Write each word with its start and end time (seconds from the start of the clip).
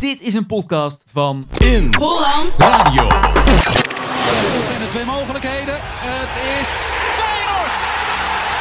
Dit 0.00 0.20
is 0.20 0.34
een 0.34 0.46
podcast 0.46 1.04
van 1.12 1.44
In 1.58 1.94
Holland 1.98 2.54
Radio. 2.58 3.08
Dat 3.08 4.64
zijn 4.66 4.80
de 4.80 4.86
twee 4.88 5.04
mogelijkheden. 5.04 5.74
Het 5.80 6.34
is 6.60 6.68
Feyenoord. 7.18 7.76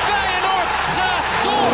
Feyenoord 0.09 0.73
gaat 0.97 1.43
door. 1.43 1.73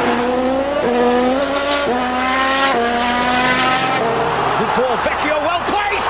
Good 4.57 4.75
ball, 4.75 4.97
Vecchio, 5.03 5.39
well 5.41 5.61
placed. 5.71 6.09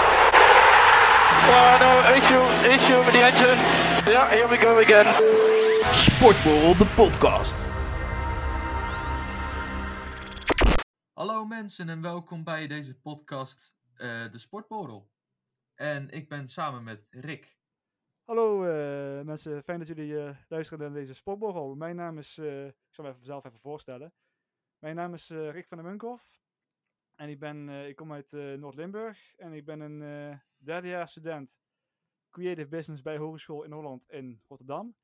Oh 1.50 1.80
no, 1.80 2.14
issue, 2.16 2.74
issue 2.74 2.98
with 3.04 3.14
the 3.14 3.24
engine. 3.24 3.58
Yeah, 4.06 4.30
here 4.30 4.48
we 4.50 4.58
go 4.58 4.78
again. 4.80 5.06
Sportborrel, 5.94 6.78
de 6.78 6.86
podcast. 6.96 7.56
Hallo 11.20 11.46
mensen 11.46 11.90
en 11.90 12.02
welkom 12.02 12.44
bij 12.44 12.68
deze 12.68 13.00
podcast 13.00 13.78
eh, 13.96 14.32
De 14.32 14.38
Sportborrel. 14.38 15.12
En 15.76 16.10
ik 16.10 16.30
ben 16.30 16.48
samen 16.48 16.84
met 16.84 17.08
Rick. 17.10 17.58
Hallo 18.24 18.64
eh, 18.64 19.26
mensen, 19.26 19.64
fijn 19.64 19.80
dat 19.80 19.88
jullie 19.88 20.20
eh, 20.20 20.38
luisteren 20.48 20.84
naar 20.84 21.02
deze 21.02 21.14
sportborrel. 21.14 21.76
Mijn 21.76 21.96
naam 21.96 22.18
is, 22.18 22.38
ik 22.38 22.76
zal 22.90 23.06
me 23.06 23.12
even 23.12 23.26
zelf 23.26 23.46
even 23.46 23.60
voorstellen. 23.60 24.14
Mijn 24.78 24.96
naam 24.96 25.14
is 25.14 25.30
Rick 25.30 25.68
van 25.68 25.78
der 25.78 25.88
Munkhoff. 25.88 26.42
En 27.16 27.30
ik, 27.30 27.40
ben, 27.40 27.70
ik 27.70 27.96
kom 27.96 28.14
uit 28.14 28.32
Noord-Limburg. 28.32 29.36
En 29.36 29.54
ik 29.54 29.66
ben 29.66 29.80
een 29.80 30.40
derdejaars 30.58 31.12
student 31.12 31.60
Creative 32.30 32.68
Business 32.68 33.02
bij 33.02 33.18
Hogeschool 33.18 33.64
in 33.64 33.72
Holland 33.72 34.10
in 34.10 34.42
Rotterdam. 34.48 34.96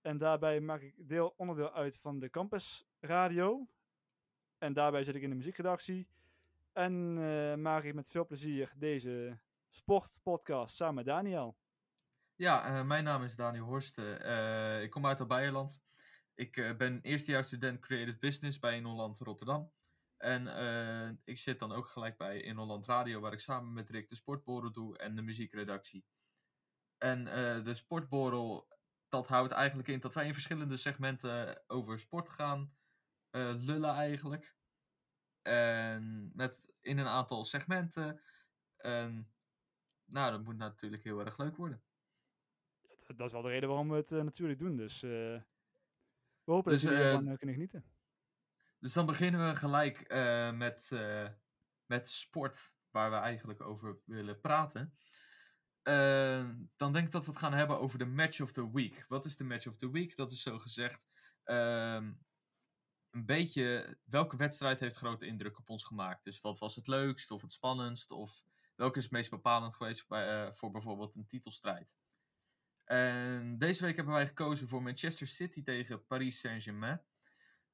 En 0.00 0.18
daarbij 0.18 0.60
maak 0.60 0.80
ik 0.80 0.94
deel, 0.96 1.34
onderdeel 1.36 1.72
uit 1.72 1.96
van 1.96 2.18
de 2.18 2.30
Campus 2.30 2.86
Radio. 3.00 3.68
En 4.58 4.72
daarbij 4.72 5.04
zit 5.04 5.14
ik 5.14 5.22
in 5.22 5.30
de 5.30 5.36
muziekredactie. 5.36 6.08
En 6.72 7.18
eh, 7.18 7.54
maak 7.54 7.82
ik 7.82 7.94
met 7.94 8.08
veel 8.08 8.26
plezier 8.26 8.72
deze 8.76 9.38
sportpodcast 9.68 10.74
samen 10.74 10.94
met 10.94 11.04
Daniel. 11.04 11.56
Ja, 12.38 12.64
eh, 12.64 12.86
mijn 12.86 13.04
naam 13.04 13.22
is 13.22 13.36
Daniel 13.36 13.64
Horsten. 13.64 14.22
Eh, 14.22 14.82
ik 14.82 14.90
kom 14.90 15.06
uit 15.06 15.20
Albeierland. 15.20 15.80
Ik 16.34 16.56
eh, 16.56 16.76
ben 16.76 17.00
eerstejaars 17.00 17.46
student 17.46 17.78
Creative 17.78 18.18
Business 18.18 18.58
bij 18.58 18.76
In 18.76 18.84
Holland 18.84 19.18
Rotterdam. 19.18 19.72
En 20.16 20.46
ik 21.24 21.38
zit 21.38 21.58
dan 21.58 21.72
ook 21.72 21.88
gelijk 21.88 22.16
bij 22.16 22.40
In 22.40 22.56
Holland 22.56 22.86
Radio, 22.86 23.20
waar 23.20 23.32
ik 23.32 23.40
samen 23.40 23.72
met 23.72 23.90
Rick 23.90 24.08
de 24.08 24.14
Sportborrel 24.14 24.72
doe 24.72 24.98
en 24.98 25.14
de 25.14 25.22
muziekredactie. 25.22 26.04
En 26.98 27.24
de 27.64 27.74
Sportborrel, 27.74 28.68
dat 29.08 29.28
houdt 29.28 29.52
eigenlijk 29.52 29.88
in 29.88 30.00
dat 30.00 30.14
wij 30.14 30.26
in 30.26 30.32
verschillende 30.32 30.76
segmenten 30.76 31.62
over 31.66 31.98
sport 31.98 32.28
gaan 32.28 32.77
lullen 33.30 33.94
eigenlijk. 33.94 34.56
En 35.42 36.30
met 36.34 36.68
in 36.80 36.98
een 36.98 37.06
aantal 37.06 37.44
segmenten. 37.44 38.20
En 38.76 39.32
nou, 40.04 40.30
dat 40.30 40.44
moet 40.44 40.56
natuurlijk 40.56 41.04
heel 41.04 41.20
erg 41.24 41.38
leuk 41.38 41.56
worden. 41.56 41.82
dat 43.06 43.26
is 43.26 43.32
wel 43.32 43.42
de 43.42 43.48
reden 43.48 43.68
waarom 43.68 43.88
we 43.88 43.96
het 43.96 44.12
eh, 44.12 44.22
natuurlijk 44.22 44.58
doen. 44.58 44.76
Dus 44.76 45.02
eh, 45.02 45.40
we 46.44 46.52
hopen 46.52 46.72
Dus, 46.72 46.82
dat 46.82 46.90
jullie 46.90 47.06
eh, 47.06 47.10
ervan 47.12 47.28
eh, 47.28 47.36
kunnen 47.36 47.54
genieten. 47.54 47.84
Dus 48.78 48.92
dan 48.92 49.06
beginnen 49.06 49.48
we 49.48 49.56
gelijk 49.56 50.00
eh, 50.00 50.52
met, 50.52 50.88
eh, 50.92 51.28
met 51.86 52.08
sport, 52.10 52.74
waar 52.90 53.10
we 53.10 53.16
eigenlijk 53.16 53.60
over 53.60 53.98
willen 54.04 54.40
praten. 54.40 54.94
Eh, 55.82 56.48
dan 56.76 56.92
denk 56.92 57.06
ik 57.06 57.12
dat 57.12 57.24
we 57.24 57.30
het 57.30 57.40
gaan 57.40 57.52
hebben 57.52 57.80
over 57.80 57.98
de 57.98 58.06
Match 58.06 58.40
of 58.40 58.52
the 58.52 58.72
Week. 58.72 59.04
Wat 59.08 59.24
is 59.24 59.36
de 59.36 59.44
Match 59.44 59.66
of 59.66 59.76
the 59.76 59.90
Week? 59.90 60.16
Dat 60.16 60.32
is 60.32 60.42
zo 60.42 60.58
gezegd 60.58 61.06
ehm, 61.44 62.12
een 63.10 63.26
beetje 63.26 63.98
welke 64.04 64.36
wedstrijd 64.36 64.80
heeft 64.80 64.96
grote 64.96 65.26
indruk 65.26 65.58
op 65.58 65.70
ons 65.70 65.84
gemaakt. 65.84 66.24
Dus 66.24 66.40
wat 66.40 66.58
was 66.58 66.76
het 66.76 66.86
leukst 66.86 67.30
of 67.30 67.42
het 67.42 67.52
spannendst? 67.52 68.10
Of 68.10 68.42
welke 68.76 68.98
is 68.98 69.04
het 69.04 69.12
meest 69.12 69.30
bepalend 69.30 69.74
geweest 69.74 70.08
bij, 70.08 70.46
eh, 70.46 70.52
voor 70.52 70.70
bijvoorbeeld 70.70 71.16
een 71.16 71.26
titelstrijd? 71.26 71.96
En 72.84 73.58
deze 73.58 73.84
week 73.84 73.96
hebben 73.96 74.14
wij 74.14 74.26
gekozen 74.26 74.68
voor 74.68 74.82
Manchester 74.82 75.26
City 75.26 75.62
tegen 75.62 76.06
Paris 76.06 76.40
Saint-Germain. 76.40 77.02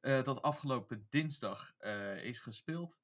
eh, 0.00 0.22
dat 0.22 0.42
afgelopen 0.42 1.06
dinsdag 1.08 1.74
eh, 1.78 2.24
is 2.24 2.40
gespeeld. 2.40 3.00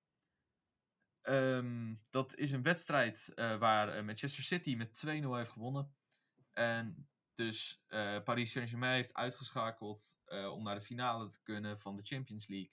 Ehm, 1.20 1.94
dat 2.10 2.36
is 2.36 2.50
een 2.50 2.62
wedstrijd 2.62 3.32
waar 3.34 4.04
Manchester 4.04 4.42
City 4.42 4.74
met 4.74 4.94
2-0 4.94 5.34
heeft 5.34 5.52
gewonnen. 5.52 5.94
En 6.52 7.08
dus 7.40 7.82
eh, 7.86 8.22
Paris 8.22 8.50
Saint-Germain 8.50 8.92
heeft 8.94 9.14
uitgeschakeld 9.14 10.18
eh, 10.24 10.52
om 10.52 10.62
naar 10.62 10.74
de 10.74 10.80
finale 10.80 11.28
te 11.28 11.42
kunnen 11.42 11.78
van 11.78 11.96
de 11.96 12.02
Champions 12.02 12.46
League. 12.46 12.72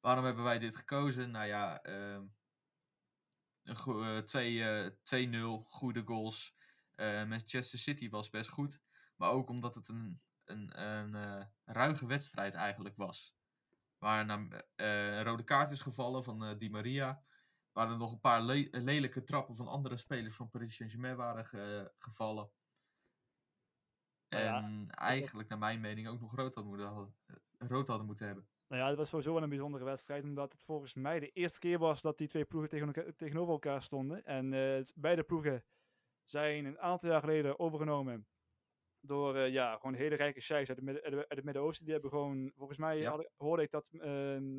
Waarom 0.00 0.24
hebben 0.24 0.44
wij 0.44 0.58
dit 0.58 0.76
gekozen? 0.76 1.30
Nou 1.30 1.46
ja, 1.46 1.82
ehm, 1.82 2.26
een 3.62 3.76
go- 3.76 4.02
eh, 4.02 4.90
2-0, 5.02 5.62
goede 5.64 6.02
goals. 6.04 6.56
Manchester 6.96 7.78
City 7.78 8.08
was 8.08 8.30
best 8.30 8.50
goed. 8.50 8.80
Maar 9.16 9.30
ook 9.30 9.48
omdat 9.48 9.74
het 9.74 9.88
een, 9.88 10.22
een, 10.44 10.80
een 10.82 11.48
ruige 11.64 12.06
wedstrijd 12.06 12.54
eigenlijk 12.54 12.96
was. 12.96 13.36
Waar 13.98 14.28
een 14.28 15.22
rode 15.22 15.44
kaart 15.44 15.70
is 15.70 15.80
gevallen 15.80 16.24
van 16.24 16.58
Di 16.58 16.70
Maria. 16.70 17.24
Waar 17.72 17.90
er 17.90 17.96
nog 17.96 18.12
een 18.12 18.20
paar 18.20 18.42
le- 18.42 18.68
lelijke 18.70 19.22
trappen 19.24 19.56
van 19.56 19.68
andere 19.68 19.96
spelers 19.96 20.34
van 20.34 20.50
Paris 20.50 20.74
Saint-Germain 20.74 21.16
waren 21.16 21.46
ge- 21.46 21.92
gevallen. 21.98 22.50
Nou 24.28 24.44
ja, 24.44 24.62
En 24.62 24.90
eigenlijk, 24.90 25.48
naar 25.48 25.58
mijn 25.58 25.80
mening, 25.80 26.08
ook 26.08 26.20
nog 26.20 26.34
rood 26.34 26.54
hadden, 26.54 26.72
moeten, 26.72 26.86
hadden- 26.92 27.14
rood 27.58 27.88
hadden 27.88 28.06
moeten 28.06 28.26
hebben. 28.26 28.48
Nou 28.68 28.82
ja, 28.82 28.88
het 28.88 28.96
was 28.98 29.08
sowieso 29.08 29.32
wel 29.32 29.42
een 29.42 29.48
bijzondere 29.48 29.84
wedstrijd. 29.84 30.24
Omdat 30.24 30.52
het 30.52 30.62
volgens 30.62 30.94
mij 30.94 31.20
de 31.20 31.30
eerste 31.30 31.58
keer 31.58 31.78
was 31.78 32.02
dat 32.02 32.18
die 32.18 32.28
twee 32.28 32.44
ploegen 32.44 32.70
tegen 32.70 33.16
tegenover 33.16 33.52
elkaar 33.52 33.82
stonden. 33.82 34.24
En 34.24 34.52
eh, 34.52 34.84
beide 34.94 35.22
ploegen 35.22 35.64
zijn 36.22 36.64
een 36.64 36.78
aantal 36.78 37.10
jaar 37.10 37.20
geleden 37.20 37.58
overgenomen. 37.58 38.26
Door 39.00 39.36
eh, 39.36 39.52
ja, 39.52 39.76
gewoon 39.76 39.94
hele 39.94 40.14
rijke 40.14 40.40
sheiks 40.40 40.68
uit 40.68 40.78
het, 41.28 41.44
Midden-Oosten. 41.44 41.84
Die 41.84 41.92
hebben 41.92 42.10
gewoon, 42.10 42.52
volgens 42.56 42.78
mij 42.78 42.98
Ja. 42.98 43.10
had 43.10 43.20
ik- 43.20 43.30
hoorde 43.36 43.62
ik 43.62 43.70
dat 43.70 43.88
ehm, 43.92 44.58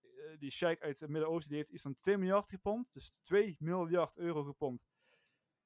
eh, 0.00 0.38
die 0.38 0.50
sheik 0.50 0.82
uit 0.82 1.00
het 1.00 1.10
Midden-Oosten 1.10 1.48
die 1.48 1.58
heeft 1.58 1.70
iets 1.70 1.82
van 1.82 1.94
2 1.94 2.18
miljard 2.18 2.48
gepompt. 2.48 2.92
Dus 2.92 3.10
2 3.22 3.56
miljard 3.58 4.16
euro 4.18 4.42
gepompt 4.42 4.90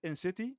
in 0.01 0.17
City. 0.17 0.55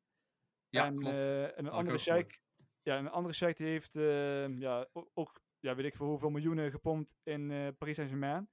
Ja, 0.69 0.85
en, 0.85 0.99
klopt. 0.99 1.17
en 1.17 1.65
een 1.65 1.69
andere 1.69 1.97
sheik, 1.97 2.41
ja, 2.85 2.97
een 2.97 3.09
andere 3.09 3.53
die 3.53 3.67
heeft 3.67 3.95
ehm, 3.95 4.59
ja, 4.59 4.87
ook, 5.13 5.41
ja, 5.59 5.75
weet 5.75 5.85
ik 5.85 5.95
voor 5.95 6.07
hoeveel 6.07 6.29
miljoenen 6.29 6.71
gepompt 6.71 7.15
in 7.23 7.51
eh, 7.51 7.67
Paris 7.77 7.95
Saint-Germain. 7.95 8.49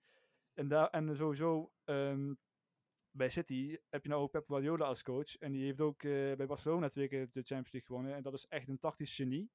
En, 0.55 0.69
daar, 0.69 0.91
en 0.91 1.17
sowieso 1.17 1.73
ehm, 1.85 2.35
bij 3.11 3.31
City 3.31 3.77
heb 3.89 4.03
je 4.03 4.09
nou 4.09 4.23
ook 4.23 4.31
Pep 4.31 4.47
Guardiola 4.47 4.85
als 4.85 5.03
coach. 5.03 5.37
En 5.39 5.53
die 5.53 5.65
heeft 5.65 5.81
ook 5.81 6.03
eh, 6.03 6.11
bij 6.11 6.47
Barcelona 6.47 6.89
twee 6.89 7.09
keer 7.09 7.21
de 7.21 7.43
Champions 7.43 7.73
League 7.73 7.89
gewonnen. 7.89 8.15
En 8.15 8.23
dat 8.23 8.33
is 8.33 8.47
echt 8.49 8.69
een 8.69 8.79
tactisch 8.79 9.15
genie. 9.15 9.51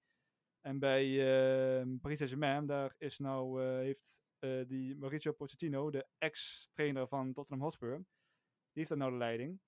En 0.61 0.79
bij 0.79 1.03
ehm, 1.05 1.97
Paris 1.97 2.17
Saint-Germain, 2.17 2.65
daar 2.65 2.95
is 2.97 3.19
nou, 3.19 3.63
eh, 3.63 3.77
heeft 3.77 4.25
die 4.67 4.95
Mauricio 4.95 5.31
Pochettino, 5.31 5.89
de 5.89 6.07
ex-trainer 6.17 7.07
van 7.07 7.33
Tottenham 7.33 7.63
Hotspur, 7.63 7.95
die 7.97 8.05
heeft 8.71 8.89
daar 8.89 8.97
nou 8.97 9.11
de 9.11 9.17
leiding. 9.17 9.59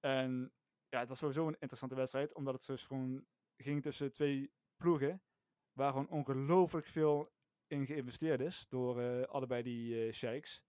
En 0.00 0.52
ja, 0.88 0.98
het 0.98 1.08
was 1.08 1.18
sowieso 1.18 1.46
een 1.46 1.56
interessante 1.58 1.94
wedstrijd, 1.94 2.34
omdat 2.34 2.54
het 2.54 2.66
dus 2.66 2.86
gewoon 2.86 3.26
ging 3.62 3.82
tussen 3.82 4.12
twee 4.12 4.52
ploegen, 4.76 5.22
waar 5.72 5.90
gewoon 5.90 6.08
ongelooflijk 6.08 6.86
veel 6.86 7.32
in 7.66 7.86
geïnvesteerd 7.86 8.40
is 8.40 8.68
door 8.68 9.00
eh, 9.00 9.22
allebei 9.22 9.62
die 9.62 10.06
eh 10.06 10.12
sheiks. 10.12 10.62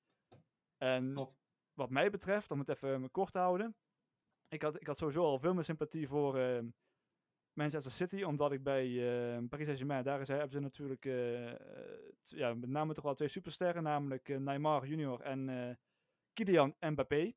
En 0.77 1.13
Klopt. 1.13 1.37
wat 1.73 1.89
mij 1.89 2.09
betreft, 2.09 2.51
om 2.51 2.59
het 2.59 2.69
even 2.69 3.03
eh, 3.03 3.09
kort 3.11 3.31
te 3.31 3.39
houden, 3.39 3.75
ik 4.47 4.61
had, 4.61 4.81
ik 4.81 4.87
had 4.87 4.97
sowieso 4.97 5.23
al 5.23 5.39
veel 5.39 5.53
meer 5.53 5.63
sympathie 5.63 6.07
voor 6.07 6.37
eh, 6.37 6.63
Manchester 7.53 7.91
City, 7.91 8.23
omdat 8.23 8.51
ik 8.51 8.63
bij 8.63 8.85
eh, 8.85 9.43
Paris 9.49 9.65
Saint-Germain, 9.65 10.03
daar 10.03 10.21
is, 10.21 10.27
hebben 10.27 10.49
ze 10.49 10.59
natuurlijk 10.59 11.03
ja, 12.23 12.53
met 12.53 12.69
name 12.69 12.93
toch 12.93 13.03
wel 13.03 13.13
twee 13.13 13.27
supersterren, 13.27 13.83
namelijk 13.83 14.27
Neymar 14.39 14.87
junior 14.87 15.21
en 15.21 15.79
Kylian 16.33 16.75
Mbappé. 16.79 17.33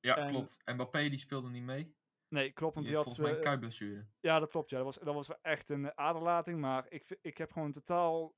Ja, 0.00 0.16
en- 0.16 0.30
klopt. 0.30 0.60
Mbappé 0.64 1.08
die 1.08 1.18
speelde 1.18 1.48
niet 1.50 1.62
mee. 1.62 1.94
Nee, 2.28 2.52
klopt, 2.52 2.74
want 2.74 2.86
Die 2.86 2.94
had... 2.96 3.04
volgens 3.04 3.24
mij 3.24 3.34
een 3.34 3.40
eh, 3.42 3.48
kuitblessure. 3.48 4.06
ja, 4.20 4.38
dat 4.38 4.50
klopt. 4.50 4.70
Ja. 4.70 4.76
Dat, 4.76 4.84
was, 4.86 4.98
dat 4.98 5.14
was 5.14 5.40
echt 5.40 5.70
een 5.70 5.84
eh, 5.84 5.92
aderlating. 5.94 6.60
Maar 6.60 6.86
ik, 6.88 7.18
ik 7.22 7.38
heb 7.38 7.52
gewoon 7.52 7.72
totaal 7.72 8.34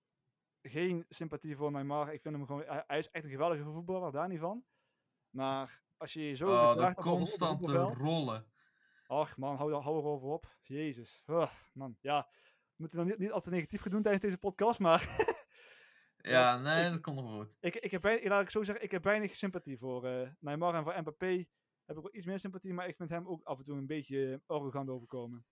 geen 0.62 1.04
sympathie 1.08 1.56
voor 1.56 1.72
Neymar. 1.72 2.12
Ik 2.12 2.20
vind 2.22 2.34
hem 2.34 2.46
gewoon... 2.46 2.62
Hij, 2.66 2.84
hij 2.86 2.98
is 2.98 3.10
echt 3.10 3.24
een 3.24 3.30
geweldige 3.30 3.62
voetballer, 3.70 4.12
daar 4.12 4.28
niet 4.28 4.38
van. 4.40 4.64
Maar 5.30 5.82
als 5.96 6.12
je 6.12 6.28
je 6.28 6.34
zo 6.34 6.48
Oh, 6.50 6.70
op 6.70 6.78
een 6.78 6.94
constante 6.94 7.64
voetbalveld- 7.64 7.96
rollen. 7.98 8.50
Ach 9.06 9.36
man, 9.36 9.56
hou, 9.56 9.72
hou 9.74 9.96
erover 9.98 10.28
op. 10.28 10.56
Jezus. 10.62 11.24
Man, 11.72 11.96
ja. 12.00 12.28
We 12.42 12.74
moeten 12.76 12.98
nog 12.98 13.06
niet, 13.08 13.18
niet 13.18 13.30
al 13.32 13.40
te 13.40 13.50
negatief 13.50 13.82
gaan 13.82 13.90
doen 13.92 14.02
tijdens 14.02 14.24
deze 14.24 14.38
podcast, 14.38 14.78
maar... 14.78 15.04
Ja, 16.16 16.58
nee, 16.58 16.84
ik- 16.86 16.90
dat 16.92 17.00
komt 17.00 17.16
nog 17.16 17.30
goed. 17.30 17.56
ik, 17.60 17.74
ik 17.76 17.90
heb, 17.90 18.02
weinig- 18.02 18.28
laat 18.28 18.42
ik 18.42 18.50
zo 18.50 18.62
zeggen, 18.62 18.84
ik 18.84 18.90
heb 18.90 19.04
weinig 19.04 19.36
sympathie 19.36 19.78
voor 19.78 20.06
eh 20.06 20.30
Neymar. 20.40 20.74
En 20.74 20.82
voor 20.82 21.00
Mbappé 21.00 21.46
heb 21.86 21.96
ik 21.96 22.02
wel 22.02 22.14
iets 22.14 22.26
meer 22.26 22.38
sympathie. 22.38 22.72
Maar 22.74 22.88
ik 22.88 22.96
vind 22.96 23.10
hem 23.10 23.28
ook 23.28 23.42
af 23.42 23.58
en 23.58 23.64
toe 23.64 23.78
een 23.78 23.86
beetje 23.86 24.42
arrogant 24.46 24.88
overkomen. 24.88 25.46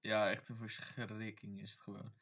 Ja, 0.00 0.30
echt 0.30 0.48
een 0.48 0.56
verschrikking 0.56 1.60
is 1.60 1.70
het 1.72 1.80
gewoon. 1.80 2.12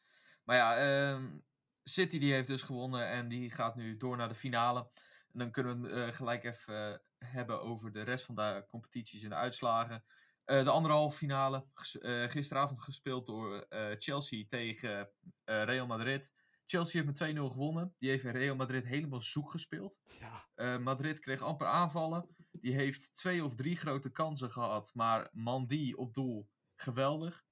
Maar 0.44 0.56
ja, 0.56 0.76
ehm, 0.76 1.38
City 1.82 2.18
die 2.18 2.32
heeft 2.32 2.48
dus 2.48 2.62
gewonnen 2.62 3.08
en 3.08 3.28
die 3.28 3.50
gaat 3.50 3.76
nu 3.76 3.96
door 3.96 4.16
naar 4.16 4.28
de 4.28 4.34
finale. 4.34 4.90
En 5.32 5.38
dan 5.38 5.50
kunnen 5.50 5.80
we 5.80 5.88
het 5.88 6.08
eh, 6.08 6.16
gelijk 6.16 6.44
even 6.44 6.92
eh, 6.92 7.28
hebben 7.28 7.62
over 7.62 7.92
de 7.92 8.02
rest 8.02 8.24
van 8.24 8.34
de 8.34 8.64
competities 8.68 9.22
en 9.22 9.28
de 9.28 9.34
uitslagen. 9.34 10.04
Eh, 10.44 10.64
de 10.64 10.70
anderhalve 10.70 11.16
finale, 11.16 11.66
eh, 12.00 12.28
gisteravond 12.28 12.80
gespeeld 12.80 13.26
door 13.26 13.58
eh, 13.60 13.94
Chelsea 13.98 14.44
tegen 14.46 15.12
eh, 15.44 15.62
Real 15.62 15.86
Madrid. 15.86 16.32
Chelsea 16.66 17.02
heeft 17.02 17.20
met 17.20 17.36
2-0 17.36 17.50
gewonnen. 17.50 17.94
Die 17.98 18.10
heeft 18.10 18.24
Real 18.24 18.56
Madrid 18.56 18.84
helemaal 18.84 19.20
zoek 19.20 19.50
gespeeld. 19.50 20.00
Ja, 20.18 20.48
Eh, 20.54 20.78
Madrid 20.78 21.18
kreeg 21.18 21.40
amper 21.40 21.66
aanvallen. 21.66 22.36
Die 22.60 22.74
heeft 22.74 23.14
twee 23.14 23.44
of 23.44 23.54
drie 23.54 23.76
grote 23.76 24.10
kansen 24.10 24.50
gehad. 24.50 24.94
Maar 24.94 25.28
Mandy 25.32 25.92
op 25.92 26.14
doel, 26.14 26.50
geweldig. 26.74 27.44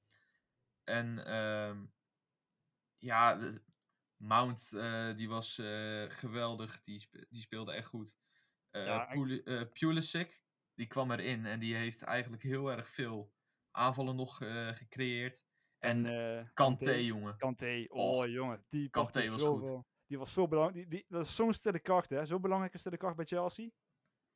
En 0.84 1.26
ehm, 1.26 1.86
ja, 2.96 3.34
de- 3.34 3.62
Mount 4.16 4.72
eh, 4.72 5.16
die 5.16 5.28
was 5.28 5.58
eh, 5.58 6.04
geweldig. 6.08 6.82
Die, 6.82 6.98
spe- 6.98 7.26
die 7.28 7.40
speelde 7.40 7.72
echt 7.72 7.86
goed. 7.86 8.16
Ja, 8.70 9.08
eh, 9.08 9.62
Pulisic, 9.72 10.42
die 10.74 10.86
kwam 10.86 11.10
erin. 11.10 11.46
En 11.46 11.60
die 11.60 11.74
heeft 11.74 12.02
eigenlijk 12.02 12.42
heel 12.42 12.70
erg 12.70 12.88
veel 12.88 13.32
aanvallen 13.70 14.16
nog 14.16 14.36
gecreëerd. 14.74 15.44
En, 15.78 16.06
en 16.06 16.50
Kanté, 16.54 16.92
jongen. 16.92 17.36
Kanté, 17.36 17.84
oh 17.88 18.26
jongen, 18.26 18.64
die 18.68 18.90
Kanté 18.90 19.30
was 19.30 19.42
goed. 19.42 19.84
Die 20.06 20.18
was 20.18 20.32
zo 20.32 20.48
belangrijk. 20.48 20.90
Die, 20.90 20.98
die, 20.98 21.06
dat 21.08 21.24
is 21.24 21.34
zo'n 21.34 21.52
stille 21.52 21.80
kracht, 21.80 22.10
hè? 22.10 22.26
Zo 22.26 22.40
belangrijke 22.40 22.78
stille 22.78 22.96
kracht 22.96 23.16
bij 23.16 23.24
Chelsea. 23.24 23.70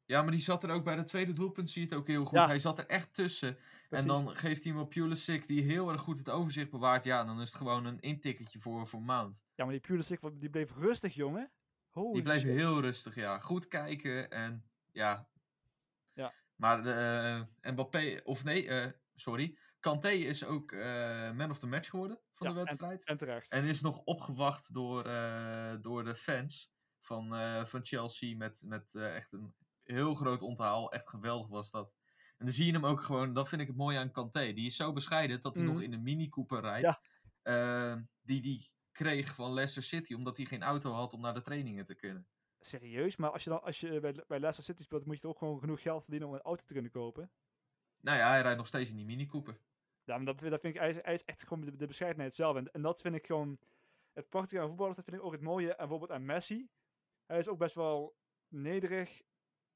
Ja, 0.06 0.22
maar 0.22 0.30
die 0.30 0.40
zat 0.40 0.62
er 0.64 0.70
ook 0.70 0.84
bij 0.84 0.96
het 0.96 1.06
tweede 1.06 1.32
doelpunt, 1.32 1.70
zie 1.70 1.82
je 1.82 1.88
het 1.88 1.96
ook 1.98 2.06
heel 2.06 2.24
goed. 2.24 2.38
Ja. 2.38 2.46
Hij 2.46 2.58
zat 2.58 2.78
er 2.78 2.86
echt 2.86 3.14
tussen. 3.14 3.54
Precies. 3.54 3.88
En 3.88 4.06
dan 4.06 4.36
geeft 4.36 4.64
hij 4.64 4.72
hem 4.72 4.82
op 4.82 4.90
Pulisic, 4.90 5.46
die 5.46 5.62
heel 5.62 5.92
erg 5.92 6.00
goed 6.00 6.18
het 6.18 6.30
overzicht 6.30 6.70
bewaart. 6.70 7.04
Ja, 7.04 7.24
dan 7.24 7.40
is 7.40 7.48
het 7.48 7.56
gewoon 7.56 7.84
een 7.84 8.00
intikketje 8.00 8.58
voor, 8.58 8.86
voor 8.86 9.02
Mount. 9.02 9.44
Ja, 9.54 9.64
maar 9.64 9.72
die 9.72 9.82
Pulisic, 9.82 10.20
die 10.34 10.50
bleef 10.50 10.74
rustig, 10.74 11.14
jongen. 11.14 11.50
Holy 11.90 12.12
Die 12.12 12.22
bleef 12.22 12.40
shit. 12.40 12.54
heel 12.56 12.80
rustig, 12.80 13.14
ja. 13.14 13.38
Goed 13.38 13.68
kijken 13.68 14.30
en 14.30 14.64
ja. 14.92 15.28
Ja. 16.12 16.34
Maar 16.56 16.82
de, 16.82 16.92
eh, 17.62 17.72
Mbappé, 17.72 18.20
of 18.24 18.44
nee, 18.44 18.68
eh, 18.68 18.90
sorry. 19.14 19.58
Kanté 19.80 20.08
is 20.08 20.44
ook 20.44 20.72
eh, 20.72 21.32
man 21.32 21.50
of 21.50 21.58
the 21.58 21.66
match 21.66 21.90
geworden 21.90 22.20
van 22.34 22.46
Ja, 22.46 22.52
de 22.52 22.64
wedstrijd. 22.64 23.04
En 23.04 23.16
terecht. 23.16 23.50
En 23.50 23.64
is 23.64 23.80
nog 23.80 23.98
opgewacht 23.98 24.74
door, 24.74 25.02
door 25.82 26.04
de 26.04 26.14
fans 26.16 26.72
van, 27.00 27.28
van 27.66 27.84
Chelsea 27.84 28.36
met, 28.36 28.62
met 28.66 28.94
echt 28.94 29.32
een 29.32 29.54
heel 29.86 30.14
groot 30.14 30.42
onthaal. 30.42 30.92
Echt 30.92 31.08
geweldig 31.08 31.48
was 31.48 31.70
dat. 31.70 31.94
En 32.38 32.46
dan 32.46 32.54
zie 32.54 32.66
je 32.66 32.72
hem 32.72 32.86
ook 32.86 33.02
gewoon, 33.02 33.32
dat 33.34 33.48
vind 33.48 33.60
ik 33.60 33.66
het 33.66 33.76
mooie 33.76 33.98
aan 33.98 34.10
Kanté. 34.10 34.52
Die 34.52 34.66
is 34.66 34.76
zo 34.76 34.92
bescheiden 34.92 35.40
dat 35.40 35.54
hij 35.54 35.64
nog 35.64 35.80
in 35.82 35.92
een 35.92 36.02
Mini 36.02 36.28
Cooper 36.28 36.60
rijdt. 36.60 36.86
Ja. 36.86 37.00
eh, 37.42 38.00
die 38.22 38.40
die 38.40 38.70
kreeg 38.92 39.34
van 39.34 39.52
Leicester 39.52 39.82
City, 39.82 40.14
omdat 40.14 40.36
hij 40.36 40.46
geen 40.46 40.62
auto 40.62 40.92
had 40.92 41.12
om 41.12 41.20
naar 41.20 41.34
de 41.34 41.42
trainingen 41.42 41.84
te 41.84 41.94
kunnen. 41.94 42.28
Serieus, 42.60 43.16
maar 43.16 43.30
als 43.30 43.44
je, 43.44 43.50
dan, 43.50 43.62
als 43.62 43.80
je 43.80 44.00
bij, 44.00 44.12
bij 44.26 44.38
Leicester 44.40 44.64
City 44.64 44.82
speelt, 44.82 45.06
moet 45.06 45.14
je 45.14 45.20
toch 45.20 45.30
ook 45.30 45.38
gewoon 45.38 45.60
genoeg 45.60 45.82
geld 45.82 46.02
verdienen 46.02 46.28
om 46.28 46.34
een 46.34 46.40
auto 46.42 46.64
te 46.64 46.72
kunnen 46.72 46.90
kopen. 46.90 47.30
Nou 48.00 48.18
ja, 48.18 48.28
hij 48.28 48.40
rijdt 48.42 48.56
nog 48.58 48.66
steeds 48.66 48.90
in 48.90 48.96
die 48.96 49.04
Mini 49.04 49.26
Cooper. 49.26 49.60
Ja, 50.04 50.16
maar 50.16 50.24
dat, 50.26 50.38
vind- 50.38 50.50
dat 50.50 50.60
vind 50.60 50.74
ik, 50.74 50.80
hij 50.80 50.90
is, 50.90 50.96
hij 51.02 51.14
is 51.14 51.24
echt 51.24 51.42
gewoon 51.42 51.64
de, 51.64 51.76
de 51.76 51.86
bescheidenheid 51.86 52.34
zelf. 52.34 52.56
En, 52.56 52.70
en 52.72 52.82
dat 52.82 53.00
vind 53.00 53.14
ik 53.14 53.26
gewoon 53.26 53.58
het 54.12 54.28
prachtige 54.28 54.60
aan 54.60 54.68
voetballers. 54.68 54.96
Dat 54.96 55.04
vind 55.04 55.16
ik 55.16 55.22
ook 55.22 55.32
het 55.32 55.40
mooie 55.40 55.70
aan 55.70 55.76
bijvoorbeeld 55.76 56.10
aan 56.10 56.24
Messi. 56.24 56.68
Hij 57.26 57.38
is 57.38 57.48
ook 57.48 57.58
best 57.58 57.74
wel 57.74 58.16
nederig. 58.48 59.22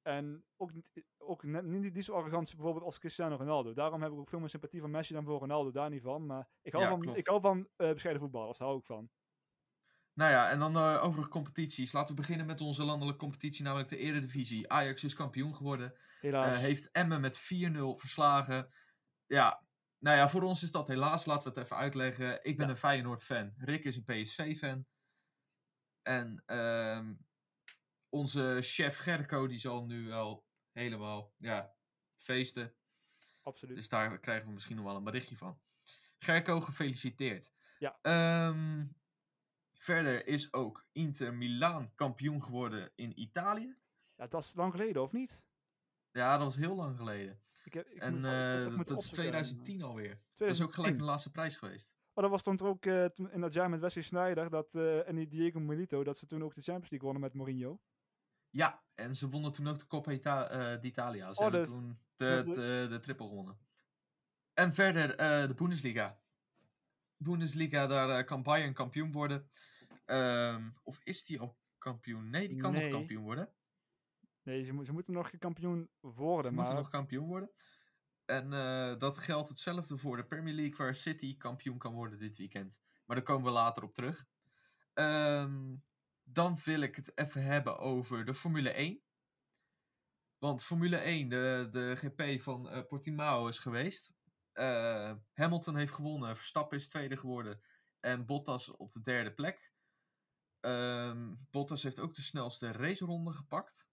En 0.03 0.45
ook, 0.57 0.73
niet, 0.73 0.91
ook 1.19 1.43
net, 1.43 1.65
niet, 1.65 1.95
niet 1.95 2.05
zo 2.05 2.15
arrogant 2.15 2.55
bijvoorbeeld 2.55 2.85
als 2.85 2.99
Cristiano 2.99 3.37
Ronaldo. 3.37 3.73
Daarom 3.73 4.03
heb 4.03 4.13
ik 4.13 4.19
ook 4.19 4.29
veel 4.29 4.39
meer 4.41 4.49
sympathie 4.49 4.81
van 4.81 4.91
Messi 4.91 5.13
dan 5.15 5.25
voor 5.25 5.39
Ronaldo. 5.39 5.71
Daar 5.71 5.91
niet 5.91 6.03
van. 6.03 6.27
Maar 6.27 6.49
ik 6.63 6.73
hou 6.73 6.85
Ja, 6.85 6.91
van, 6.91 7.01
klopt. 7.01 7.19
ik 7.19 7.27
hou 7.27 7.41
van 7.41 7.69
eh, 7.77 7.93
bescheiden 7.93 8.23
voetballers. 8.23 8.59
Daar 8.59 8.67
hou 8.69 8.81
ik 8.81 8.87
van. 8.87 9.11
Nou 10.15 10.31
ja, 10.33 10.51
en 10.51 10.59
dan 10.59 10.77
eh 10.77 11.05
overige 11.05 11.29
competities. 11.29 11.93
Laten 11.93 12.15
we 12.15 12.21
beginnen 12.21 12.47
met 12.47 12.61
onze 12.61 12.85
landelijke 12.85 13.21
competitie, 13.21 13.65
namelijk 13.65 13.89
de 13.89 13.97
Eredivisie. 13.97 14.69
Ajax 14.73 15.05
is 15.05 15.15
kampioen 15.15 15.55
geworden. 15.55 15.99
Helaas. 16.21 16.55
Eh, 16.57 16.61
heeft 16.61 16.91
Emmen 16.91 17.21
met 17.21 17.39
4-0 17.39 17.97
verslagen. 17.99 18.69
Ja, 19.27 19.65
nou 19.99 20.17
ja, 20.17 20.29
voor 20.29 20.43
ons 20.43 20.63
is 20.63 20.71
dat 20.71 20.89
helaas. 20.89 21.25
Laten 21.25 21.43
we 21.43 21.49
het 21.55 21.65
even 21.65 21.77
uitleggen. 21.77 22.45
Ik 22.45 22.57
ben 22.57 22.67
Ja. 22.67 22.73
een 22.73 22.79
Feyenoord-fan. 22.79 23.53
Rick 23.57 23.85
is 23.85 23.97
een 23.97 24.05
PSV-fan. 24.05 24.87
En 26.03 26.43
ehm, 26.47 27.15
onze 28.11 28.59
chef 28.61 28.99
Gerco, 28.99 29.47
die 29.47 29.59
zal 29.59 29.85
nu 29.85 30.07
wel 30.07 30.47
helemaal 30.73 31.35
ja, 31.37 31.75
feesten. 32.19 32.75
Absoluut. 33.43 33.77
Dus 33.77 33.89
daar 33.89 34.19
krijgen 34.19 34.47
we 34.47 34.53
misschien 34.53 34.77
nog 34.77 34.85
wel 34.85 34.97
een 34.97 35.05
berichtje 35.05 35.37
van. 35.37 35.61
Gerco, 36.19 36.61
gefeliciteerd. 36.61 37.53
Ja. 37.79 37.99
Ehm, 38.03 38.87
verder 39.73 40.27
is 40.27 40.53
ook 40.53 40.87
Inter 40.93 41.35
Milaan 41.35 41.95
kampioen 41.95 42.43
geworden 42.43 42.91
in 42.95 43.21
Italië. 43.21 43.77
Ja, 44.17 44.27
dat 44.27 44.43
is 44.43 44.55
lang 44.55 44.73
geleden, 44.73 45.03
of 45.03 45.13
niet? 45.13 45.43
Ja, 46.13 46.37
dat 46.37 46.47
was 46.47 46.57
heel 46.57 46.75
lang 46.75 46.97
geleden. 46.97 47.41
Ik 47.65 47.73
heb, 47.75 47.89
ik 47.89 48.01
En 48.03 48.15
eh, 48.17 48.23
dat 48.23 48.73
is 48.73 48.79
opzoeken. 48.79 49.11
2010 49.11 49.83
alweer. 49.83 50.21
Dat 50.37 50.49
is 50.49 50.61
ook 50.61 50.75
gelijk 50.75 50.97
2010. 50.97 50.99
de 50.99 51.05
laatste 51.05 51.31
prijs 51.31 51.57
geweest. 51.57 51.95
Oh, 52.13 52.23
dat 52.23 52.31
was 52.31 52.43
toen 52.43 52.61
ook 52.61 52.87
eh, 52.87 53.05
toen- 53.05 53.31
in 53.31 53.41
dat 53.41 53.53
jaar 53.53 53.71
met 53.71 53.81
Wesley 53.81 54.05
Sneijder 54.05 54.51
dat, 54.51 54.75
eh, 54.75 55.09
en 55.09 55.15
die 55.15 55.29
Diego 55.29 55.61
Milito, 55.61 56.05
dat 56.05 56.19
ze 56.19 56.27
toen 56.27 56.43
ook 56.43 56.55
de 56.55 56.63
Champions 56.63 56.91
League 56.91 57.09
wonnen 57.11 57.21
met 57.31 57.35
Mourinho. 57.35 57.81
Ja, 58.51 58.85
en 58.95 59.15
ze 59.17 59.29
wonnen 59.29 59.53
toen 59.53 59.69
ook 59.69 59.79
de 59.79 59.87
Coppa 59.87 60.11
Ita 60.13 60.49
eh, 60.49 60.81
d'Italia. 60.81 61.33
Ze 61.33 61.39
Oh, 61.39 61.43
hebben 61.43 61.61
dus- 61.61 61.71
toen 61.71 61.99
de, 62.17 62.43
de- 62.47 62.87
de, 62.91 63.01
triple 63.01 63.27
gewonnen. 63.29 63.59
En 64.55 64.73
verder 64.75 65.15
eh, 65.17 65.47
de 65.47 65.55
Bundesliga. 65.55 66.21
Bundesliga, 67.17 67.87
daar 67.87 68.19
eh, 68.19 68.27
kan 68.27 68.43
Bayern 68.43 68.75
kampioen 68.75 69.13
worden. 69.13 69.51
Ehm, 70.05 70.71
of 70.83 71.01
is 71.05 71.25
die 71.25 71.41
al 71.41 71.59
kampioen? 71.79 72.31
Nee, 72.31 72.49
die 72.49 72.61
kan 72.61 72.73
Nee. 72.73 72.83
nog 72.83 72.99
kampioen 72.99 73.23
worden. 73.23 73.55
Nee, 74.43 74.65
ze, 74.65 74.73
mo- 74.73 74.85
ze 74.85 74.93
moeten 74.93 75.13
nog 75.13 75.39
kampioen 75.39 75.91
worden, 76.01 76.51
Ze 76.51 76.57
maar... 76.57 76.65
moeten 76.65 76.83
nog 76.83 76.89
kampioen 76.93 77.27
worden. 77.27 77.51
En 78.25 78.51
dat 78.99 79.19
geldt 79.19 79.49
hetzelfde 79.49 79.99
voor 79.99 80.17
de 80.17 80.25
Premier 80.27 80.55
League, 80.55 80.77
waar 80.77 80.95
City 80.95 81.37
kampioen 81.37 81.79
kan 81.79 81.93
worden 81.95 82.19
dit 82.19 82.37
weekend. 82.37 82.81
Maar 83.05 83.17
daar 83.17 83.25
komen 83.25 83.45
we 83.45 83.51
later 83.51 83.83
op 83.83 83.95
terug. 83.95 84.27
Ehm, 84.93 85.77
dan 86.33 86.59
wil 86.65 86.81
ik 86.81 86.97
het 86.97 87.19
even 87.19 87.45
hebben 87.45 87.79
over 87.79 88.25
de 88.25 88.35
Formule 88.35 88.71
1. 88.71 89.03
Want 90.39 90.63
Formule 90.63 90.97
1, 90.97 91.29
de, 91.29 91.69
de 91.71 91.97
GP 91.97 92.41
van 92.43 92.69
eh, 92.69 92.87
Portimao 92.87 93.49
is 93.49 93.59
geweest. 93.59 94.13
Eh, 94.53 95.15
Hamilton 95.33 95.77
heeft 95.77 95.93
gewonnen, 95.93 96.37
Verstappen 96.37 96.79
is 96.79 96.89
tweede 96.89 97.17
geworden 97.17 97.61
en 98.01 98.27
Bottas 98.27 98.71
op 98.71 98.93
de 98.93 99.01
derde 99.01 99.33
plek. 99.35 99.73
Ehm, 100.61 101.35
Bottas 101.51 101.83
heeft 101.83 101.99
ook 101.99 102.15
de 102.15 102.23
snelste 102.23 102.73
raceronde 102.73 103.33
gepakt. 103.33 103.89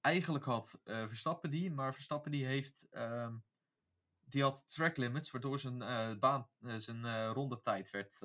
Eigenlijk 0.00 0.44
had 0.44 0.80
eh, 0.84 1.06
Verstappen 1.06 1.50
die, 1.50 1.70
maar 1.70 1.94
Verstappen 1.94 2.30
die 2.30 2.46
heeft 2.46 2.86
ehm, 2.90 3.36
die 4.24 4.42
had 4.42 4.74
track 4.74 4.96
limits, 4.96 5.30
waardoor 5.30 5.58
zijn 5.58 5.78
baan, 6.18 6.48
zijn 6.76 7.26
rondetijd 7.32 7.90
werd 7.90 8.18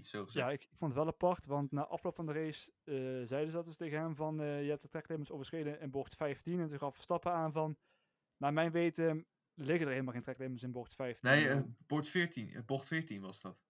zo 0.00 0.24
gezegd. 0.24 0.46
Ja, 0.46 0.50
ik, 0.50 0.62
ik 0.62 0.76
vond 0.76 0.94
het 0.94 1.00
wel 1.02 1.12
apart, 1.12 1.46
want 1.46 1.72
na 1.72 1.86
afloop 1.86 2.14
van 2.14 2.26
de 2.26 2.32
race 2.32 2.72
eh, 2.84 2.94
zeiden 3.26 3.50
ze 3.50 3.56
dat 3.56 3.64
dus 3.64 3.76
tegen 3.76 3.98
hem 3.98 4.16
van, 4.16 4.40
eh, 4.40 4.62
je 4.62 4.68
hebt 4.68 4.82
de 4.82 4.88
tracklimits 4.88 5.30
overschreden 5.30 5.80
in 5.80 5.90
bocht 5.90 6.14
15. 6.16 6.60
En 6.60 6.68
toen 6.68 6.78
gaf 6.78 6.94
Verstappen 6.94 7.32
aan 7.32 7.52
van, 7.52 7.76
naar 8.36 8.52
mijn 8.52 8.70
weten 8.70 9.26
liggen 9.54 9.86
er 9.86 9.92
helemaal 9.92 10.12
geen 10.12 10.22
tracklimits 10.22 10.62
in 10.62 10.72
bocht 10.72 10.94
15. 10.94 11.30
nee, 11.30 11.48
eh, 11.48 11.60
bocht 11.86 12.08
14, 12.08 12.54
eh, 12.54 12.62
bocht 12.64 12.86
14 12.86 13.20
was 13.20 13.40
dat. 13.40 13.62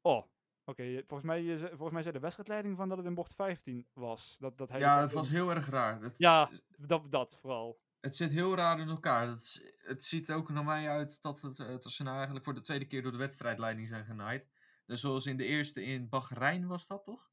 Oh, 0.00 0.24
oké. 0.64 1.02
volgens, 1.06 1.22
mij, 1.22 1.58
volgens 1.58 1.92
mij 1.92 2.02
zei 2.02 2.14
de 2.14 2.20
wedstrijdleiding 2.20 2.76
van 2.76 2.88
dat 2.88 2.98
het 2.98 3.06
in 3.06 3.14
bocht 3.14 3.34
15 3.34 3.86
was. 3.92 4.36
Dat, 4.38 4.58
dat 4.58 4.70
hij 4.70 4.80
Ja, 4.80 5.00
het 5.00 5.12
was 5.12 5.28
heel 5.28 5.50
erg 5.50 5.68
raar. 5.68 6.02
Het, 6.02 6.18
Ja, 6.18 6.50
dat, 6.78 7.10
dat 7.10 7.36
vooral. 7.36 7.80
het 8.00 8.16
zit 8.16 8.30
heel 8.30 8.54
raar 8.54 8.80
in 8.80 8.88
elkaar. 8.88 9.28
Het, 9.28 9.74
het 9.76 10.04
ziet 10.04 10.32
ook 10.32 10.50
naar 10.50 10.64
mij 10.64 10.88
uit 10.88 11.22
dat, 11.22 11.40
het, 11.40 11.56
dat 11.56 11.90
ze 11.90 12.02
nou 12.02 12.14
eigenlijk 12.14 12.44
voor 12.44 12.54
de 12.54 12.60
tweede 12.60 12.86
keer 12.86 13.02
door 13.02 13.12
de 13.12 13.18
wedstrijdleiding 13.18 13.88
zijn 13.88 14.04
genaaid. 14.04 14.48
Dus 14.86 15.00
zoals 15.00 15.26
in 15.26 15.36
de 15.36 15.44
eerste 15.44 15.84
in 15.84 16.08
Bahrein 16.08 16.66
was 16.66 16.86
dat 16.86 17.04
toch? 17.04 17.30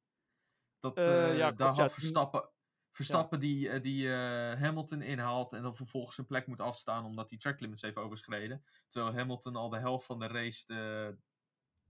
Dat, 0.80 0.98
Eh, 0.98 1.30
eh, 1.30 1.38
ja, 1.38 1.52
daar 1.52 1.74
had 1.74 1.94
Verstappen, 1.94 2.50
Verstappen 2.92 3.40
die, 3.40 3.70
eh, 3.70 3.82
die 3.82 4.10
Hamilton 4.10 5.02
inhaalt 5.02 5.54
en 5.54 5.62
dan 5.62 5.76
vervolgens 5.76 6.16
zijn 6.16 6.28
plek 6.28 6.48
moet 6.48 6.60
afstaan 6.60 7.06
omdat 7.06 7.30
hij 7.30 7.40
track 7.40 7.60
limits 7.60 7.82
heeft 7.82 7.98
overschreden. 7.98 8.64
Terwijl 8.88 9.16
Hamilton 9.16 9.56
al 9.56 9.70
de 9.70 9.78
helft 9.78 10.06
van 10.06 10.20
de 10.20 10.28
race 10.28 10.64
de, 10.66 11.18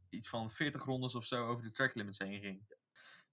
iets 0.10 0.30
van 0.30 0.52
40 0.52 0.84
rondes 0.84 1.16
of 1.16 1.26
zo 1.26 1.48
over 1.48 1.64
de 1.64 1.72
track 1.72 1.96
limits 1.96 2.20
heen 2.20 2.40
ging. 2.40 2.66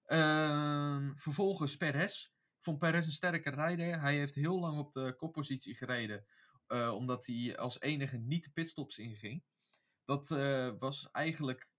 Ehm, 0.05 1.15
vervolgens 1.15 1.77
Perez. 1.77 2.25
Ik 2.25 2.67
vond 2.67 2.79
Perez 2.79 3.07
een 3.07 3.13
sterke 3.13 3.51
rijder. 3.51 4.01
Hij 4.01 4.17
heeft 4.17 4.35
heel 4.35 4.61
lang 4.61 4.79
op 4.79 4.93
de 4.93 5.15
koppositie 5.17 5.75
gereden. 5.75 6.27
omdat 6.93 7.27
hij 7.27 7.59
als 7.59 7.81
enige 7.81 8.17
niet 8.17 8.45
de 8.45 8.51
pitstops 8.51 8.99
inging. 8.99 9.45
Dat 10.05 10.29
was 10.79 11.11
eigenlijk 11.11 11.70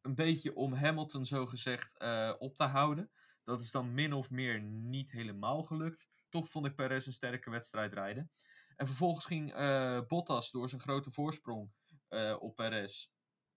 een 0.00 0.14
beetje 0.14 0.54
om 0.54 0.72
Hamilton 0.72 1.26
zogezegd 1.26 1.96
eh 1.98 2.34
op 2.38 2.56
te 2.56 2.64
houden. 2.64 3.10
Dat 3.44 3.62
is 3.62 3.70
dan 3.70 3.94
min 3.94 4.12
of 4.12 4.30
meer 4.30 4.60
niet 4.62 5.10
helemaal 5.10 5.62
gelukt. 5.62 6.08
Toch 6.28 6.48
vond 6.48 6.66
ik 6.66 6.74
Perez 6.74 7.06
een 7.06 7.12
sterke 7.12 7.50
wedstrijd 7.50 7.92
rijden. 7.92 8.30
En 8.76 8.86
vervolgens 8.86 9.24
ging 9.24 9.52
eh, 9.52 10.00
Bottas 10.06 10.50
door 10.50 10.68
zijn 10.68 10.80
grote 10.80 11.10
voorsprong 11.10 11.72
eh, 12.08 12.36
op 12.40 12.56
Perez 12.56 13.08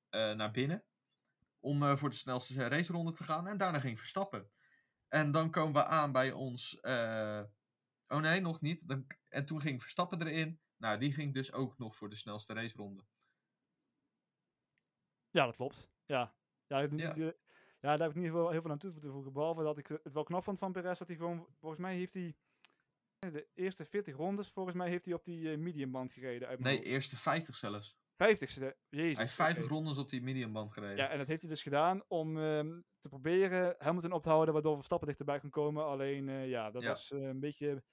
naar 0.09 0.51
binnen. 0.51 0.85
Om 1.59 1.97
voor 1.97 2.09
de 2.09 2.15
snelste 2.15 2.67
raceronde 2.67 3.11
te 3.11 3.23
gaan. 3.23 3.47
En 3.47 3.57
daarna 3.57 3.79
ging 3.79 3.99
Verstappen. 3.99 4.51
En 5.07 5.31
dan 5.31 5.51
komen 5.51 5.73
we 5.73 5.85
aan 5.85 6.11
bij 6.11 6.31
ons. 6.31 6.79
oh 8.07 8.19
nee, 8.19 8.39
nog 8.39 8.61
niet. 8.61 8.87
Dan, 8.87 9.07
en 9.29 9.45
toen 9.45 9.61
ging 9.61 9.81
Verstappen 9.81 10.27
erin. 10.27 10.59
Nou, 10.77 10.99
die 10.99 11.13
ging 11.13 11.33
dus 11.33 11.51
ook 11.51 11.77
nog 11.77 11.95
voor 11.95 12.09
de 12.09 12.15
snelste 12.15 12.53
raceronde. 12.53 13.03
Ja, 15.29 15.45
dat 15.45 15.55
klopt. 15.55 15.90
Ja, 16.11 16.33
ja, 16.67 16.79
Ja. 16.95 17.13
ja 17.15 17.33
daar 17.79 17.99
heb 17.99 18.09
ik 18.09 18.15
niet 18.15 18.23
heel 18.23 18.33
veel, 18.33 18.49
heel 18.49 18.61
veel 18.61 18.71
aan 18.71 18.77
toe 18.77 18.91
te 18.99 19.09
voegen. 19.11 19.33
Behalve 19.33 19.63
dat 19.63 19.77
ik 19.77 19.87
het 19.87 20.13
wel 20.13 20.23
knap 20.23 20.43
vond 20.43 20.59
van 20.59 20.71
Perez 20.71 20.99
dat 20.99 21.07
hij 21.07 21.17
gewoon, 21.17 21.47
volgens 21.59 21.81
mij 21.81 21.95
heeft 21.95 22.13
hij 22.13 22.35
de 23.19 23.47
eerste 23.53 23.85
40 23.85 24.15
rondes, 24.15 24.49
volgens 24.49 24.75
mij 24.75 24.89
heeft 24.89 25.05
hij 25.05 25.13
op 25.13 25.25
die 25.25 25.51
eh, 25.51 25.57
mediumband 25.57 26.13
gereden. 26.13 26.47
Uit 26.47 26.59
Nee, 26.59 26.75
hoofd. 26.75 26.87
eerste 26.87 27.17
50 27.17 27.55
zelfs. 27.55 27.95
50ste, 28.13 28.77
jezus. 28.89 29.15
Hij 29.15 29.23
heeft 29.25 29.33
50 29.33 29.63
oké. 29.63 29.73
rondes 29.73 29.97
op 29.97 30.09
die 30.09 30.21
mediumband 30.21 30.73
gereden. 30.73 30.97
Ja, 30.97 31.09
en 31.09 31.17
dat 31.17 31.27
heeft 31.27 31.41
hij 31.41 31.49
dus 31.49 31.63
gedaan 31.63 32.03
om 32.07 32.37
ehm, 32.37 32.81
te 32.99 33.09
proberen 33.09 33.75
Hamilton 33.77 34.11
op 34.11 34.23
te 34.23 34.29
houden, 34.29 34.53
waardoor 34.53 34.75
Verstappen 34.75 35.07
dichterbij 35.07 35.39
kan 35.39 35.49
komen. 35.49 35.85
Alleen, 35.85 36.29
eh, 36.29 36.49
ja, 36.49 36.71
dat 36.71 36.81
Ja. 36.81 36.87
was 36.87 37.11
eh, 37.11 37.21
een 37.21 37.39
beetje, 37.39 37.83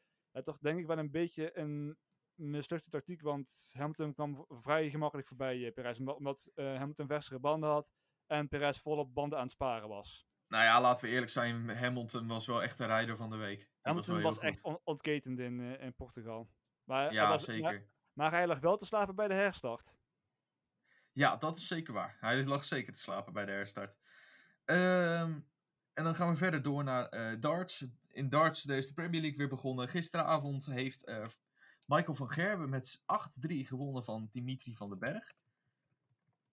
toch 0.42 0.58
denk 0.58 0.78
ik 0.78 0.86
wel 0.86 0.98
een 0.98 1.10
beetje 1.10 1.58
een 1.58 1.96
mislukte 2.34 2.90
tactiek, 2.90 3.22
want 3.22 3.70
Hamilton 3.72 4.12
kwam 4.14 4.44
vrij 4.48 4.90
gemakkelijk 4.90 5.28
voorbij 5.28 5.72
Perez, 5.72 5.98
omdat, 5.98 6.16
omdat 6.16 6.50
Hamilton 6.54 7.06
versere 7.06 7.38
banden 7.38 7.70
had 7.70 7.92
en 8.28 8.48
Perez 8.48 8.78
volop 8.78 9.14
banden 9.14 9.38
aan 9.38 9.44
het 9.44 9.52
sparen 9.52 9.88
was. 9.88 10.26
Nou 10.48 10.64
ja, 10.64 10.80
laten 10.80 11.04
we 11.04 11.10
eerlijk 11.10 11.30
zijn. 11.30 11.68
Hamilton 11.76 12.26
was 12.26 12.46
wel 12.46 12.62
echt 12.62 12.78
de 12.78 12.86
rijder 12.86 13.16
van 13.16 13.30
de 13.30 13.36
week. 13.36 13.70
Hamilton 13.80 14.22
was, 14.22 14.38
echt 14.38 14.62
on- 14.62 14.80
ontketend 14.84 15.38
in, 15.38 15.60
eh, 15.60 15.84
in 15.84 15.94
Portugal. 15.94 16.48
Maar, 16.84 17.02
hij 17.04 17.12
Ja, 17.12 17.28
was, 17.28 17.44
zeker. 17.44 17.62
Maar, 17.62 17.82
maar 18.12 18.30
hij 18.30 18.46
lag 18.46 18.60
wel 18.60 18.76
te 18.76 18.86
slapen 18.86 19.14
bij 19.14 19.28
de 19.28 19.34
herstart. 19.34 19.94
Ja, 21.12 21.36
dat 21.36 21.56
is 21.56 21.66
zeker 21.66 21.92
waar. 21.94 22.16
Hij 22.20 22.44
lag 22.44 22.64
zeker 22.64 22.92
te 22.92 23.00
slapen 23.00 23.32
bij 23.32 23.44
de 23.46 23.52
herstart. 23.52 23.96
Ehm, 24.64 25.38
en 25.94 26.04
dan 26.04 26.14
gaan 26.14 26.30
we 26.30 26.36
verder 26.36 26.62
door 26.62 26.84
naar 26.84 27.08
eh, 27.08 27.40
darts. 27.40 27.84
In 28.08 28.28
darts 28.28 28.66
is 28.66 28.86
de 28.86 28.94
Premier 28.94 29.20
League 29.20 29.38
weer 29.38 29.48
begonnen. 29.48 29.88
Gisteravond 29.88 30.66
heeft 30.66 31.04
eh, 31.04 31.24
Michael 31.84 32.14
van 32.16 32.28
Gerben 32.30 32.68
met 32.68 33.02
8-3 33.06 33.64
gewonnen 33.66 34.04
van 34.04 34.28
Dimitri 34.30 34.74
van 34.74 34.88
den 34.88 34.98
Berg. 34.98 35.32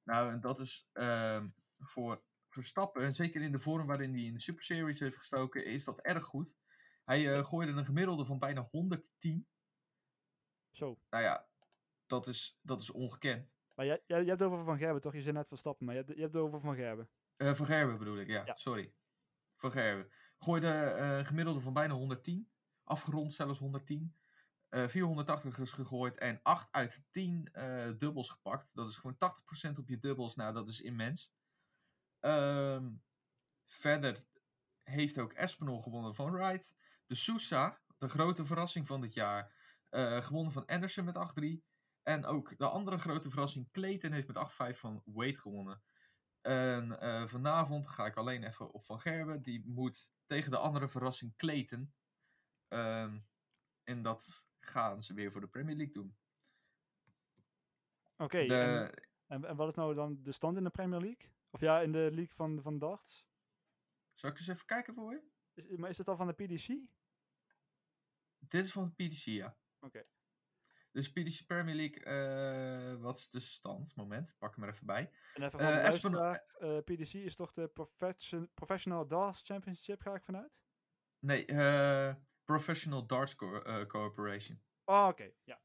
Nou, 0.03 0.31
en 0.31 0.39
dat 0.39 0.59
is 0.59 0.89
ehm, 0.93 1.47
voor 1.79 2.23
Verstappen, 2.47 3.03
en 3.03 3.15
zeker 3.15 3.41
in 3.41 3.51
de 3.51 3.59
vorm 3.59 3.87
waarin 3.87 4.13
hij 4.13 4.21
in 4.23 4.33
de 4.33 4.39
Super 4.39 4.63
Series 4.63 4.99
heeft 4.99 5.17
gestoken, 5.17 5.65
is 5.65 5.83
dat 5.83 5.99
erg 6.01 6.25
goed. 6.25 6.55
Hij 7.03 7.33
eh, 7.33 7.43
gooide 7.45 7.71
een 7.71 7.85
gemiddelde 7.85 8.25
van 8.25 8.39
bijna 8.39 8.67
110. 8.71 9.47
Zo. 10.71 10.99
Nou 11.09 11.23
ja, 11.23 11.47
dat 12.05 12.27
is, 12.27 12.59
dat 12.61 12.81
is 12.81 12.91
ongekend. 12.91 13.53
Maar 13.75 13.85
jij, 13.85 14.03
jij, 14.05 14.17
jij 14.19 14.27
hebt 14.27 14.39
het 14.39 14.49
over 14.51 14.63
Van 14.65 14.77
Gerben, 14.77 15.01
toch? 15.01 15.13
Je 15.13 15.21
zei 15.21 15.33
net 15.33 15.47
Verstappen, 15.47 15.85
maar 15.85 15.95
je 15.95 16.01
hebt, 16.01 16.15
je 16.15 16.21
hebt 16.21 16.33
het 16.33 16.43
over 16.43 16.59
Van 16.59 16.75
Gerben. 16.75 17.09
Eh, 17.35 17.53
van 17.53 17.65
Gerben 17.65 17.97
bedoel 17.97 18.17
ik, 18.17 18.27
ja, 18.27 18.45
Ja. 18.45 18.55
sorry. 18.55 18.93
Van 19.55 19.71
Gerben. 19.71 20.09
Gooide 20.37 20.67
eh, 20.67 21.17
een 21.17 21.25
gemiddelde 21.25 21.59
van 21.59 21.73
bijna 21.73 21.93
110. 21.93 22.49
Afgerond 22.83 23.33
zelfs 23.33 23.59
110. 23.59 24.15
eh 24.69 24.87
480 24.87 25.59
is 25.59 25.71
gegooid 25.71 26.17
en 26.17 26.39
8 26.43 26.67
uit 26.71 27.03
10 27.09 27.49
eh, 27.51 27.89
dubbels 27.97 28.29
gepakt. 28.29 28.75
Dat 28.75 28.89
is 28.89 28.97
gewoon 28.97 29.17
80% 29.17 29.77
op 29.79 29.89
je 29.89 29.99
dubbels. 29.99 30.35
Nou, 30.35 30.53
dat 30.53 30.67
is 30.67 30.81
immens. 30.81 31.33
Ehm, 32.25 32.91
verder 33.65 34.25
heeft 34.83 35.17
ook 35.17 35.33
Espinol 35.33 35.81
gewonnen 35.81 36.15
van 36.15 36.31
Wright. 36.31 36.75
De 37.05 37.15
Sousa, 37.15 37.81
de 37.97 38.07
grote 38.07 38.45
verrassing 38.45 38.87
van 38.87 39.01
dit 39.01 39.13
jaar, 39.13 39.55
eh, 39.89 40.21
gewonnen 40.21 40.51
van 40.51 40.65
Anderson 40.65 41.05
met 41.05 41.17
8-3. 41.17 41.63
En 42.03 42.25
ook 42.25 42.57
de 42.57 42.67
andere 42.67 42.97
grote 42.97 43.29
verrassing, 43.29 43.71
Clayton, 43.71 44.11
heeft 44.11 44.27
met 44.27 44.37
8-5 44.37 44.79
van 44.79 45.01
Wade 45.05 45.37
gewonnen. 45.37 45.83
En 46.41 46.99
eh, 46.99 47.25
vanavond 47.25 47.87
ga 47.87 48.05
ik 48.05 48.15
alleen 48.15 48.43
even 48.43 48.71
op 48.71 48.85
Van 48.85 48.99
Gerben. 48.99 49.41
Die 49.41 49.63
moet 49.65 50.13
tegen 50.25 50.51
de 50.51 50.57
andere 50.57 50.87
verrassing 50.87 51.35
Clayton. 51.35 51.93
Ehm, 52.67 53.19
en 53.83 54.01
dat 54.01 54.49
gaan 54.59 55.03
ze 55.03 55.13
weer 55.13 55.31
voor 55.31 55.41
de 55.41 55.47
Premier 55.47 55.75
League 55.75 55.93
doen. 55.93 56.17
Oké, 58.17 58.37
en, 58.37 58.91
en 59.27 59.55
wat 59.55 59.69
is 59.69 59.75
nou 59.75 59.95
dan 59.95 60.23
de 60.23 60.31
stand 60.31 60.57
in 60.57 60.63
de 60.63 60.69
Premier 60.69 60.99
League? 60.99 61.34
Of 61.55 61.61
ja, 61.61 61.81
in 61.81 61.91
de 61.91 62.09
league 62.11 62.33
van, 62.33 62.61
van 62.61 62.79
darts? 62.79 63.27
Zal 64.13 64.29
ik 64.29 64.37
eens 64.37 64.47
even 64.47 64.65
kijken 64.65 64.93
voor 64.93 65.11
je? 65.11 65.21
Is, 65.53 65.67
maar 65.67 65.89
is 65.89 65.97
het 65.97 66.07
al 66.07 66.15
van 66.15 66.27
de 66.27 66.33
PDC? 66.33 66.67
Dit 68.37 68.65
is 68.65 68.71
van 68.71 68.93
de 68.95 69.05
PDC, 69.05 69.23
ja. 69.25 69.57
Oké. 69.79 70.01
Dus 70.91 71.11
PDC 71.11 71.45
Premier 71.45 71.75
League, 71.75 72.03
eh, 72.03 73.01
wat 73.01 73.17
is 73.17 73.29
de 73.29 73.39
stand? 73.39 73.95
Moment, 73.95 74.35
pak 74.37 74.55
hem 74.55 74.63
er 74.63 74.69
even 74.69 74.85
bij. 74.85 75.11
En 75.33 75.43
even 75.43 75.59
Eh, 75.59 75.67
de 75.67 75.81
luisteraar, 75.81 76.45
eh, 76.59 76.77
PDC 76.77 77.13
is 77.13 77.35
toch 77.35 77.53
de 77.53 77.67
Profession, 77.67 78.51
Professional 78.53 79.07
Darts 79.07 79.41
Championship, 79.41 80.01
ga 80.01 80.15
ik 80.15 80.23
vanuit? 80.23 80.51
Nee, 81.19 81.45
Professional 82.43 83.05
Darts 83.05 83.35
Co- 83.35 83.85
Corporation. 83.85 84.63
Oh, 84.83 85.07
oké. 85.07 85.31
Ja. 85.43 85.61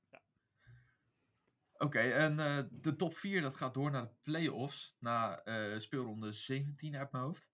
Oké, 1.82 1.98
en 1.98 2.40
eh, 2.40 2.64
de 2.70 2.96
top 2.96 3.16
4 3.16 3.40
dat 3.40 3.56
gaat 3.56 3.74
door 3.74 3.90
naar 3.90 4.02
de 4.02 4.14
play-offs. 4.22 4.96
Na 4.98 5.42
eh, 5.42 5.78
speelronde 5.78 6.32
17 6.32 6.96
uit 6.96 7.12
mijn 7.12 7.24
hoofd. 7.24 7.50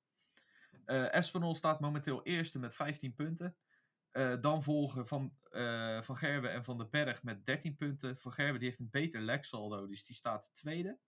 Espinol 0.86 1.54
staat 1.54 1.80
momenteel 1.80 2.22
eerste 2.22 2.58
met 2.58 2.74
15 2.74 3.14
punten. 3.14 3.56
Dan 4.40 4.62
volgen 4.62 5.06
Van, 5.06 5.36
van 6.00 6.16
Gerwen 6.16 6.52
en 6.52 6.64
Van 6.64 6.78
den 6.78 6.90
Berg 6.90 7.22
met 7.22 7.46
13 7.46 7.76
punten. 7.76 8.18
Van 8.18 8.32
Gerwen 8.32 8.58
die 8.58 8.68
heeft 8.68 8.80
een 8.80 8.90
beter 8.90 9.20
legsaldo, 9.20 9.86
dus 9.86 10.04
die 10.04 10.16
staat 10.16 10.50
tweede. 10.54 10.98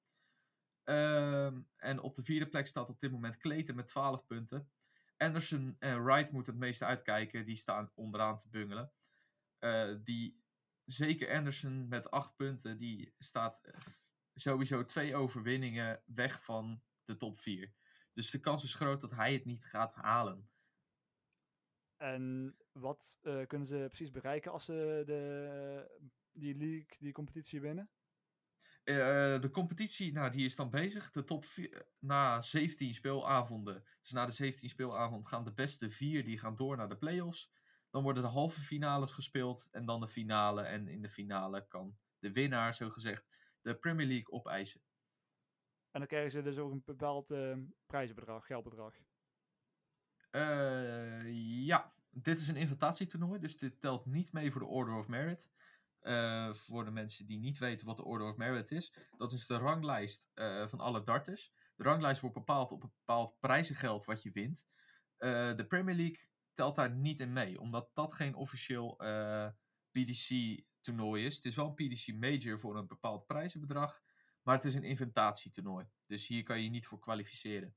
Ehm, 0.85 1.61
en 1.77 2.01
op 2.01 2.15
de 2.15 2.23
vierde 2.25 2.49
plek 2.49 2.67
staat 2.67 2.91
op 2.91 3.01
dit 3.01 3.11
moment 3.11 3.37
Clayton 3.37 3.77
met 3.77 3.87
12 3.87 4.27
punten. 4.27 4.71
Anderson 5.17 5.77
en 5.79 6.05
Wright 6.05 6.33
moeten 6.33 6.53
het 6.53 6.63
meeste 6.63 6.85
uitkijken. 6.85 7.45
Die 7.45 7.57
staan 7.57 7.91
onderaan 7.95 8.39
te 8.39 8.49
bungelen. 8.49 8.93
Die, 10.05 10.43
zeker 10.91 11.35
Anderson 11.35 11.89
met 11.89 12.11
8 12.11 12.37
punten. 12.37 12.79
Die 12.79 13.15
staat 13.19 13.61
eh, 13.63 13.81
sowieso 14.35 14.85
twee 14.85 15.15
overwinningen 15.15 16.03
weg 16.07 16.45
van 16.45 16.83
de 17.05 17.17
top 17.17 17.39
4. 17.39 17.73
Dus 18.13 18.31
de 18.31 18.41
kans 18.41 18.65
is 18.65 18.75
groot 18.75 19.01
dat 19.01 19.11
hij 19.11 19.33
het 19.33 19.45
niet 19.45 19.65
gaat 19.65 19.95
halen. 19.95 20.51
En 21.97 22.57
wat 22.73 23.19
eh, 23.23 23.47
kunnen 23.47 23.67
ze 23.67 23.87
precies 23.89 24.11
bereiken 24.11 24.53
als 24.53 24.65
ze 24.65 25.03
de, 25.07 26.01
die 26.33 26.57
league, 26.57 26.97
die 26.99 27.13
competitie 27.13 27.61
winnen? 27.61 27.91
Eh, 28.85 29.41
de 29.41 29.51
competitie, 29.53 30.13
nou, 30.13 30.31
die 30.31 30.45
is 30.45 30.57
dan 30.57 30.71
bezig. 30.71 31.11
De 31.11 31.25
top 31.25 31.45
4, 31.45 31.87
na 31.99 32.43
17 32.43 32.95
speelavonden, 32.95 33.85
dus 34.01 34.11
na 34.11 34.27
de 34.27 34.33
17 34.33 34.69
speelavond 34.69 35.29
gaan 35.29 35.45
de 35.45 35.53
beste 35.53 35.91
vier 35.91 36.25
die 36.25 36.39
gaan 36.39 36.57
door 36.57 36.77
naar 36.77 36.89
de 36.89 36.97
play-offs. 36.97 37.53
Dan 37.91 38.03
worden 38.03 38.23
de 38.23 38.29
halve 38.29 38.61
finales 38.61 39.11
gespeeld 39.11 39.69
en 39.71 39.85
dan 39.85 40.01
de 40.01 40.09
finale. 40.09 40.63
En 40.63 40.89
in 40.89 41.03
de 41.03 41.09
finale 41.09 41.67
kan 41.69 41.99
de 42.19 42.33
winnaar, 42.33 42.75
zogezegd, 42.75 43.27
de 43.61 43.75
Premier 43.75 44.07
League 44.07 44.33
opeisen. 44.33 44.81
En 45.91 45.99
dan 46.01 46.07
krijgen 46.07 46.31
ze 46.31 46.43
dus 46.43 46.59
ook 46.59 46.73
een 46.73 46.83
bepaald 46.85 47.31
eh, 47.31 47.57
prijzenbedrag, 47.87 48.47
geldbedrag. 48.47 48.95
Eh, 50.31 51.23
ja, 51.67 51.93
dit 52.11 52.39
is 52.39 52.49
een 52.49 52.57
invitatietoernooi, 52.57 53.41
dus 53.41 53.59
dit 53.59 53.81
telt 53.81 54.07
niet 54.07 54.33
mee 54.33 54.53
voor 54.53 54.61
de 54.61 54.67
Order 54.67 54.95
of 54.95 55.09
Merit. 55.09 55.49
Eh, 55.99 56.53
voor 56.53 56.85
de 56.85 56.91
mensen 56.91 57.27
die 57.27 57.39
niet 57.39 57.59
weten 57.59 57.87
wat 57.87 57.97
de 57.97 58.05
Order 58.05 58.29
of 58.29 58.37
Merit 58.37 58.71
is, 58.71 58.95
dat 59.17 59.33
is 59.33 59.47
de 59.47 59.57
ranglijst 59.57 60.31
van 60.65 60.81
alle 60.81 61.03
darters. 61.03 61.53
De 61.77 61.83
ranglijst 61.83 62.21
wordt 62.21 62.37
bepaald 62.37 62.73
op 62.73 62.83
een 62.83 62.93
bepaald 62.99 63.37
prijzengeld 63.41 64.05
wat 64.05 64.23
je 64.23 64.31
wint. 64.31 64.67
De 65.57 65.65
Premier 65.69 65.95
League 65.95 66.29
telt 66.59 66.77
daar 66.77 66.91
niet 66.91 67.21
in 67.21 67.33
mee, 67.33 67.61
omdat 67.61 67.91
dat 67.95 68.13
geen 68.13 68.35
officieel 68.35 68.99
eh, 68.99 69.49
PDC-toernooi 69.91 71.25
is. 71.25 71.37
Het 71.37 71.45
is 71.45 71.55
wel 71.55 71.67
een 71.67 71.75
PDC 71.75 72.15
Major 72.15 72.59
voor 72.59 72.77
een 72.77 72.87
bepaald 72.87 73.27
prijzenbedrag, 73.27 74.03
maar 74.43 74.55
het 74.55 74.65
is 74.65 74.75
een 74.75 74.85
inventatietoernooi. 74.85 75.87
Dus 76.07 76.27
hier 76.27 76.43
kan 76.43 76.63
je 76.63 76.71
niet 76.71 76.87
voor 76.87 76.99
kwalificeren. 76.99 77.77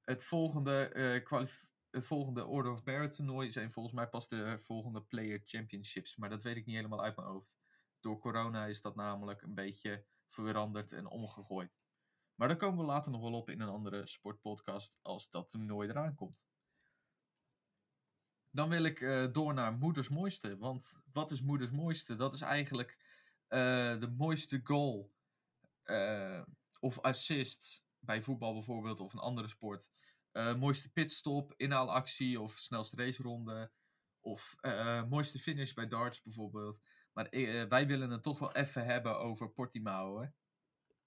Het 0.00 0.22
volgende, 0.22 0.88
eh, 0.88 1.24
kwalif- 1.24 1.66
het 1.90 2.04
volgende 2.04 2.46
Order 2.46 2.72
of 2.72 2.84
Merit 2.84 3.14
toernooi 3.14 3.50
zijn 3.50 3.72
volgens 3.72 3.94
mij 3.94 4.08
pas 4.08 4.28
de 4.28 4.58
volgende 4.58 5.02
Player 5.02 5.42
Championships. 5.44 6.16
Maar 6.16 6.28
dat 6.28 6.42
weet 6.42 6.56
ik 6.56 6.66
niet 6.66 6.76
helemaal 6.76 7.02
uit 7.02 7.16
mijn 7.16 7.28
hoofd. 7.28 7.58
Door 8.00 8.18
corona 8.18 8.66
is 8.66 8.80
dat 8.80 8.94
namelijk 8.94 9.42
een 9.42 9.54
beetje 9.54 10.06
veranderd 10.26 10.92
en 10.92 11.06
omgegooid. 11.06 11.80
Maar 12.34 12.48
daar 12.48 12.56
komen 12.56 12.78
we 12.78 12.84
later 12.84 13.12
nog 13.12 13.22
wel 13.22 13.34
op 13.34 13.50
in 13.50 13.60
een 13.60 13.68
andere 13.68 14.06
sportpodcast 14.06 14.98
als 15.02 15.30
dat 15.30 15.48
toernooi 15.48 15.88
eraan 15.88 16.14
komt. 16.14 16.48
Dan 18.52 18.68
wil 18.68 18.84
ik 18.84 19.00
eh, 19.00 19.26
door 19.32 19.54
naar 19.54 19.72
Moeders 19.72 20.08
Mooiste. 20.08 20.56
Want 20.58 21.02
wat 21.12 21.30
is 21.30 21.42
Moeders 21.42 21.70
Mooiste? 21.70 22.16
Dat 22.16 22.32
is 22.34 22.40
eigenlijk 22.40 22.98
eh, 23.46 23.98
de 24.00 24.14
mooiste 24.16 24.60
goal 24.64 25.12
eh, 25.82 26.42
of 26.80 27.00
assist 27.00 27.84
bij 27.98 28.22
voetbal 28.22 28.52
bijvoorbeeld 28.52 29.00
of 29.00 29.12
een 29.12 29.18
andere 29.18 29.48
sport. 29.48 29.90
Mooiste 30.32 30.92
pitstop, 30.92 31.54
inhaalactie 31.56 32.40
of 32.40 32.52
snelste 32.52 32.96
raceronde. 32.96 33.72
Of 34.20 34.54
mooiste 35.08 35.38
finish 35.38 35.72
bij 35.72 35.88
darts 35.88 36.22
bijvoorbeeld. 36.22 36.80
Maar 37.12 37.28
wij 37.68 37.86
willen 37.86 38.10
het 38.10 38.22
toch 38.22 38.38
wel 38.38 38.54
even 38.54 38.84
hebben 38.84 39.18
over 39.18 39.50
Portimao. 39.50 40.20
Hè? 40.20 40.28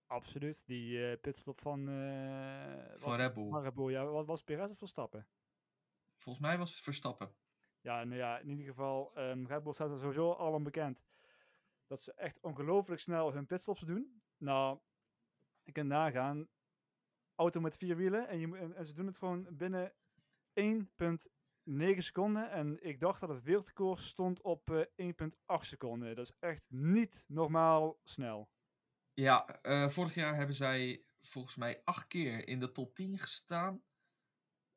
Absoluut. 0.08 0.66
Die 0.66 1.18
pitstop 1.18 1.62
van, 1.62 1.86
Van 2.98 3.10
was- 3.10 3.18
Red 3.18 3.34
Bull. 3.34 3.50
Van 3.50 3.64
Red 3.64 3.74
Bull, 3.74 3.92
ja. 3.92 4.06
Wat 4.06 4.26
was 4.26 4.44
Perez 4.44 4.70
of 4.70 4.78
Verstappen? 4.78 5.28
Volgens 6.24 6.46
mij 6.46 6.58
was 6.58 6.72
het 6.72 6.80
Verstappen. 6.80 7.36
Ja, 7.82 8.04
nou 8.04 8.18
ja, 8.18 8.40
in 8.40 8.50
ieder 8.50 8.66
geval, 8.66 9.12
ehm 9.16 9.46
Red 9.46 9.64
Bull 9.64 9.74
staat 9.74 9.92
er 9.92 10.00
sowieso 10.00 10.32
al 10.32 10.54
om 10.54 10.64
bekend 10.64 11.04
dat 11.88 12.02
ze 12.02 12.14
echt 12.14 12.40
ongelooflijk 12.42 13.02
snel 13.02 13.34
hun 13.34 13.46
pitstops 13.46 13.82
doen. 13.82 14.22
Nou, 14.38 14.80
je 15.64 15.72
kunt 15.72 15.88
nagaan, 15.88 16.48
auto 17.36 17.60
met 17.60 17.78
vier 17.78 17.96
wielen 17.96 18.28
en, 18.28 18.40
je, 18.40 18.58
en, 18.58 18.76
en 18.76 18.86
ze 18.86 18.94
doen 18.94 19.06
het 19.06 19.18
gewoon 19.18 19.48
binnen 19.52 19.94
1,9 20.62 21.98
seconden. 21.98 22.52
En 22.52 22.84
ik 22.84 23.00
dacht 23.00 23.20
dat 23.20 23.30
het 23.30 23.44
wereldrecord 23.44 24.02
stond 24.02 24.42
op 24.42 24.70
eh 24.96 25.12
1,8 25.12 25.66
seconden. 25.66 26.16
Dat 26.16 26.26
is 26.26 26.36
echt 26.40 26.66
niet 26.70 27.24
normaal 27.28 28.00
snel. 28.04 28.50
Ja, 29.14 29.62
eh, 29.62 29.90
vorig 29.90 30.14
jaar 30.14 30.36
hebben 30.36 30.56
zij 30.56 31.06
volgens 31.22 31.56
mij 31.56 31.82
acht 31.84 32.08
keer 32.08 32.48
in 32.48 32.60
de 32.60 32.72
top 32.72 32.96
10 32.96 33.18
gestaan. 33.18 33.84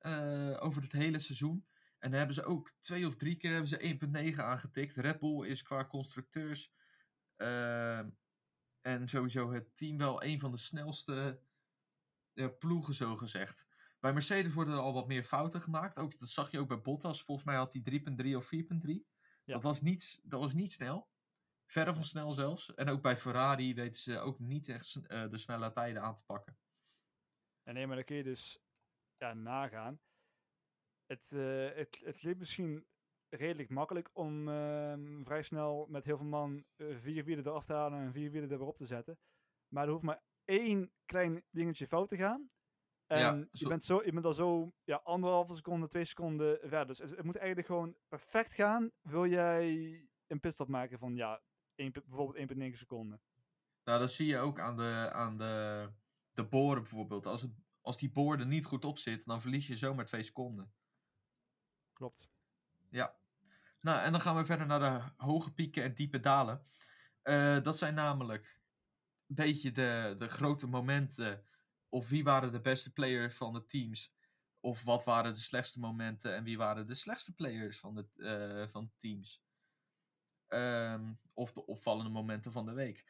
Eh, 0.07 0.65
over 0.65 0.83
het 0.83 0.93
hele 0.93 1.19
seizoen. 1.19 1.67
En 1.99 2.11
dan 2.11 2.19
hebben 2.19 2.35
ze 2.35 2.45
ook 2.45 2.73
twee 2.81 3.07
of 3.07 3.17
drie 3.17 3.37
keer 3.37 3.51
hebben 3.51 3.69
ze 3.69 4.33
1.9 4.33 4.41
aangetikt. 4.41 4.97
Red 4.97 5.19
Bull 5.19 5.47
is 5.49 5.63
qua 5.63 5.85
constructeurs 5.87 6.73
eh, 7.37 7.99
en 8.81 9.09
sowieso 9.09 9.53
het 9.53 9.77
team 9.77 9.99
wel 9.99 10.23
een 10.23 10.39
van 10.39 10.51
de 10.51 10.57
snelste 10.57 11.41
eh, 12.35 12.49
ploegen, 12.59 12.95
zo 12.95 13.17
gezegd. 13.17 13.67
Bij 14.01 14.13
Mercedes 14.13 14.55
worden 14.55 14.75
er 14.75 14.81
al 14.81 14.93
wat 14.93 15.07
meer 15.07 15.25
fouten 15.25 15.61
gemaakt. 15.61 15.99
Ook, 15.99 16.19
dat 16.19 16.29
zag 16.29 16.51
je 16.51 16.59
ook 16.59 16.69
bij 16.69 16.81
Bottas. 16.81 17.23
Volgens 17.23 17.47
mij 17.47 17.57
had 17.57 17.73
hij 17.73 17.83
3.3 18.27 18.37
of 18.37 18.51
4.3. 18.55 18.61
Ja. 19.45 19.53
Dat, 19.55 19.63
was 19.63 19.81
niet, 19.81 20.21
dat 20.23 20.41
was 20.41 20.53
niet 20.53 20.73
snel. 20.73 21.09
Verre 21.67 21.95
van 21.95 22.05
snel 22.05 22.33
zelfs. 22.33 22.75
En 22.75 22.89
ook 22.89 23.03
bij 23.03 23.17
Ferrari 23.17 23.75
weten 23.75 24.03
ze 24.03 24.19
ook 24.19 24.39
niet 24.39 24.69
echt 24.69 24.93
de 25.31 25.39
snelle 25.39 25.73
tijden 25.73 26.03
aan 26.03 26.17
te 26.17 26.25
pakken. 26.25 26.59
En 27.63 27.75
nee, 27.75 27.87
maar 27.87 27.97
dan 27.97 28.05
kun 28.05 28.17
je 28.17 28.23
dus 28.23 28.66
ja, 29.19 29.35
nagaan. 29.35 30.01
Het, 31.07 31.33
eh, 31.33 31.75
het, 31.75 32.01
het 32.05 32.23
liep 32.23 32.39
misschien 32.39 32.87
redelijk 33.29 33.69
makkelijk 33.71 34.11
om 34.13 34.49
ehm, 34.49 35.25
vrij 35.25 35.43
snel 35.43 35.87
met 35.89 36.05
heel 36.05 36.17
veel 36.17 36.27
man 36.27 36.65
eh, 36.77 36.97
vier 36.97 37.25
wielen 37.25 37.47
eraf 37.47 37.65
te 37.65 37.73
halen 37.73 38.01
en 38.01 38.13
vier 38.13 38.31
wielen 38.31 38.51
er 38.51 38.59
weer 38.59 38.67
op 38.67 38.77
te 38.77 38.87
zetten. 38.87 39.19
Maar 39.69 39.85
er 39.85 39.91
hoeft 39.91 40.05
maar 40.05 40.23
één 40.45 40.93
klein 41.05 41.45
dingetje 41.51 41.87
fout 41.87 42.09
te 42.09 42.17
gaan. 42.17 42.51
En 43.07 43.19
Ja, 43.19 43.47
je, 43.51 43.69
bent 43.69 43.85
zo, 43.85 44.05
je 44.05 44.13
bent 44.13 44.25
al 44.25 44.35
zo 44.35 44.73
ja, 44.85 44.97
anderhalve 44.97 45.55
seconde, 45.55 45.89
twee 45.89 46.05
seconden 46.05 46.59
verder. 46.61 46.87
Dus 46.87 46.99
het, 46.99 47.11
het 47.11 47.25
moet 47.25 47.37
eigenlijk 47.37 47.67
gewoon 47.67 47.97
perfect 48.09 48.55
gaan. 48.55 48.91
Wil 49.01 49.27
jij 49.27 49.69
een 50.27 50.41
pitstop 50.41 50.69
maken 50.69 50.99
van 50.99 51.15
ja, 51.15 51.43
één, 51.75 51.93
pu- 51.93 52.03
bijvoorbeeld 52.07 52.53
1,9 52.53 52.71
seconden. 52.73 53.21
Nou, 53.85 53.99
dat 54.01 54.13
zie 54.13 54.27
je 54.27 54.39
ook 54.39 54.61
aan 54.61 54.77
de, 54.77 55.11
aan 55.13 55.39
de, 55.39 55.89
de 56.33 56.45
boren 56.45 56.83
bijvoorbeeld. 56.83 57.27
Als, 57.27 57.43
het, 57.43 57.51
als 57.87 57.99
die 57.99 58.11
boor 58.11 58.39
er 58.39 58.47
niet 58.47 58.65
goed 58.65 58.85
op 58.85 58.99
zit, 58.99 59.25
dan 59.25 59.41
verlies 59.41 59.67
je 59.67 59.77
zomaar 59.77 60.05
twee 60.05 60.23
seconden. 60.23 60.73
Klopt. 61.93 62.29
Ja. 62.91 63.17
Nou, 63.81 64.01
en 64.01 64.13
dan 64.13 64.21
gaan 64.21 64.37
we 64.37 64.45
verder 64.45 64.67
naar 64.67 64.81
de 64.81 65.25
hoge 65.25 65.53
pieken 65.53 65.83
en 65.83 65.95
diepe 65.95 66.21
dalen. 66.21 66.67
Eh, 67.23 67.63
dat 67.63 67.79
zijn 67.79 67.95
namelijk 67.95 68.61
een 69.27 69.35
beetje 69.35 69.73
de, 69.73 70.15
de 70.19 70.29
grote 70.29 70.67
momenten. 70.67 71.45
Of 71.89 72.09
wie 72.09 72.25
waren 72.25 72.53
de 72.53 72.61
beste 72.61 72.93
players 72.93 73.37
van 73.37 73.53
de 73.53 73.65
teams. 73.65 74.15
Of 74.61 74.83
wat 74.83 75.05
waren 75.05 75.35
de 75.35 75.41
slechtste 75.41 75.79
momenten 75.79 76.35
en 76.35 76.45
wie 76.45 76.57
waren 76.57 76.87
de 76.87 76.95
slechtste 76.95 77.35
players 77.35 77.79
van 77.79 77.95
de, 77.95 78.07
eh, 78.17 78.73
van 78.73 78.85
de 78.85 78.93
teams. 78.97 79.43
Ehm, 80.47 81.13
of 81.33 81.53
de 81.53 81.67
opvallende 81.67 82.11
momenten 82.11 82.53
van 82.53 82.67
de 82.67 82.73
week. 82.73 83.05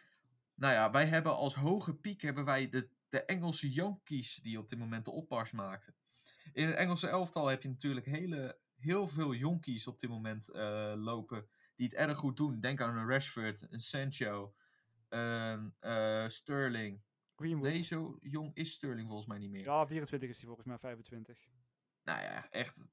Nou 0.54 0.72
ja, 0.72 0.90
wij 0.90 1.06
hebben 1.06 1.36
als 1.36 1.54
hoge 1.54 1.94
piek 1.94 2.22
hebben 2.22 2.44
wij 2.44 2.68
de, 2.68 2.95
de 3.08 3.24
Engelse 3.24 3.70
Yankees 3.70 4.34
die 4.34 4.58
op 4.58 4.68
dit 4.68 4.78
moment 4.78 5.04
de 5.04 5.10
opmars 5.10 5.50
maakten. 5.50 5.94
In 6.52 6.66
het 6.66 6.74
Engelse 6.74 7.08
elftal 7.08 7.46
heb 7.46 7.62
je 7.62 7.68
natuurlijk 7.68 8.06
hele, 8.06 8.58
heel 8.76 9.08
veel 9.08 9.34
jonkies 9.34 9.86
op 9.86 9.98
dit 9.98 10.10
moment 10.10 10.48
eh, 10.48 10.92
lopen 10.96 11.48
die 11.76 11.86
het 11.86 11.94
erg 11.94 12.18
goed 12.18 12.36
doen. 12.36 12.60
Denk 12.60 12.80
aan 12.80 12.96
een 12.96 13.08
Rashford, 13.08 13.66
een 13.70 13.80
Sancho, 13.80 14.54
een 15.08 15.74
eh, 15.78 16.28
Sterling. 16.28 17.04
Greenwood. 17.36 17.72
Nee, 17.72 17.82
zo 17.82 18.18
jong 18.20 18.54
is 18.54 18.70
Sterling 18.72 19.06
volgens 19.06 19.28
mij 19.28 19.38
niet 19.38 19.50
meer. 19.50 19.64
Ja, 19.64 19.86
24 19.86 20.28
is 20.28 20.36
hij 20.36 20.46
volgens 20.46 20.66
mij, 20.66 20.78
25. 20.78 21.48
Nou 22.02 22.20
ja, 22.20 22.50
echt. 22.50 22.90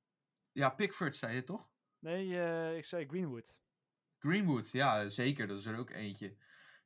Ja, 0.51 0.69
Pickford 0.69 1.15
zei 1.15 1.35
je 1.35 1.43
toch? 1.43 1.69
Nee, 1.99 2.39
eh, 2.39 2.77
ik 2.77 2.85
zei 2.85 3.05
Greenwood. 3.07 3.55
Greenwood, 4.17 4.71
ja, 4.71 5.09
zeker. 5.09 5.47
Dat 5.47 5.59
is 5.59 5.65
er 5.65 5.77
ook 5.77 5.89
eentje. 5.89 6.38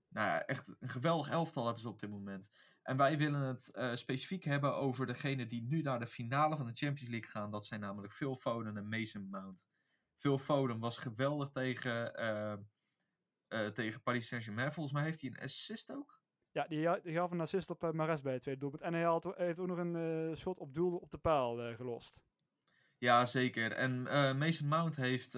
Nou 0.10 0.28
ja, 0.28 0.46
echt 0.46 0.76
een 0.80 0.90
geweldig 0.90 1.30
elftal 1.30 1.64
hebben 1.66 1.82
ze 1.82 1.90
op 1.90 2.00
dit 2.00 2.10
moment. 2.10 2.50
En 2.88 2.98
wij 2.98 3.18
willen 3.18 3.42
het 3.42 3.72
eh, 3.72 3.96
specifiek 3.96 4.44
hebben 4.44 4.76
over 4.76 5.06
degene 5.06 5.46
die 5.46 5.62
nu 5.62 5.82
naar 5.82 6.00
de 6.00 6.08
finale 6.08 6.56
van 6.56 6.66
de 6.66 6.72
Champions 6.74 7.10
League 7.10 7.30
gaan. 7.30 7.52
Dat 7.52 7.66
zijn 7.66 7.80
namelijk 7.80 8.14
Phil 8.14 8.36
Foden 8.36 8.78
en 8.78 8.90
Mason 8.90 9.30
Mount. 9.30 9.68
Phil 10.16 10.38
Foden 10.38 10.80
was 10.80 10.98
geweldig 10.98 11.50
tegen, 11.50 12.16
eh, 12.16 12.54
eh, 13.48 13.72
tegen 13.72 14.02
Paris 14.02 14.28
Saint-Germain. 14.28 14.72
Volgens 14.72 14.96
mij 14.96 15.04
heeft 15.04 15.22
hij 15.22 15.30
een 15.30 15.40
assist 15.40 15.92
ook. 15.92 16.22
Ja, 16.52 16.68
die, 16.68 17.02
die 17.02 17.14
gaf 17.14 17.32
een 17.32 17.42
assist 17.42 17.70
op 17.70 17.92
Mares 17.94 18.22
bij 18.22 18.34
het 18.34 18.42
tweede 18.42 18.60
doelpunt. 18.60 18.84
En 18.84 18.94
hij, 18.94 19.04
had, 19.04 19.34
heeft 19.36 19.60
ook 19.60 19.68
nog 19.68 19.78
een 19.78 20.36
shot 20.38 20.60
op 20.60 20.74
doel 20.74 20.98
op 20.98 21.12
de 21.12 21.18
paal 21.18 21.76
gelost. 21.76 22.20
Ja, 22.98 23.26
zeker. 23.26 23.72
En 23.72 24.02
Mason 24.38 24.68
Mount 24.68 24.96
heeft, 24.96 25.34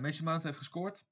Mason 0.00 0.24
Mount 0.24 0.42
heeft 0.42 0.58
gescoord. 0.58 1.06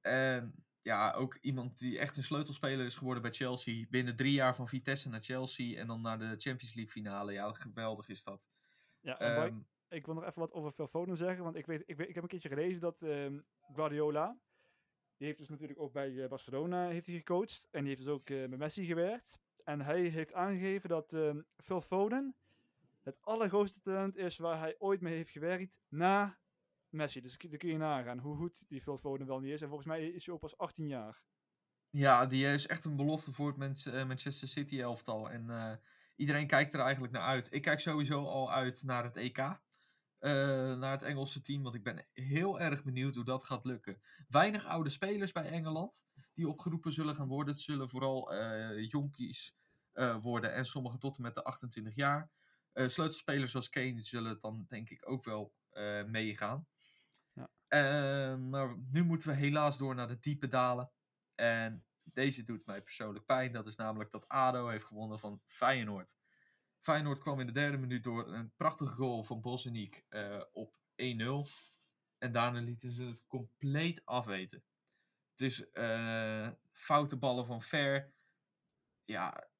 En 0.00 0.64
ja, 0.82 1.12
ook 1.12 1.38
iemand 1.40 1.78
die 1.78 1.98
echt 1.98 2.16
een 2.16 2.22
sleutelspeler 2.22 2.86
is 2.86 2.96
geworden 2.96 3.22
bij 3.22 3.32
Chelsea. 3.32 3.86
Binnen 3.90 4.16
drie 4.16 4.32
jaar 4.32 4.54
van 4.54 4.68
Vitesse 4.68 5.08
naar 5.08 5.22
Chelsea 5.22 5.78
en 5.78 5.86
dan 5.86 6.00
naar 6.00 6.18
de 6.18 6.34
Champions 6.38 6.74
League 6.74 6.92
finale. 6.92 7.32
Ja, 7.32 7.52
geweldig 7.52 8.08
is 8.08 8.24
dat. 8.24 8.48
Ja, 9.00 9.16
Boy, 9.16 9.28
Ehm, 9.28 9.58
ik 9.88 10.06
wil 10.06 10.14
nog 10.14 10.24
even 10.24 10.40
wat 10.40 10.52
over 10.52 10.72
Phil 10.72 10.86
Foden 10.86 11.16
zeggen. 11.16 11.44
Want 11.44 11.56
ik, 11.56 11.66
weet, 11.66 11.82
ik, 11.86 11.96
weet, 11.96 12.08
ik 12.08 12.14
heb 12.14 12.22
een 12.22 12.28
keertje 12.28 12.48
gelezen 12.48 12.80
dat 12.80 13.02
ehm, 13.02 13.40
Guardiola... 13.72 14.36
Die 15.16 15.30
heeft 15.30 15.42
dus 15.42 15.50
natuurlijk 15.50 15.80
ook 15.80 15.92
bij 15.92 16.22
eh, 16.22 16.28
Barcelona 16.28 16.88
heeft 16.88 17.06
hij 17.06 17.16
gecoacht. 17.16 17.68
En 17.70 17.80
die 17.80 17.88
heeft 17.88 18.04
dus 18.04 18.12
ook 18.12 18.30
eh, 18.30 18.48
met 18.48 18.58
Messi 18.58 18.86
gewerkt. 18.86 19.40
En 19.64 19.80
hij 19.80 20.00
heeft 20.00 20.32
aangegeven 20.32 20.88
dat 20.88 21.12
ehm, 21.12 21.40
Phil 21.56 21.80
Foden 21.80 22.36
het 23.02 23.18
allergrootste 23.20 23.80
talent 23.80 24.16
is 24.16 24.38
waar 24.38 24.58
hij 24.58 24.74
ooit 24.78 25.00
mee 25.00 25.14
heeft 25.14 25.30
gewerkt 25.30 25.80
na 25.88 26.38
Messi. 26.92 27.20
Dus 27.20 27.38
dan 27.38 27.58
kun 27.58 27.68
je 27.68 27.76
nagaan 27.76 28.18
hoe 28.18 28.36
goed 28.36 28.64
die 28.68 28.80
Phil 28.82 29.00
wel 29.26 29.40
niet 29.40 29.52
is. 29.52 29.60
En 29.62 29.68
volgens 29.68 29.88
mij 29.88 30.08
is 30.08 30.26
hij 30.26 30.34
ook 30.34 30.40
pas 30.40 30.58
18 30.58 30.86
jaar. 30.88 31.22
ja, 31.90 32.26
die 32.26 32.46
is 32.46 32.66
echt 32.66 32.84
een 32.84 32.96
belofte 32.96 33.32
voor 33.32 33.54
het 33.58 33.86
eh, 33.86 34.06
Manchester 34.06 34.48
City 34.48 34.80
elftal. 34.80 35.30
En 35.30 35.50
eh, 35.50 35.76
iedereen 36.16 36.46
kijkt 36.46 36.74
er 36.74 36.80
eigenlijk 36.80 37.12
naar 37.12 37.22
uit. 37.22 37.54
Ik 37.54 37.62
kijk 37.62 37.80
sowieso 37.80 38.24
al 38.26 38.52
uit 38.52 38.82
naar 38.82 39.04
het 39.04 39.16
EK. 39.16 39.38
eh, 40.18 40.78
naar 40.78 40.90
het 40.92 41.02
Engelse 41.02 41.40
team, 41.40 41.62
want 41.62 41.74
ik 41.74 41.82
ben 41.82 42.06
heel 42.12 42.60
erg 42.60 42.84
benieuwd 42.84 43.14
hoe 43.14 43.24
dat 43.24 43.44
gaat 43.44 43.64
lukken. 43.64 44.02
Weinig 44.28 44.64
oude 44.66 44.90
spelers 44.90 45.32
bij 45.32 45.44
Engeland 45.50 46.04
die 46.34 46.48
opgeroepen 46.48 46.92
zullen 46.92 47.14
gaan 47.14 47.28
worden. 47.28 47.54
Het 47.54 47.62
zullen 47.62 47.88
vooral 47.88 48.34
jonkies 48.80 49.56
worden 50.20 50.54
en 50.54 50.66
sommigen 50.66 50.98
tot 50.98 51.16
en 51.16 51.22
met 51.22 51.34
de 51.34 51.44
28 51.44 51.94
jaar. 51.94 52.30
Sleutelspelers 52.72 53.50
zoals 53.50 53.68
Kane 53.68 54.02
zullen 54.02 54.40
dan 54.40 54.64
denk 54.68 54.90
ik 54.90 55.08
ook 55.08 55.24
wel 55.24 55.54
meegaan. 56.06 56.66
Ja. 57.32 57.50
Eh, 57.68 58.38
maar 58.38 58.76
nu 58.90 59.04
moeten 59.04 59.28
we 59.28 59.34
helaas 59.34 59.78
door 59.78 59.94
naar 59.94 60.08
de 60.08 60.18
diepe 60.18 60.48
dalen. 60.48 60.92
En 61.34 61.84
deze 62.04 62.42
doet 62.42 62.66
mij 62.66 62.82
persoonlijk 62.82 63.26
pijn. 63.26 63.52
Dat 63.52 63.66
is 63.66 63.76
namelijk 63.76 64.10
dat 64.10 64.28
ADO 64.28 64.68
heeft 64.68 64.84
gewonnen 64.84 65.18
van 65.18 65.40
Feyenoord. 65.46 66.16
Feyenoord 66.80 67.20
kwam 67.20 67.40
in 67.40 67.46
de 67.46 67.52
derde 67.52 67.78
minuut 67.78 68.04
door 68.04 68.32
een 68.32 68.52
prachtige 68.56 68.94
goal 68.94 69.22
van 69.22 69.40
Bosniek 69.40 70.04
eh 70.08 70.42
op 70.52 70.76
1-0. 70.96 71.48
En 72.18 72.32
daarna 72.32 72.60
lieten 72.60 72.92
ze 72.92 73.02
het 73.02 73.26
compleet 73.26 74.04
afweten. 74.04 74.64
Het 75.30 75.40
is 75.40 75.70
eh, 75.70 76.50
foute 76.72 77.16
ballen 77.16 77.46
van 77.46 77.62
Ver. 77.62 78.14
Ja. 79.04 79.50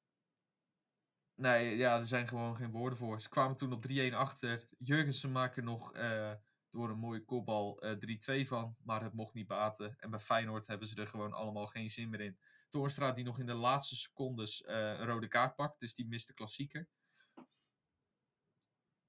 Nee, 1.35 1.77
ja, 1.77 1.99
er 1.99 2.05
zijn 2.05 2.27
gewoon 2.27 2.55
geen 2.55 2.71
woorden 2.71 2.97
voor. 2.97 3.21
Ze 3.21 3.29
kwamen 3.29 3.55
toen 3.55 3.73
op 3.73 3.85
3-1 3.87 4.13
achter. 4.13 4.67
Jurgensen 4.77 5.31
maakte 5.31 5.61
nog 5.61 5.93
eh, 5.93 6.33
door 6.73 6.89
een 6.89 6.97
mooie 6.99 7.25
kopbal 7.25 7.81
eh 7.81 8.43
3-2 8.43 8.47
van. 8.47 8.75
Maar 8.83 9.03
het 9.03 9.13
mocht 9.13 9.33
niet 9.33 9.47
baten. 9.47 9.95
En 9.99 10.09
bij 10.09 10.19
Feyenoord 10.19 10.67
hebben 10.67 10.87
ze 10.87 10.95
er 10.95 11.07
gewoon 11.07 11.33
allemaal 11.33 11.67
geen 11.67 11.89
zin 11.89 12.09
meer 12.09 12.21
in. 12.21 12.39
Toornstra 12.69 13.11
die 13.11 13.23
nog 13.23 13.39
in 13.39 13.45
de 13.45 13.53
laatste 13.53 13.95
secondes 13.95 14.63
eh, 14.63 14.75
een 14.75 15.05
rode 15.05 15.27
kaart 15.27 15.55
pakt. 15.55 15.79
Dus 15.79 15.93
die 15.95 16.07
mist 16.07 16.27
de 16.27 16.33
klassieker. 16.33 16.87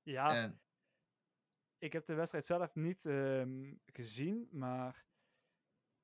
Ja, 0.03 0.35
En 0.37 0.61
ik 1.79 1.93
heb 1.93 2.07
de 2.07 2.15
wedstrijd 2.15 2.47
zelf 2.47 2.75
niet 2.75 3.05
ehm, 3.07 3.75
gezien, 3.87 4.49
maar 4.53 5.05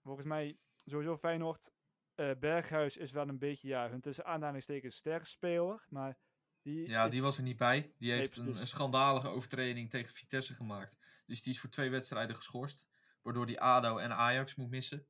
volgens 0.03 0.27
mij 0.27 0.59
sowieso 0.85 1.17
Feyenoord. 1.17 1.71
eh 2.15 2.31
Berghuis 2.39 2.97
is 2.97 3.13
wel 3.13 3.29
een 3.29 3.39
beetje, 3.39 3.69
ja, 3.69 3.91
hun 3.91 4.01
tussen 4.01 4.25
aanhalingstekens 4.25 4.97
sterspeler, 4.97 5.85
maar 5.89 6.19
die 6.63 6.89
Ja, 6.89 7.05
is- 7.05 7.11
die 7.11 7.23
was 7.23 7.37
er 7.37 7.43
niet 7.43 7.57
bij. 7.57 7.95
Die 7.99 8.13
heeft 8.13 8.37
een, 8.37 8.47
een 8.57 8.69
schandalige 8.69 9.29
overtreding 9.29 9.91
tegen 9.91 10.13
Vitesse 10.13 10.55
gemaakt. 10.55 10.99
Dus 11.31 11.43
die 11.43 11.53
is 11.53 11.61
voor 11.61 11.71
twee 11.71 11.91
wedstrijden 11.91 12.37
geschorst. 12.37 12.87
Waardoor 13.23 13.47
die 13.47 13.61
ADO 13.61 13.97
en 13.97 14.13
Ajax 14.13 14.55
moet 14.55 14.71
missen. 14.71 15.07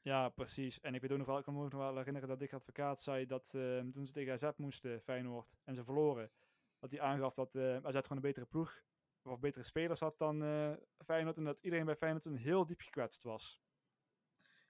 Ja, 0.00 0.28
precies. 0.28 0.80
En 0.80 0.94
ik 0.94 1.00
weet 1.00 1.12
ook 1.12 1.18
nog 1.18 1.26
wel, 1.26 1.38
ik 1.38 1.44
kan 1.44 1.54
me 1.54 1.64
ook 1.64 1.72
nog 1.72 1.80
wel 1.80 1.96
herinneren 1.96 2.28
dat 2.28 2.38
Dick 2.38 2.52
Advocaat 2.52 3.02
zei 3.02 3.26
dat 3.26 3.52
ehm, 3.54 3.90
toen 3.90 4.06
ze 4.06 4.12
tegen 4.12 4.32
AZ 4.32 4.56
moesten, 4.56 5.00
Feyenoord, 5.00 5.54
en 5.64 5.74
ze 5.74 5.84
verloren, 5.84 6.30
dat 6.78 6.90
hij 6.90 7.00
aangaf 7.00 7.34
dat 7.34 7.54
uh, 7.54 7.76
AZ 7.76 7.82
gewoon 7.82 8.04
een 8.08 8.20
betere 8.20 8.46
ploeg 8.46 8.82
of 9.22 9.40
betere 9.40 9.64
spelers 9.64 10.00
had 10.00 10.18
dan 10.18 10.42
uh, 10.42 10.72
Feyenoord. 11.04 11.36
En 11.36 11.44
dat 11.44 11.60
iedereen 11.60 11.84
bij 11.84 11.96
Feyenoord 11.96 12.22
toen 12.22 12.36
heel 12.36 12.66
diep 12.66 12.80
gekwetst 12.80 13.22
was. 13.22 13.60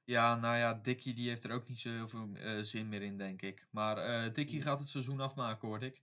Ja, 0.05 0.37
nou 0.37 0.57
ja, 0.57 0.75
Dickie 0.75 1.15
die 1.15 1.29
heeft 1.29 1.45
er 1.45 1.53
ook 1.53 1.69
niet 1.69 1.79
zoveel 1.79 2.29
uh, 2.29 2.61
zin 2.61 2.89
meer 2.89 3.03
in, 3.03 3.19
denk 3.19 3.43
ik. 3.43 3.67
Maar 3.71 4.27
uh, 4.27 4.35
Dickie 4.35 4.63
gaat 4.63 4.79
het 4.79 4.89
seizoen 4.89 5.21
afmaken, 5.21 5.69
hoorde 5.69 5.87
ik. 5.87 6.03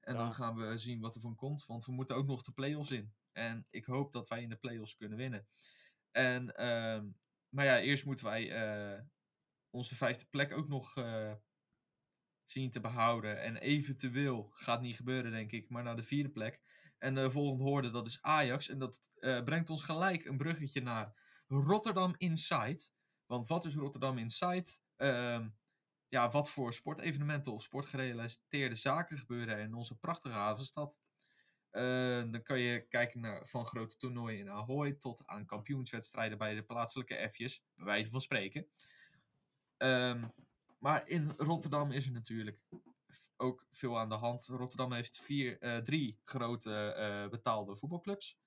En 0.00 0.14
ja. 0.14 0.18
dan 0.18 0.32
gaan 0.32 0.56
we 0.56 0.78
zien 0.78 1.00
wat 1.00 1.14
er 1.14 1.20
van 1.20 1.34
komt. 1.34 1.66
Want 1.66 1.84
we 1.84 1.92
moeten 1.92 2.16
ook 2.16 2.26
nog 2.26 2.42
de 2.42 2.52
play-offs 2.52 2.90
in. 2.90 3.12
En 3.32 3.66
ik 3.70 3.84
hoop 3.84 4.12
dat 4.12 4.28
wij 4.28 4.42
in 4.42 4.48
de 4.48 4.56
play-offs 4.56 4.96
kunnen 4.96 5.18
winnen. 5.18 5.46
En, 6.10 6.44
uh, 6.44 7.02
maar 7.48 7.64
ja, 7.64 7.78
eerst 7.80 8.04
moeten 8.04 8.24
wij 8.24 8.72
uh, 8.94 9.00
onze 9.70 9.96
vijfde 9.96 10.26
plek 10.30 10.52
ook 10.52 10.68
nog 10.68 10.96
uh, 10.96 11.32
zien 12.44 12.70
te 12.70 12.80
behouden. 12.80 13.40
En 13.40 13.56
eventueel, 13.56 14.50
gaat 14.52 14.80
niet 14.80 14.96
gebeuren 14.96 15.30
denk 15.30 15.52
ik, 15.52 15.68
maar 15.68 15.82
naar 15.82 15.96
de 15.96 16.02
vierde 16.02 16.30
plek. 16.30 16.60
En 16.98 17.14
de 17.14 17.30
volgende 17.30 17.62
hoorde, 17.62 17.90
dat 17.90 18.06
is 18.06 18.22
Ajax. 18.22 18.68
En 18.68 18.78
dat 18.78 18.98
brengt 19.44 19.70
ons 19.70 19.82
gelijk 19.82 20.24
een 20.24 20.36
bruggetje 20.36 20.82
naar 20.82 21.14
Rotterdam 21.46 22.14
Inside. 22.16 22.82
Want 23.26 23.46
wat 23.46 23.64
is 23.64 23.74
Rotterdam 23.74 24.18
Inside? 24.18 24.66
Uh, 24.96 25.46
ja, 26.08 26.28
wat 26.30 26.50
voor 26.50 26.72
sportevenementen 26.72 27.52
of 27.52 27.62
sportgerelateerde 27.62 28.74
zaken 28.74 29.18
gebeuren 29.18 29.58
in 29.58 29.74
onze 29.74 29.98
prachtige 29.98 30.34
havenstad? 30.34 30.98
Uh, 31.72 32.32
dan 32.32 32.42
kan 32.42 32.58
je 32.58 32.86
kijken 32.88 33.20
naar 33.20 33.46
van 33.46 33.64
grote 33.64 33.96
toernooien 33.96 34.38
in 34.38 34.50
Ahoy 34.50 34.92
tot 34.92 35.26
aan 35.26 35.46
kampioenswedstrijden 35.46 36.38
bij 36.38 36.54
de 36.54 36.62
plaatselijke 36.62 37.28
F'jes, 37.30 37.64
bij 37.74 37.84
wijze 37.84 38.10
van 38.10 38.20
spreken. 38.20 38.68
Um, 39.78 40.32
maar 40.78 41.08
in 41.08 41.32
Rotterdam 41.36 41.90
is 41.90 42.06
er 42.06 42.12
natuurlijk 42.12 42.58
ook 43.36 43.66
veel 43.70 43.98
aan 43.98 44.08
de 44.08 44.14
hand. 44.14 44.46
Rotterdam 44.46 44.92
heeft 44.92 45.20
vier, 45.20 45.62
uh, 45.62 45.76
drie 45.76 46.20
grote 46.22 46.96
uh, 46.98 47.30
betaalde 47.30 47.76
voetbalclubs. 47.76 48.38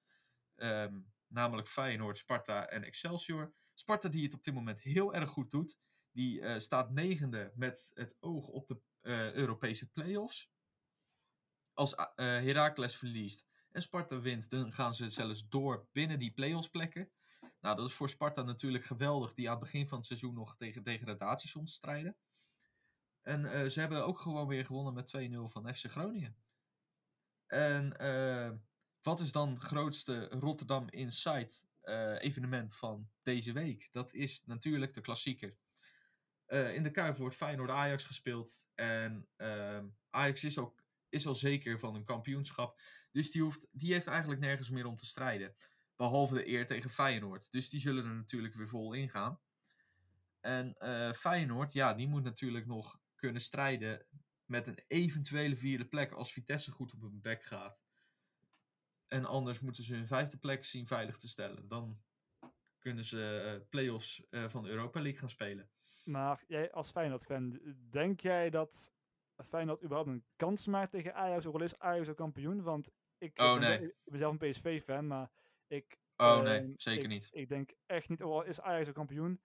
Um, 0.55 1.13
namelijk 1.27 1.67
Feyenoord, 1.67 2.17
Sparta 2.17 2.67
en 2.67 2.83
Excelsior. 2.83 3.53
Sparta 3.73 4.09
die 4.09 4.23
het 4.23 4.33
op 4.33 4.43
dit 4.43 4.53
moment 4.53 4.81
heel 4.81 5.13
erg 5.13 5.29
goed 5.29 5.51
doet. 5.51 5.77
Die 6.11 6.59
staat 6.59 6.91
negende 6.91 7.51
met 7.55 7.91
het 7.93 8.15
oog 8.19 8.47
op 8.47 8.67
de 8.67 8.81
Europese 9.33 9.89
play-offs. 9.91 10.53
Als 11.75 11.93
uh, 11.93 12.05
Heracles 12.15 12.95
verliest 12.95 13.45
en 13.71 13.81
Sparta 13.81 14.19
wint, 14.19 14.49
dan 14.49 14.73
gaan 14.73 14.93
ze 14.93 15.09
zelfs 15.09 15.47
door 15.49 15.87
binnen 15.91 16.19
die 16.19 16.33
play-offs 16.33 16.69
plekken. 16.69 17.09
Nou, 17.59 17.75
dat 17.75 17.87
is 17.87 17.93
voor 17.93 18.09
Sparta 18.09 18.41
natuurlijk 18.41 18.85
geweldig, 18.85 19.33
die 19.33 19.49
aan 19.49 19.55
het 19.55 19.63
begin 19.63 19.87
van 19.87 19.97
het 19.97 20.07
seizoen 20.07 20.33
nog 20.33 20.55
tegen 20.55 20.83
degradatie 20.83 21.49
stond 21.49 21.69
strijden. 21.69 22.17
En 23.21 23.71
ze 23.71 23.79
hebben 23.79 24.05
ook 24.05 24.19
gewoon 24.19 24.47
weer 24.47 24.65
gewonnen 24.65 24.93
met 24.93 25.13
2-0 25.31 25.51
van 25.51 25.75
FC 25.75 25.89
Groningen. 25.89 26.37
En 27.47 27.89
wat 29.01 29.19
is 29.19 29.31
dan 29.31 29.49
het 29.49 29.63
grootste 29.63 30.27
Rotterdam 30.27 30.89
Insight 30.89 31.67
uh, 31.83 32.21
evenement 32.21 32.75
van 32.75 33.09
deze 33.23 33.51
week. 33.51 33.87
Dat 33.91 34.13
is 34.13 34.43
natuurlijk 34.45 34.93
de 34.93 35.01
klassieker. 35.01 35.57
In 36.47 36.83
de 36.83 36.91
Kuip 36.91 37.17
wordt 37.17 37.35
Feyenoord-Ajax 37.35 38.03
gespeeld. 38.03 38.67
En 38.75 39.27
uh, 39.37 39.79
Ajax 40.09 40.43
is, 40.43 40.57
ook, 40.57 40.83
is 41.15 41.27
al 41.27 41.35
zeker 41.35 41.79
van 41.79 41.95
een 41.95 42.03
kampioenschap. 42.03 42.81
Dus 43.11 43.31
die, 43.31 43.41
hoeft, 43.41 43.67
die 43.71 43.93
heeft 43.93 44.07
eigenlijk 44.07 44.41
nergens 44.41 44.69
meer 44.69 44.85
om 44.85 44.95
te 44.95 45.05
strijden. 45.05 45.55
Behalve 45.95 46.33
de 46.33 46.47
eer 46.47 46.67
tegen 46.67 46.89
Feyenoord. 46.89 47.51
Dus 47.51 47.69
die 47.69 47.79
zullen 47.79 48.05
er 48.05 48.15
natuurlijk 48.15 48.53
weer 48.53 48.69
vol 48.69 48.93
in 48.93 49.09
gaan. 49.09 49.39
En 50.39 50.75
uh, 50.79 51.11
Feyenoord, 51.11 51.73
ja, 51.73 51.93
die 51.93 52.07
moet 52.07 52.23
natuurlijk 52.23 52.65
nog 52.65 52.99
kunnen 53.15 53.41
strijden 53.41 54.05
met 54.45 54.67
een 54.67 54.83
eventuele 54.87 55.55
vierde 55.55 55.87
plek 55.87 56.11
als 56.11 56.33
Vitesse 56.33 56.71
goed 56.71 56.93
op 56.93 57.01
hun 57.01 57.21
bek 57.21 57.43
gaat. 57.43 57.83
En 59.07 59.25
anders 59.25 59.59
moeten 59.59 59.83
ze 59.83 59.95
hun 59.95 60.07
vijfde 60.07 60.37
plek 60.37 60.65
zien 60.65 60.87
veilig 60.87 61.17
te 61.17 61.27
stellen. 61.27 61.67
Dan 61.67 62.01
kunnen 62.77 63.05
ze 63.05 63.53
uh, 63.59 63.69
play-offs 63.69 64.25
uh, 64.29 64.49
van 64.49 64.63
de 64.63 64.69
Europa 64.69 65.01
League 65.01 65.19
gaan 65.19 65.29
spelen. 65.29 65.69
Maar 66.03 66.43
jij 66.47 66.71
als 66.71 66.91
Feyenoord-fan, 66.91 67.59
denk 67.89 68.19
jij 68.19 68.49
dat 68.49 68.91
Feyenoord 69.43 69.83
überhaupt 69.83 70.09
een 70.09 70.25
kans 70.35 70.67
maakt 70.67 70.91
tegen 70.91 71.15
Ajax? 71.15 71.45
Ook 71.45 71.53
al 71.53 71.61
is 71.61 71.79
Ajax 71.79 72.07
een 72.07 72.15
kampioen? 72.15 72.63
Want 72.63 72.91
ik, 73.17 73.39
oh, 73.41 73.51
ben, 73.51 73.61
nee. 73.61 73.77
zelf, 73.77 73.89
ik 73.89 74.11
ben 74.11 74.19
zelf 74.19 74.37
een 74.39 74.49
PSV-fan, 74.49 75.07
maar 75.07 75.31
ik... 75.67 75.97
Oh 76.17 76.41
nee, 76.41 76.63
uh, 76.63 76.73
zeker 76.75 77.03
ik, 77.03 77.09
niet. 77.09 77.29
Ik 77.31 77.49
denk 77.49 77.73
echt 77.85 78.09
niet, 78.09 78.21
ook 78.21 78.31
al 78.31 78.43
is 78.43 78.61
Ajax 78.61 78.87
een 78.87 78.93
kampioen, 78.93 79.41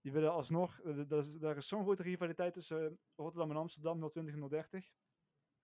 die 0.00 0.12
willen 0.12 0.32
alsnog... 0.32 0.80
Er 0.84 1.12
is, 1.12 1.34
er 1.40 1.56
is 1.56 1.68
zo'n 1.68 1.82
grote 1.82 2.02
rivaliteit 2.02 2.52
tussen 2.52 2.98
Rotterdam 3.14 3.50
en 3.50 3.56
Amsterdam, 3.56 4.10
020 4.10 4.34
en 4.34 4.48
030. 4.48 4.90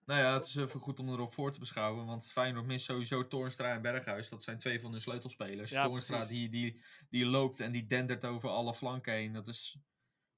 Nou 0.05 0.21
ja, 0.21 0.35
het 0.35 0.47
is 0.47 0.57
even 0.57 0.81
goed 0.81 0.99
om 0.99 1.09
erop 1.09 1.33
voor 1.33 1.53
te 1.53 1.59
beschouwen. 1.59 2.07
Want 2.07 2.31
Feyenoord 2.31 2.67
mist 2.67 2.85
sowieso 2.85 3.27
Toornstra 3.27 3.75
en 3.75 3.83
Berghuis. 3.83 4.29
Dat 4.29 4.43
zijn 4.43 4.59
twee 4.59 4.81
van 4.81 4.91
hun 4.91 5.01
sleutelspelers. 5.01 5.71
Ja, 5.71 5.85
Toornstra 5.85 6.25
die, 6.25 6.49
die, 6.49 6.83
die 7.09 7.27
loopt 7.27 7.61
en 7.61 7.73
die 7.73 7.87
dendert 7.87 8.25
over 8.25 8.49
alle 8.49 8.75
flanken 8.75 9.13
heen. 9.13 9.33
Dat 9.33 9.49
is 9.49 9.79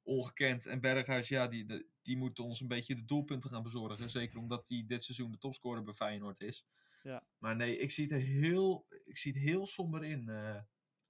ongekend. 0.04 0.66
En 0.66 0.80
Berghuis, 0.80 1.28
ja, 1.28 1.48
die, 1.48 1.88
die, 2.02 2.16
moet 2.16 2.38
ons 2.38 2.60
een 2.60 2.68
beetje 2.68 2.94
de 2.94 3.04
doelpunten 3.04 3.50
gaan 3.50 3.62
bezorgen. 3.62 4.10
Zeker 4.10 4.38
omdat 4.38 4.68
hij 4.68 4.84
dit 4.86 5.04
seizoen 5.04 5.30
de 5.30 5.38
topscorer 5.38 5.82
bij 5.82 5.94
Feyenoord 5.94 6.40
is. 6.40 6.66
Ja. 7.02 7.22
Maar 7.38 7.56
nee, 7.56 7.78
ik 7.78 7.90
zie 7.90 8.04
het 8.04 8.12
er 8.12 8.20
heel, 8.20 8.86
ik 9.04 9.16
zie 9.18 9.32
het 9.32 9.42
heel 9.42 9.66
somber 9.66 10.04
in, 10.04 10.28
uh, 10.28 10.60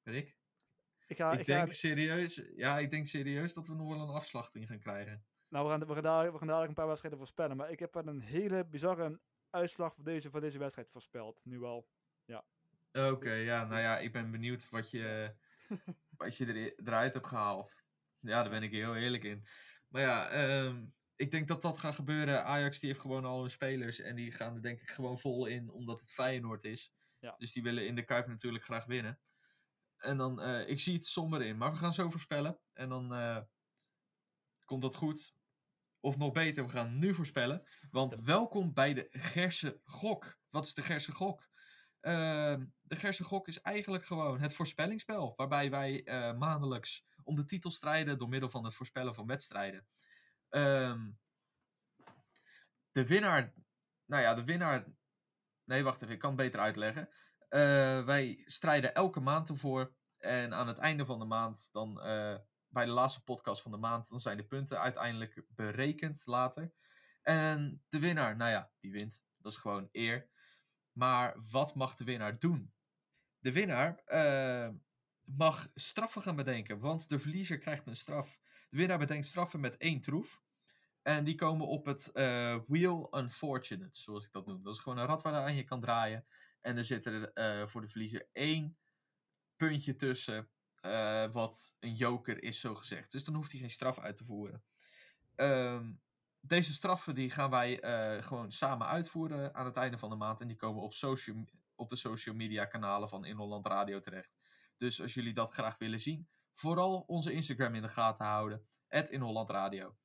Rick. 0.02 0.37
Ik, 1.07 1.16
ga, 1.16 1.33
ik, 1.33 1.40
ik 1.40 1.46
denk 1.46 1.68
ga... 1.68 1.74
serieus, 1.74 2.42
ja, 2.57 2.78
ik 2.78 2.90
denk 2.90 3.07
serieus 3.07 3.52
dat 3.52 3.66
we 3.66 3.74
nog 3.74 3.88
wel 3.88 4.00
een 4.00 4.14
afslachting 4.14 4.66
gaan 4.66 4.78
krijgen. 4.78 5.24
Nou, 5.48 5.64
we 5.64 5.70
gaan, 5.70 5.87
we, 5.87 5.94
gaan 5.94 6.02
daar, 6.02 6.33
we 6.33 6.38
gaan 6.38 6.46
daar 6.46 6.68
een 6.68 6.74
paar 6.74 6.87
wedstrijden 6.87 7.18
voorspellen. 7.18 7.57
Maar 7.57 7.70
ik 7.70 7.78
heb 7.78 7.94
een 7.94 8.20
hele 8.20 8.64
bizarre 8.64 9.20
uitslag 9.50 9.94
voor 9.94 10.04
deze, 10.04 10.30
voor 10.30 10.40
deze 10.40 10.59
wedstrijd 10.59 10.90
voorspeld. 10.90 11.40
Nu 11.44 11.62
al. 11.62 11.88
Ja. 12.24 12.44
Oké, 12.92 13.09
okay, 13.09 13.44
ja. 13.44 13.64
Nou 13.64 13.80
ja, 13.80 13.98
ik 13.98 14.12
ben 14.12 14.30
benieuwd 14.30 14.70
wat 14.70 14.90
je, 14.90 15.35
wat 16.16 16.37
je 16.37 16.46
er, 16.46 16.87
eruit 16.87 17.14
hebt 17.14 17.26
gehaald. 17.26 17.83
Ja, 18.24 18.42
daar 18.42 18.50
ben 18.50 18.62
ik 18.62 18.70
heel 18.70 18.96
eerlijk 18.96 19.24
in. 19.24 19.46
Maar 19.88 20.02
ja, 20.02 20.48
um, 20.64 20.94
ik 21.16 21.30
denk 21.30 21.48
dat 21.48 21.62
dat 21.62 21.78
gaat 21.78 21.94
gebeuren. 21.94 22.44
Ajax 22.44 22.80
die 22.80 22.88
heeft 22.88 23.00
gewoon 23.00 23.24
al 23.24 23.40
hun 23.40 23.50
spelers. 23.50 24.00
En 24.00 24.16
die 24.16 24.30
gaan 24.30 24.54
er 24.54 24.62
denk 24.62 24.80
ik 24.80 24.90
gewoon 24.90 25.18
vol 25.18 25.46
in, 25.46 25.70
omdat 25.70 26.00
het 26.00 26.10
Feyenoord 26.12 26.64
is. 26.64 26.92
Ja. 27.18 27.34
Dus 27.38 27.52
die 27.52 27.62
willen 27.62 27.87
in 27.87 27.94
de 27.94 28.04
Kuip 28.04 28.26
natuurlijk 28.26 28.64
graag 28.64 28.84
winnen. 28.84 29.20
En 29.96 30.16
dan, 30.16 30.48
uh, 30.48 30.68
ik 30.68 30.80
zie 30.80 30.94
het 30.94 31.06
somber 31.06 31.42
in. 31.42 31.56
Maar 31.56 31.70
we 31.70 31.78
gaan 31.78 31.92
zo 31.92 32.10
voorspellen. 32.10 32.58
En 32.72 32.88
dan 32.88 33.12
uh, 33.12 33.40
komt 34.64 34.82
dat 34.82 34.94
goed. 34.94 35.34
Of 36.00 36.18
nog 36.18 36.32
beter, 36.32 36.64
we 36.64 36.70
gaan 36.70 36.98
nu 36.98 37.14
voorspellen. 37.14 37.68
Want 37.90 38.14
welkom 38.14 38.72
bij 38.72 38.94
de 38.94 39.06
Gerse 39.10 39.80
Gok. 39.84 40.38
Wat 40.50 40.64
is 40.64 40.74
de 40.74 40.82
Gerse 40.82 41.12
Gok? 41.12 41.48
Uh, 42.00 42.56
de 42.80 42.96
Gerse 42.96 43.24
Gok 43.24 43.48
is 43.48 43.60
eigenlijk 43.60 44.04
gewoon 44.04 44.40
het 44.40 44.52
voorspellingsspel. 44.52 45.32
Waarbij 45.37 45.70
wij 45.70 46.02
uh, 46.04 46.38
maandelijks 46.38 47.04
om 47.24 47.37
de 47.37 47.44
titel 47.44 47.70
strijden 47.70 48.18
door 48.18 48.28
middel 48.28 48.48
van 48.48 48.64
het 48.64 48.74
voorspellen 48.74 49.14
van 49.14 49.26
wedstrijden. 49.26 49.87
Um, 50.50 51.18
de 52.92 53.06
winnaar. 53.06 53.54
Nou 54.04 54.22
ja, 54.22 54.34
de 54.34 54.44
winnaar. 54.44 54.87
Nee, 55.64 55.82
wacht 55.82 56.02
even, 56.02 56.14
ik 56.14 56.20
kan 56.20 56.30
het 56.30 56.38
beter 56.38 56.60
uitleggen. 56.60 57.08
Uh, 57.50 58.04
wij 58.04 58.42
strijden 58.44 58.94
elke 58.94 59.20
maand 59.20 59.48
ervoor. 59.48 59.94
En 60.18 60.54
aan 60.54 60.68
het 60.68 60.78
einde 60.78 61.04
van 61.04 61.18
de 61.18 61.24
maand 61.24 61.72
dan 61.72 61.94
bij 62.68 62.84
de 62.84 62.90
laatste 62.90 63.22
podcast 63.22 63.62
van 63.62 63.70
de 63.70 63.78
maand, 63.78 64.08
dan 64.08 64.20
zijn 64.20 64.37
de 64.37 64.46
punten 64.46 64.80
uiteindelijk 64.80 65.44
berekend 65.48 66.22
later. 66.26 66.72
En 67.22 67.84
de 67.88 67.98
winnaar, 67.98 68.37
nou 68.37 68.50
ja, 68.50 68.70
die 68.80 68.92
wint. 68.92 69.22
Dat 69.38 69.52
is 69.52 69.58
gewoon 69.58 69.88
eer. 69.92 70.28
Maar 70.92 71.34
wat 71.50 71.74
mag 71.74 71.96
de 71.96 72.04
winnaar 72.04 72.38
doen? 72.38 72.74
De 73.38 73.52
winnaar 73.52 74.02
uh, 74.06 74.68
mag 75.24 75.68
straffen 75.74 76.22
gaan 76.22 76.37
bedenken, 76.37 76.78
want 76.78 77.08
de 77.08 77.18
verliezer 77.18 77.58
krijgt 77.58 77.87
een 77.87 77.96
straf. 77.96 78.38
De 78.70 78.76
winnaar 78.76 78.98
bedenkt 78.98 79.26
straffen 79.26 79.60
met 79.60 79.76
één 79.76 80.00
troef. 80.00 80.42
En 81.02 81.24
die 81.24 81.34
komen 81.34 81.66
op 81.66 81.84
het 81.84 82.10
uh, 82.14 82.58
Wheel 82.66 83.18
Unfortunate, 83.18 83.98
zoals 83.98 84.24
ik 84.24 84.32
dat 84.32 84.46
noem. 84.46 84.62
Dat 84.62 84.74
is 84.74 84.80
gewoon 84.80 84.98
een 84.98 85.06
rad 85.06 85.22
waar 85.22 85.32
je 85.32 85.38
aan 85.38 85.54
je 85.54 85.64
kan 85.64 85.80
draaien. 85.80 86.26
En 86.60 86.76
er 86.76 86.84
zit 86.84 87.06
er 87.06 87.30
uh, 87.34 87.66
voor 87.66 87.80
de 87.80 87.88
verliezer 87.88 88.28
één 88.32 88.76
puntje 89.56 89.94
tussen 89.94 90.48
uh, 90.82 91.32
wat 91.32 91.76
een 91.80 91.94
joker 91.94 92.42
is, 92.42 92.60
zo 92.60 92.74
gezegd. 92.74 93.12
Dus 93.12 93.24
dan 93.24 93.34
hoeft 93.34 93.50
hij 93.50 93.60
geen 93.60 93.70
straf 93.70 93.98
uit 93.98 94.16
te 94.16 94.24
voeren. 94.24 94.64
Um, 95.37 96.02
deze 96.40 96.72
straffen 96.72 97.14
die 97.14 97.30
gaan 97.30 97.50
wij 97.50 97.78
gewoon 98.22 98.52
samen 98.52 98.87
uitvoeren 98.87 99.54
aan 99.54 99.66
het 99.66 99.76
einde 99.76 99.98
van 99.98 100.10
de 100.10 100.16
maand. 100.16 100.40
En 100.40 100.48
die 100.48 100.56
komen 100.56 100.82
op, 100.82 100.92
social, 100.92 101.44
op 101.74 101.88
de 101.88 101.96
social 101.96 102.34
media 102.34 102.64
kanalen 102.64 103.08
van 103.08 103.24
In 103.24 103.37
Holland 103.37 103.66
Radio 103.66 104.00
terecht. 104.00 104.37
Dus 104.76 105.00
als 105.00 105.14
jullie 105.14 105.34
dat 105.34 105.52
graag 105.52 105.78
willen 105.78 106.00
zien, 106.00 106.28
vooral 106.54 107.00
onze 107.00 107.32
Instagram 107.32 107.74
in 107.74 107.82
de 107.82 107.88
gaten 107.88 108.26
houden. 108.26 108.66
In 108.88 109.20
Holland 109.20 109.50
Radio. 109.50 109.96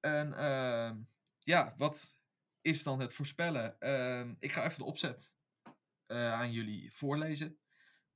En 0.00 0.28
uh, 0.30 0.96
ja, 1.38 1.74
wat 1.76 2.20
is 2.60 2.82
dan 2.82 3.00
het 3.00 3.12
voorspellen? 3.12 3.76
Uh, 3.80 4.32
ik 4.38 4.52
ga 4.52 4.64
even 4.64 4.78
de 4.78 4.84
opzet 4.84 5.38
uh, 6.06 6.32
aan 6.32 6.52
jullie 6.52 6.92
voorlezen. 6.92 7.58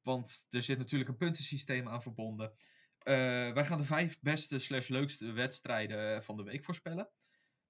Want 0.02 0.46
er 0.50 0.62
zit 0.62 0.78
natuurlijk 0.78 1.10
een 1.10 1.16
puntensysteem 1.16 1.88
aan 1.88 2.02
verbonden. 2.02 2.50
Uh, 2.50 3.52
wij 3.52 3.64
gaan 3.64 3.78
de 3.78 3.84
vijf 3.84 4.20
beste 4.20 4.58
slash 4.58 4.88
leukste 4.88 5.32
wedstrijden 5.32 6.22
van 6.22 6.36
de 6.36 6.42
week 6.42 6.64
voorspellen. 6.64 7.10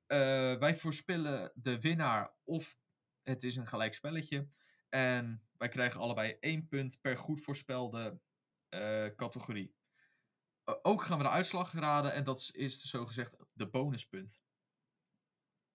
Eh, 0.07 0.59
wij 0.59 0.75
voorspellen 0.75 1.53
de 1.55 1.81
winnaar 1.81 2.35
of 2.45 2.79
het 3.23 3.43
is 3.43 3.57
een 3.57 3.67
gelijk 3.67 3.95
spelletje. 3.95 4.49
En 4.95 5.43
wij 5.57 5.69
krijgen 5.69 6.01
allebei 6.01 6.37
één 6.41 6.69
punt 6.69 7.01
per 7.01 7.17
goed 7.17 7.41
voorspelde 7.41 8.21
eh, 8.69 9.07
categorie. 9.17 9.75
Ook 10.83 11.03
gaan 11.03 11.19
we 11.19 11.25
de 11.25 11.31
uitslag 11.31 11.73
raden 11.73 12.13
en 12.13 12.25
dat 12.25 12.51
is, 12.53 12.81
zogezegd 12.83 13.37
de 13.53 13.71
bonuspunt. 13.71 14.43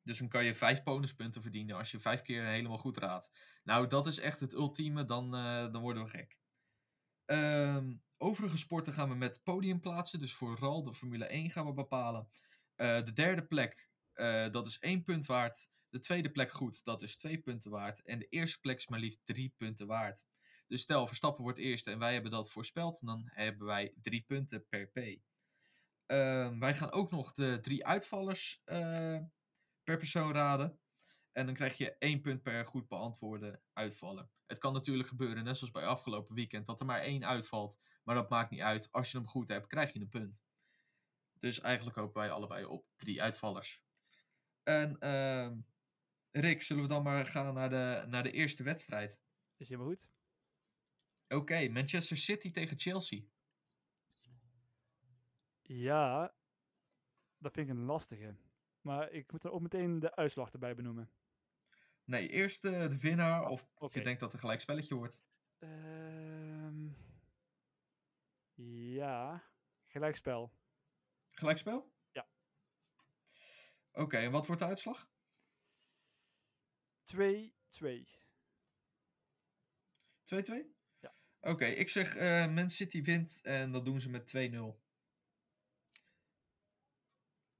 Dus 0.01 0.17
dan 0.19 0.27
kan 0.27 0.45
je 0.45 0.53
vijf 0.53 0.83
bonuspunten 0.83 1.41
verdienen 1.41 1.77
als 1.77 1.91
je 1.91 1.99
vijf 1.99 2.21
keer 2.21 2.45
helemaal 2.45 2.77
goed 2.77 2.97
raadt. 2.97 3.31
Nou, 3.63 3.87
dat 3.87 4.07
is 4.07 4.19
echt 4.19 4.39
het 4.39 4.53
ultieme, 4.53 5.05
dan, 5.05 5.35
eh, 5.35 5.71
dan 5.71 5.81
worden 5.81 6.03
we 6.03 6.09
gek. 6.09 6.37
Ehm, 7.25 7.95
overige 8.17 8.57
sporten 8.57 8.93
gaan 8.93 9.09
we 9.09 9.15
met 9.15 9.43
podium 9.43 9.79
plaatsen. 9.79 10.19
Dus 10.19 10.33
vooral 10.33 10.83
de 10.83 10.93
Formule 10.93 11.33
1 11.33 11.49
gaan 11.49 11.65
we 11.65 11.73
bepalen. 11.73 12.29
Eh, 12.75 13.03
de 13.03 13.13
derde 13.13 13.45
plek, 13.45 13.89
dat 14.51 14.67
is 14.67 14.79
één 14.79 15.03
punt 15.03 15.25
waard. 15.25 15.69
De 15.89 15.99
tweede 15.99 16.31
plek 16.31 16.51
goed, 16.51 16.83
dat 16.83 17.01
is 17.01 17.17
twee 17.17 17.37
punten 17.37 17.71
waard. 17.71 18.01
En 18.01 18.19
de 18.19 18.27
eerste 18.27 18.59
plek 18.59 18.77
is 18.77 18.87
maar 18.87 18.99
liefst 18.99 19.21
drie 19.25 19.53
punten 19.57 19.87
waard. 19.87 20.25
Dus 20.67 20.81
stel, 20.81 21.07
Verstappen 21.07 21.43
wordt 21.43 21.59
eerste 21.59 21.91
en 21.91 21.99
wij 21.99 22.13
hebben 22.13 22.31
dat 22.31 22.51
voorspeld. 22.51 23.05
Dan 23.05 23.21
hebben 23.25 23.67
wij 23.67 23.93
drie 24.01 24.23
punten 24.27 24.67
per 24.67 24.87
P. 24.87 25.19
Ehm, 26.05 26.59
wij 26.59 26.75
gaan 26.75 26.91
ook 26.91 27.11
nog 27.11 27.33
de 27.33 27.59
drie 27.61 27.85
uitvallers 27.85 28.61
eh, 28.65 29.19
per 29.83 29.97
persoon 29.97 30.33
raden. 30.33 30.79
En 31.31 31.45
dan 31.45 31.55
krijg 31.55 31.77
je 31.77 31.97
één 31.97 32.21
punt 32.21 32.41
per 32.41 32.65
goed 32.65 32.87
beantwoorde 32.87 33.61
uitvallen. 33.73 34.31
Het 34.45 34.57
kan 34.57 34.73
natuurlijk 34.73 35.09
gebeuren, 35.09 35.43
net 35.43 35.57
zoals 35.57 35.73
bij 35.73 35.85
afgelopen 35.85 36.35
weekend, 36.35 36.65
dat 36.65 36.79
er 36.79 36.85
maar 36.85 37.01
één 37.01 37.25
uitvalt. 37.25 37.79
Maar 38.03 38.15
dat 38.15 38.29
maakt 38.29 38.49
niet 38.49 38.61
uit. 38.61 38.91
Als 38.91 39.11
je 39.11 39.17
hem 39.17 39.27
goed 39.27 39.47
hebt, 39.47 39.67
krijg 39.67 39.93
je 39.93 39.99
een 39.99 40.09
punt. 40.09 40.43
Dus 41.33 41.59
eigenlijk 41.59 41.97
hopen 41.97 42.21
wij 42.21 42.31
allebei 42.31 42.65
op 42.65 42.85
drie 42.95 43.21
uitvallers. 43.21 43.83
En 44.63 44.99
ehm, 44.99 45.57
Rick, 46.31 46.61
zullen 46.61 46.83
we 46.83 46.89
dan 46.89 47.03
maar 47.03 47.25
gaan 47.25 47.53
naar 47.53 47.69
de, 47.69 48.05
naar 48.07 48.23
de 48.23 48.31
eerste 48.31 48.63
wedstrijd? 48.63 49.19
Is 49.57 49.69
helemaal 49.69 49.89
goed? 49.89 50.07
Oké, 51.27 51.67
Manchester 51.69 52.17
City 52.17 52.51
tegen 52.51 52.79
Chelsea. 52.79 53.21
Ja, 55.61 56.33
dat 57.37 57.53
vind 57.53 57.69
ik 57.69 57.75
een 57.75 57.83
lastige. 57.83 58.35
Maar 58.81 59.11
ik 59.11 59.31
moet 59.31 59.43
er 59.43 59.51
ook 59.51 59.61
meteen 59.61 59.99
de 59.99 60.15
uitslag 60.15 60.51
erbij 60.51 60.75
benoemen. 60.75 61.11
Nee, 62.03 62.29
eerst 62.29 62.61
de 62.61 62.99
winnaar 62.99 63.47
of 63.47 63.69
Oké. 63.75 63.97
je 63.97 64.03
denkt 64.03 64.19
dat 64.19 64.31
het 64.31 64.33
een 64.33 64.39
gelijk 64.39 64.61
spelletje 64.61 64.95
wordt. 64.95 65.19
Ehm, 65.59 66.89
ja, 68.93 69.43
gelijkspel. 69.87 70.51
Gelijkspel? 71.29 71.91
Ja. 72.11 72.27
Oké, 73.91 74.17
en 74.17 74.31
wat 74.31 74.47
wordt 74.47 74.61
de 74.61 74.67
uitslag? 74.67 75.09
2-2. 77.15 77.17
2-2? 80.23 80.67
Ja. 80.99 81.15
Oké, 81.39 81.65
ik 81.65 81.89
zeg 81.89 82.15
eh 82.15 82.47
Man 82.47 82.69
City 82.69 83.01
wint 83.01 83.41
en 83.41 83.71
dat 83.71 83.85
doen 83.85 84.01
ze 84.01 84.09
met 84.09 84.51
2-0. 84.51 84.87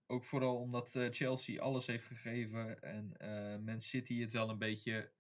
Ook 0.05 0.25
vooral 0.25 0.57
omdat 0.57 0.95
eh, 0.95 1.07
Chelsea 1.09 1.61
alles 1.61 1.85
heeft 1.85 2.07
gegeven 2.07 2.81
en 2.81 3.17
eh, 3.17 3.59
Man 3.59 3.81
City 3.81 4.19
het 4.21 4.31
wel 4.31 4.49
een 4.49 4.57
beetje... 4.57 5.11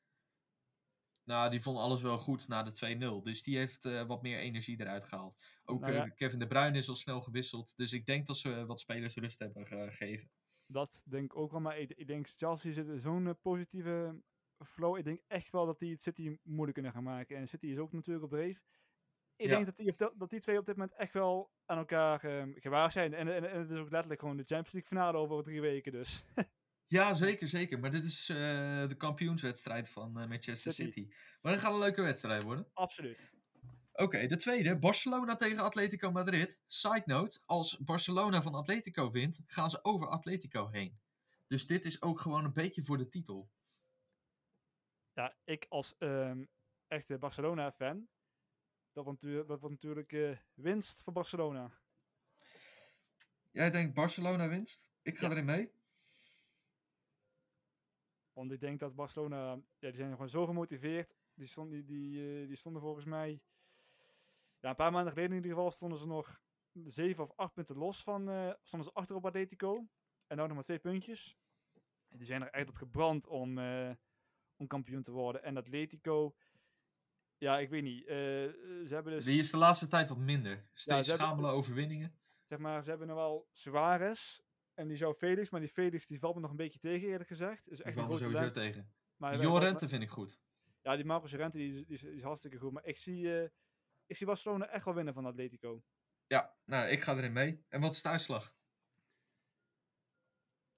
Nou, 1.23 1.49
die 1.49 1.61
vond 1.61 1.77
alles 1.77 2.01
wel 2.01 2.17
goed 2.17 2.47
na 2.47 2.63
de 2.63 3.19
2-0. 3.19 3.23
Dus 3.23 3.43
die 3.43 3.57
heeft 3.57 3.83
wat 3.83 4.21
meer 4.21 4.39
energie 4.39 4.79
eruit 4.79 5.03
gehaald. 5.03 5.37
Ook 5.63 5.81
Nou 5.81 5.93
ja. 5.93 6.07
Kevin 6.07 6.39
De 6.39 6.47
Bruyne 6.47 6.77
is 6.77 6.89
al 6.89 6.95
snel 6.95 7.21
gewisseld. 7.21 7.77
Dus 7.77 7.93
ik 7.93 8.05
denk 8.05 8.25
dat 8.25 8.37
ze 8.37 8.65
wat 8.65 8.79
spelers 8.79 9.15
rust 9.15 9.39
hebben 9.39 9.65
gegeven. 9.65 10.29
Dat 10.71 11.01
denk 11.05 11.23
ik 11.31 11.37
ook 11.37 11.51
wel, 11.51 11.59
maar 11.61 11.79
ik, 11.79 11.91
ik 11.93 12.07
denk 12.07 12.27
Chelsea 12.27 12.71
zit 12.71 12.87
in 12.87 12.99
zo'n 12.99 13.27
eh, 13.27 13.33
positieve 13.41 14.21
flow. 14.65 14.97
Ik 14.97 15.03
denk 15.03 15.21
echt 15.27 15.51
wel 15.51 15.65
dat 15.65 15.79
die 15.79 15.91
het 15.91 16.01
City 16.01 16.37
moeilijk 16.43 16.73
kunnen 16.73 16.91
gaan 16.91 17.03
maken. 17.03 17.37
En 17.37 17.47
City 17.47 17.67
is 17.67 17.77
ook 17.77 17.91
natuurlijk 17.91 18.25
op 18.25 18.31
dreef. 18.31 18.63
Ik 19.35 19.47
Ja. 19.47 19.53
denk 19.53 19.65
dat 19.65 19.77
die, 19.77 19.91
op 19.91 20.13
dat 20.17 20.29
die 20.29 20.39
twee 20.39 20.57
op 20.57 20.65
dit 20.65 20.75
moment 20.75 20.97
echt 20.97 21.13
wel 21.13 21.51
aan 21.65 21.77
elkaar 21.77 22.23
ehm, 22.23 22.51
gewaar 22.55 22.91
zijn. 22.91 23.13
En, 23.13 23.27
en, 23.35 23.49
en 23.51 23.59
het 23.59 23.69
is 23.69 23.77
ook 23.77 23.91
letterlijk 23.91 24.19
gewoon 24.21 24.37
de 24.37 24.43
Champions 24.43 24.71
League 24.71 24.89
finale 24.89 25.17
over 25.17 25.43
drie 25.43 25.61
weken. 25.61 25.91
Dus 25.91 26.23
Ja, 26.87 27.13
zeker, 27.13 27.47
zeker. 27.47 27.79
Maar 27.79 27.91
dit 27.91 28.05
is 28.05 28.29
eh, 28.29 28.35
de 28.87 28.95
kampioenswedstrijd 28.97 29.89
van 29.89 30.19
eh, 30.19 30.27
Manchester 30.27 30.71
City. 30.71 30.91
City. 30.91 31.13
Maar 31.41 31.51
dat 31.51 31.61
gaat 31.61 31.73
een 31.73 31.79
leuke 31.79 32.01
wedstrijd 32.01 32.43
worden. 32.43 32.67
absoluut. 32.73 33.31
Oké, 33.99 34.27
de 34.27 34.35
tweede. 34.37 34.77
Barcelona 34.77 35.35
tegen 35.35 35.63
Atletico 35.63 36.11
Madrid. 36.11 36.61
Side 36.67 37.03
note, 37.05 37.39
als 37.45 37.77
Barcelona 37.77 38.41
van 38.41 38.53
Atletico 38.53 39.11
wint, 39.11 39.39
gaan 39.45 39.69
ze 39.69 39.83
over 39.83 40.07
Atletico 40.07 40.67
heen. 40.67 40.99
Dus 41.47 41.67
dit 41.67 41.85
is 41.85 42.01
ook 42.01 42.19
gewoon 42.19 42.45
een 42.45 42.53
beetje 42.53 42.83
voor 42.83 42.97
de 42.97 43.07
titel. 43.07 43.49
Ja, 45.13 45.35
ik 45.43 45.65
als 45.69 45.97
ehm, 45.97 46.45
echte 46.87 47.17
Barcelona-fan. 47.17 48.07
Dat 48.91 49.03
wordt 49.03 49.21
natuurlijk, 49.21 49.47
dat 49.47 49.59
wordt 49.59 49.75
natuurlijk 49.75 50.13
eh, 50.13 50.37
winst 50.53 51.01
voor 51.01 51.13
Barcelona. 51.13 51.71
Jij 53.51 53.71
denkt 53.71 53.93
Barcelona 53.93 54.47
winst? 54.47 54.89
Ik 55.01 55.17
ga 55.17 55.25
Ja. 55.25 55.31
erin 55.31 55.45
mee. 55.45 55.71
Want 58.33 58.51
ik 58.51 58.59
denk 58.59 58.79
dat 58.79 58.95
Barcelona, 58.95 59.51
ja, 59.53 59.87
die 59.89 59.95
zijn 59.95 60.11
gewoon 60.11 60.29
zo 60.29 60.45
gemotiveerd. 60.45 61.15
Die, 61.33 61.47
stond, 61.47 61.71
die, 61.71 61.85
die, 61.85 62.41
eh, 62.41 62.47
die 62.47 62.55
stonden 62.57 62.81
volgens 62.81 63.05
mij, 63.05 63.41
ja, 64.59 64.69
een 64.69 64.75
paar 64.75 64.91
maanden 64.91 65.13
geleden 65.13 65.31
in 65.37 65.41
ieder 65.43 65.51
geval, 65.55 65.71
stonden 65.71 65.99
ze 65.99 66.07
nog 66.07 66.41
zeven 66.85 67.23
of 67.23 67.31
acht 67.35 67.53
punten 67.53 67.77
los 67.77 68.03
van, 68.03 68.29
eh, 68.29 68.51
stonden 68.63 68.87
ze 68.89 68.93
achter 68.99 69.15
op 69.15 69.25
Atletico. 69.25 69.87
En 70.27 70.35
nou 70.35 70.47
nog 70.47 70.55
maar 70.57 70.65
twee 70.65 70.79
puntjes. 70.79 71.37
Die 72.09 72.25
zijn 72.25 72.41
er 72.41 72.49
echt 72.49 72.69
op 72.69 72.75
gebrand 72.75 73.25
om, 73.27 73.57
eh, 73.57 73.91
om 74.55 74.67
kampioen 74.67 75.03
te 75.03 75.11
worden. 75.11 75.43
En 75.43 75.57
Atletico, 75.57 76.35
ja, 77.37 77.59
ik 77.59 77.69
weet 77.69 77.83
niet. 77.83 78.05
eh, 78.05 78.15
ze 78.15 78.87
hebben 78.89 79.13
dus, 79.13 79.25
Die 79.25 79.39
is 79.39 79.51
de 79.51 79.57
laatste 79.57 79.87
tijd 79.87 80.07
wat 80.09 80.17
minder. 80.17 80.69
Steeds 80.73 81.07
hebben- 81.07 81.25
schamele 81.25 81.47
overwinningen. 81.51 82.13
zeg 82.45 82.59
maar, 82.59 82.83
ze 82.83 82.89
hebben 82.89 83.07
nog 83.07 83.17
wel 83.17 83.47
Suarez. 83.51 84.39
En 84.73 84.87
die 84.87 84.97
zou 84.97 85.13
Felix, 85.13 85.49
maar 85.49 85.59
die 85.59 85.69
Felix 85.69 86.07
die 86.07 86.19
valt 86.19 86.35
me 86.35 86.41
nog 86.41 86.49
een 86.51 86.55
beetje 86.57 86.79
tegen 86.79 87.07
eerlijk 87.07 87.29
gezegd. 87.29 87.67
Is 87.67 87.75
Die 87.77 87.85
echt 87.85 87.95
een 87.97 88.03
valt 88.05 88.19
me 88.19 88.25
sowieso 88.25 88.49
tegen. 88.49 88.91
Maar 89.17 89.41
Jorente 89.41 89.87
vind 89.87 90.01
ik 90.03 90.09
goed. 90.09 90.39
Ja, 90.81 90.95
die 90.95 91.05
Marcos 91.05 91.31
Llorente 91.31 91.57
die, 91.57 91.67
is- 91.79 91.85
die, 91.85 91.95
is, 91.95 92.01
die 92.01 92.11
is 92.11 92.21
hartstikke 92.23 92.57
goed. 92.57 92.71
Maar 92.71 92.85
ik 92.85 92.97
zie, 92.97 93.49
ik 94.09 94.15
zie 94.17 94.25
Barcelona 94.27 94.67
echt 94.69 94.85
wel 94.85 94.93
winnen 94.93 95.13
van 95.13 95.25
Atletico. 95.25 95.83
Ja, 96.27 96.55
nou, 96.65 96.87
ik 96.87 97.01
ga 97.01 97.15
erin 97.17 97.33
mee. 97.33 97.65
En 97.67 97.81
wat 97.81 97.93
is 97.95 98.01
de 98.01 98.09
uitslag? 98.09 98.55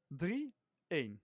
3-1. 0.08 1.20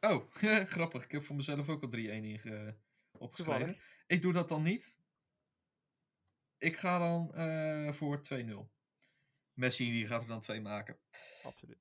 Oh, 0.00 0.30
grappig. 0.74 1.04
Ik 1.04 1.10
heb 1.12 1.24
voor 1.24 1.36
mezelf 1.36 1.68
ook 1.68 1.82
al 1.82 1.88
3-1 1.90 1.92
inge- 1.92 2.76
opgeschreven. 3.12 3.66
Toevallig. 3.66 4.04
Ik 4.06 4.22
doe 4.22 4.32
dat 4.32 4.48
dan 4.48 4.62
niet. 4.62 4.98
Ik 6.58 6.76
ga 6.76 6.98
dan 6.98 7.34
eh, 7.34 7.92
voor 7.92 8.20
2-0. 8.34 8.74
Messi 9.52 9.90
die 9.90 10.06
gaat 10.06 10.22
er 10.22 10.28
dan 10.28 10.40
twee 10.40 10.60
maken. 10.60 10.98
Absoluut. 11.42 11.78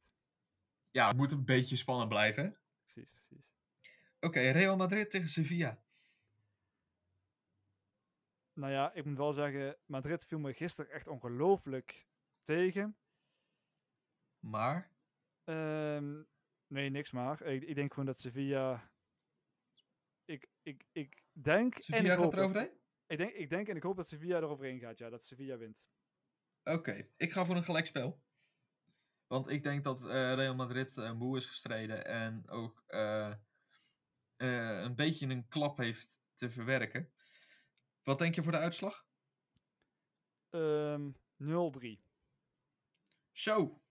Ja, 0.91 1.08
het 1.08 1.17
moet 1.17 1.32
een 1.32 1.45
beetje 1.45 1.75
spannend 1.75 2.10
blijven. 2.10 2.43
hè? 2.43 2.49
Precies, 2.84 3.12
precies. 3.12 3.45
Oké, 4.19 4.39
Real 4.39 4.75
Madrid 4.78 5.10
tegen 5.10 5.28
Sevilla. 5.30 5.84
Nou 8.56 8.72
ja, 8.72 8.94
ik 8.94 9.06
moet 9.06 9.18
wel 9.18 9.34
zeggen, 9.34 9.78
Madrid 9.86 10.26
viel 10.26 10.39
me 10.39 10.54
gisteren 10.54 10.91
echt 10.91 11.08
ongelooflijk 11.08 12.08
tegen. 12.44 12.98
Maar, 14.39 14.94
Ehm, 15.44 16.24
nee, 16.68 16.89
niks 16.89 17.12
maar. 17.12 17.41
Ik, 17.41 17.63
ik 17.63 17.76
denk 17.76 17.89
gewoon 17.89 18.06
dat 18.06 18.20
Sevilla... 18.20 18.91
Ik, 20.26 20.50
ik, 20.62 20.86
ik 20.91 21.24
denk... 21.32 21.76
en 21.76 21.82
Sevilla 21.82 22.10
gaat 22.10 22.24
hoop 22.24 22.32
er 22.32 22.38
dat- 22.39 22.50
overheen? 22.50 22.80
Ik 23.08 23.18
denk, 23.18 23.32
ik 23.34 23.50
denk 23.50 23.68
en 23.68 23.76
ik 23.76 23.84
hoop 23.84 23.96
dat 23.96 24.08
Sevilla 24.08 24.38
eroverheen 24.38 24.80
gaat. 24.80 24.98
Ja, 24.98 25.10
dat 25.10 25.24
Sevilla 25.24 25.58
wint. 25.58 25.86
Oké, 26.63 27.10
ik 27.18 27.32
ga 27.32 27.46
voor 27.46 27.56
een 27.56 27.63
gelijkspel. 27.63 28.24
Want 29.28 29.48
ik 29.50 29.63
denk 29.63 29.84
dat 29.84 30.06
eh, 30.06 30.34
Real 30.34 30.56
Madrid 30.56 30.98
eh, 30.98 31.13
moe 31.13 31.38
is 31.38 31.46
gestreden 31.46 32.06
en 32.06 32.50
ook 32.50 32.84
eh, 32.88 33.36
een 34.38 34.96
beetje 34.96 35.28
een 35.28 35.48
klap 35.48 35.78
heeft 35.78 36.22
te 36.34 36.50
verwerken. 36.50 37.13
Wat 38.06 38.20
denk 38.20 38.36
je 38.36 38.44
voor 38.44 38.52
de 38.52 38.58
uitslag? 38.58 39.06
Ehm 40.50 41.12
0-3. 41.38 42.04
Zo, 43.32 43.82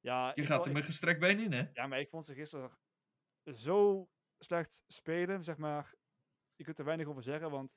Ja, 0.00 0.32
je 0.34 0.42
gaat 0.44 0.54
vond- 0.54 0.66
er 0.66 0.72
met 0.72 0.84
gestrekt 0.84 1.20
been 1.20 1.38
in, 1.38 1.52
hè? 1.52 1.70
Ja, 1.72 1.86
maar 1.86 2.00
ik 2.00 2.08
vond 2.08 2.24
ze 2.24 2.34
gisteren 2.34 2.70
zo 3.54 4.08
slecht 4.38 4.82
spelen, 4.86 5.42
zeg 5.42 5.56
maar. 5.56 5.94
Je 6.54 6.64
kunt 6.64 6.78
er 6.78 6.84
weinig 6.84 7.06
over 7.06 7.22
zeggen, 7.22 7.50
want 7.50 7.72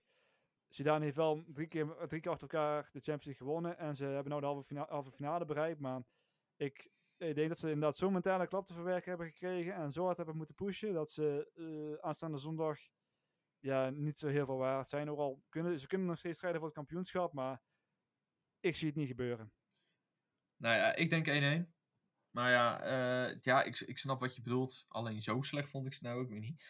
Zidane 0.68 1.04
heeft 1.04 1.16
wel 1.16 1.44
drie 1.48 1.68
keer, 1.68 2.08
drie 2.08 2.22
keer 2.22 2.32
achter 2.32 2.50
elkaar 2.50 2.82
de 2.84 2.90
Champions 3.00 3.26
League 3.26 3.46
gewonnen. 3.48 3.78
En 3.78 3.96
ze 3.96 4.06
hebben 4.06 4.30
nou 4.30 4.42
de 4.42 4.48
halve, 4.48 4.64
fina 4.64 4.86
halve 4.90 5.12
finale 5.12 5.46
bereikt. 5.46 5.80
Maar 5.80 6.02
ik, 6.56 6.92
ik 7.18 7.36
denk 7.36 7.50
dat 7.50 7.60
ze 7.60 7.68
inderdaad 7.72 7.98
zo'n 7.98 8.14
mentale 8.14 8.48
klap 8.48 8.66
te 8.66 8.74
verwerken 8.74 9.10
hebben 9.10 9.28
gekregen. 9.28 9.74
En 9.74 9.92
zo 9.92 10.04
hard 10.06 10.18
hebben 10.18 10.38
moeten 10.38 10.56
pushen, 10.56 10.94
dat 10.94 11.12
ze 11.12 11.52
eh, 11.56 12.06
aanstaande 12.06 12.38
zondag 12.38 12.80
ja, 13.66 13.90
niet 13.90 14.20
zo 14.20 14.28
heel 14.28 14.46
veel 14.46 14.58
waard 14.58 14.90
zijn. 14.90 15.10
Ook 15.10 15.20
al 15.20 15.44
kunnen 15.50 15.80
ze 15.80 15.88
kunnen 15.88 16.08
nog 16.08 16.18
steeds 16.18 16.36
strijden 16.36 16.60
voor 16.60 16.70
het 16.70 16.78
kampioenschap, 16.78 17.34
maar 17.34 17.62
ik 18.60 18.76
zie 18.76 18.88
het 18.88 18.96
niet 18.96 19.08
gebeuren. 19.08 19.52
Nou 20.58 20.76
ja, 20.76 20.96
ik 20.96 21.10
denk 21.10 21.66
1-1. 21.68 21.74
Maar 22.30 22.52
ja, 22.52 22.82
eh, 22.82 23.40
ja 23.40 23.64
ik, 23.64 23.80
ik 23.80 23.98
snap 23.98 24.20
wat 24.20 24.36
je 24.36 24.42
bedoelt. 24.42 24.86
Alleen 24.88 25.22
zo 25.22 25.42
slecht 25.42 25.70
vond 25.70 25.86
ik 25.86 25.94
ze 25.94 26.04
nou 26.04 26.20
ook 26.20 26.30
weer 26.30 26.40
niet. 26.40 26.66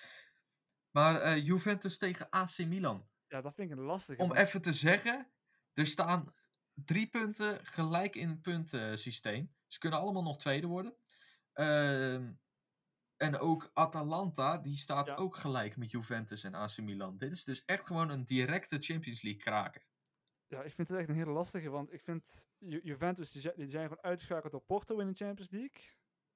Maar 0.92 1.22
eh, 1.22 1.46
Juventus 1.46 1.98
tegen 1.98 2.30
AC 2.30 2.58
Milan. 2.58 3.10
Ja, 3.28 3.42
dat 3.42 3.56
vind 3.56 3.72
ik 3.72 3.78
een 3.78 3.84
lastige. 3.84 4.22
Om 4.22 4.34
even 4.34 4.62
te 4.62 4.74
zeggen, 4.74 5.32
er 5.74 5.88
staan 5.88 6.34
drie 6.74 7.08
punten 7.08 7.66
gelijk 7.66 8.16
in 8.16 8.30
het 8.30 8.42
puntensysteem. 8.42 9.56
Ze 9.68 9.80
kunnen 9.80 10.00
allemaal 10.00 10.24
nog 10.24 10.38
tweede 10.38 10.68
worden. 10.68 10.96
Ehm, 11.54 12.34
en 13.18 13.38
ook 13.38 13.70
Atalanta, 13.74 14.58
die 14.58 14.76
staat 14.78 15.08
Ja. 15.08 15.16
ook 15.16 15.36
gelijk 15.36 15.78
met 15.78 15.92
Juventus 15.92 16.44
en 16.44 16.54
AC 16.56 16.78
Milan. 16.78 17.18
Dit 17.18 17.32
is 17.32 17.44
dus 17.44 17.66
echt 17.66 17.86
gewoon 17.86 18.10
een 18.10 18.26
directe 18.26 18.78
Champions 18.80 19.22
League 19.22 19.42
kraker. 19.42 19.88
Ja, 20.48 20.64
ik 20.64 20.74
vind 20.74 20.90
het 20.90 20.98
echt 20.98 21.10
een 21.10 21.16
hele 21.16 21.32
lastige, 21.32 21.70
want 21.70 21.94
ik 21.94 22.02
vind 22.02 22.48
Ju- 22.58 22.82
Juventus, 22.84 23.32
die 23.32 23.42
zijn, 23.42 23.54
die 23.58 23.70
zijn 23.70 23.88
gewoon 23.88 24.04
uitgeschakeld 24.04 24.52
door 24.52 24.62
Porto 24.62 25.00
in 25.00 25.08
de 25.08 25.14
Champions 25.14 25.52
League. 25.52 25.94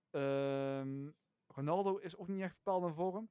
Ehm, 0.10 1.10
Ronaldo 1.48 1.98
is 1.98 2.18
ook 2.18 2.28
niet 2.28 2.42
echt 2.42 2.56
bepaald 2.64 2.84
in 2.84 2.94
vorm. 2.94 3.30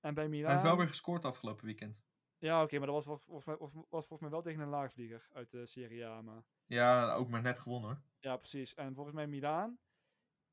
En 0.00 0.14
bij 0.14 0.28
Milan... 0.28 0.44
Hij 0.44 0.52
heeft 0.52 0.66
wel 0.68 0.76
weer 0.76 0.88
gescoord 0.88 1.24
afgelopen 1.24 1.64
weekend. 1.64 2.02
Ja, 2.38 2.62
oké, 2.62 2.78
maar 2.78 2.86
dat 2.86 2.94
was, 2.94 3.04
vol- 3.04 3.18
volgens 3.18 3.46
mij, 3.46 3.56
was, 3.56 3.72
was 3.72 4.06
volgens 4.06 4.20
mij 4.20 4.30
wel 4.30 4.42
tegen 4.42 4.60
een 4.60 4.68
laagvlieger 4.68 5.28
uit 5.32 5.50
de 5.50 5.66
Serie 5.66 6.06
A. 6.06 6.22
Maar... 6.22 6.42
Ja, 6.66 7.14
ook 7.14 7.28
maar 7.28 7.42
net 7.42 7.58
gewonnen 7.58 7.90
hoor. 7.90 8.02
Ja, 8.18 8.36
precies. 8.36 8.74
En 8.74 8.94
volgens 8.94 9.14
mij 9.14 9.26
Milaan, 9.26 9.78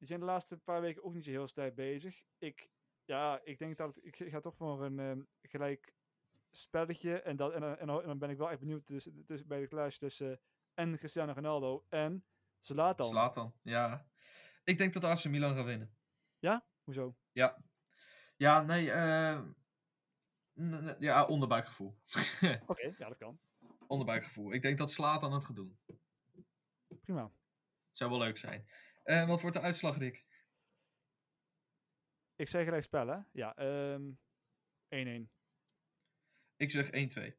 die 0.01 0.09
zijn 0.09 0.19
de 0.19 0.25
laatste 0.25 0.57
paar 0.57 0.81
weken 0.81 1.03
ook 1.03 1.13
niet 1.13 1.23
zo 1.23 1.29
heel 1.29 1.47
sterk 1.47 1.75
bezig. 1.75 2.23
Ik, 2.37 2.69
ja, 3.05 3.41
ik 3.43 3.57
denk 3.59 3.77
dat 3.77 3.97
ik 4.01 4.15
ga 4.15 4.39
toch 4.39 4.55
voor 4.55 4.83
een 4.83 4.99
ehm, 4.99 5.21
gelijk 5.41 5.93
spelletje. 6.51 7.21
En, 7.21 7.35
dat, 7.35 7.53
en, 7.53 7.61
dan- 7.61 7.77
en, 7.77 7.87
dan- 7.87 8.01
en 8.01 8.07
dan 8.07 8.19
ben 8.19 8.29
ik 8.29 8.37
wel 8.37 8.49
echt 8.49 8.59
benieuwd 8.59 8.85
tussen, 8.85 9.25
tussen, 9.25 9.47
bij 9.47 9.59
de 9.59 9.67
clash 9.67 9.97
tussen 9.97 10.39
en 10.73 10.97
Cristiano 10.97 11.33
Ronaldo 11.33 11.85
en 11.89 12.25
Zlatan. 12.59 13.05
Zlatan, 13.05 13.53
ja. 13.61 14.07
Ik 14.63 14.77
denk 14.77 14.93
dat 14.93 15.03
AC 15.03 15.25
Milan 15.25 15.55
gaat 15.55 15.65
winnen. 15.65 15.95
Hoezo? 16.83 17.15
Ja. 17.31 17.63
Ja, 18.35 18.61
nee, 18.61 18.91
eh, 18.91 19.41
ja, 20.99 21.25
onderbuikgevoel. 21.25 21.97
Oké, 22.67 22.93
ja, 22.97 23.07
dat 23.07 23.17
kan. 23.17 23.39
onderbuikgevoel. 23.87 24.53
Ik 24.53 24.61
denk 24.61 24.77
dat 24.77 24.91
Zlatan 24.91 25.33
het 25.33 25.45
gaat 25.45 25.55
doen. 25.55 25.79
Prima. 27.01 27.31
Zou 27.91 28.09
wel 28.09 28.19
leuk 28.19 28.37
zijn. 28.37 28.65
Eh, 29.03 29.27
wat 29.27 29.41
wordt 29.41 29.55
de 29.55 29.61
uitslag, 29.61 29.97
Rick? 29.97 30.25
Ik 32.35 32.47
zeg 32.47 32.63
gelijk 32.63 32.83
spellen. 32.83 33.29
Ja, 33.31 33.55
ehm 33.55 34.11
1-1. 34.89 35.31
Ik 36.55 36.71
zeg 36.71 36.89
1-2. 36.91 37.37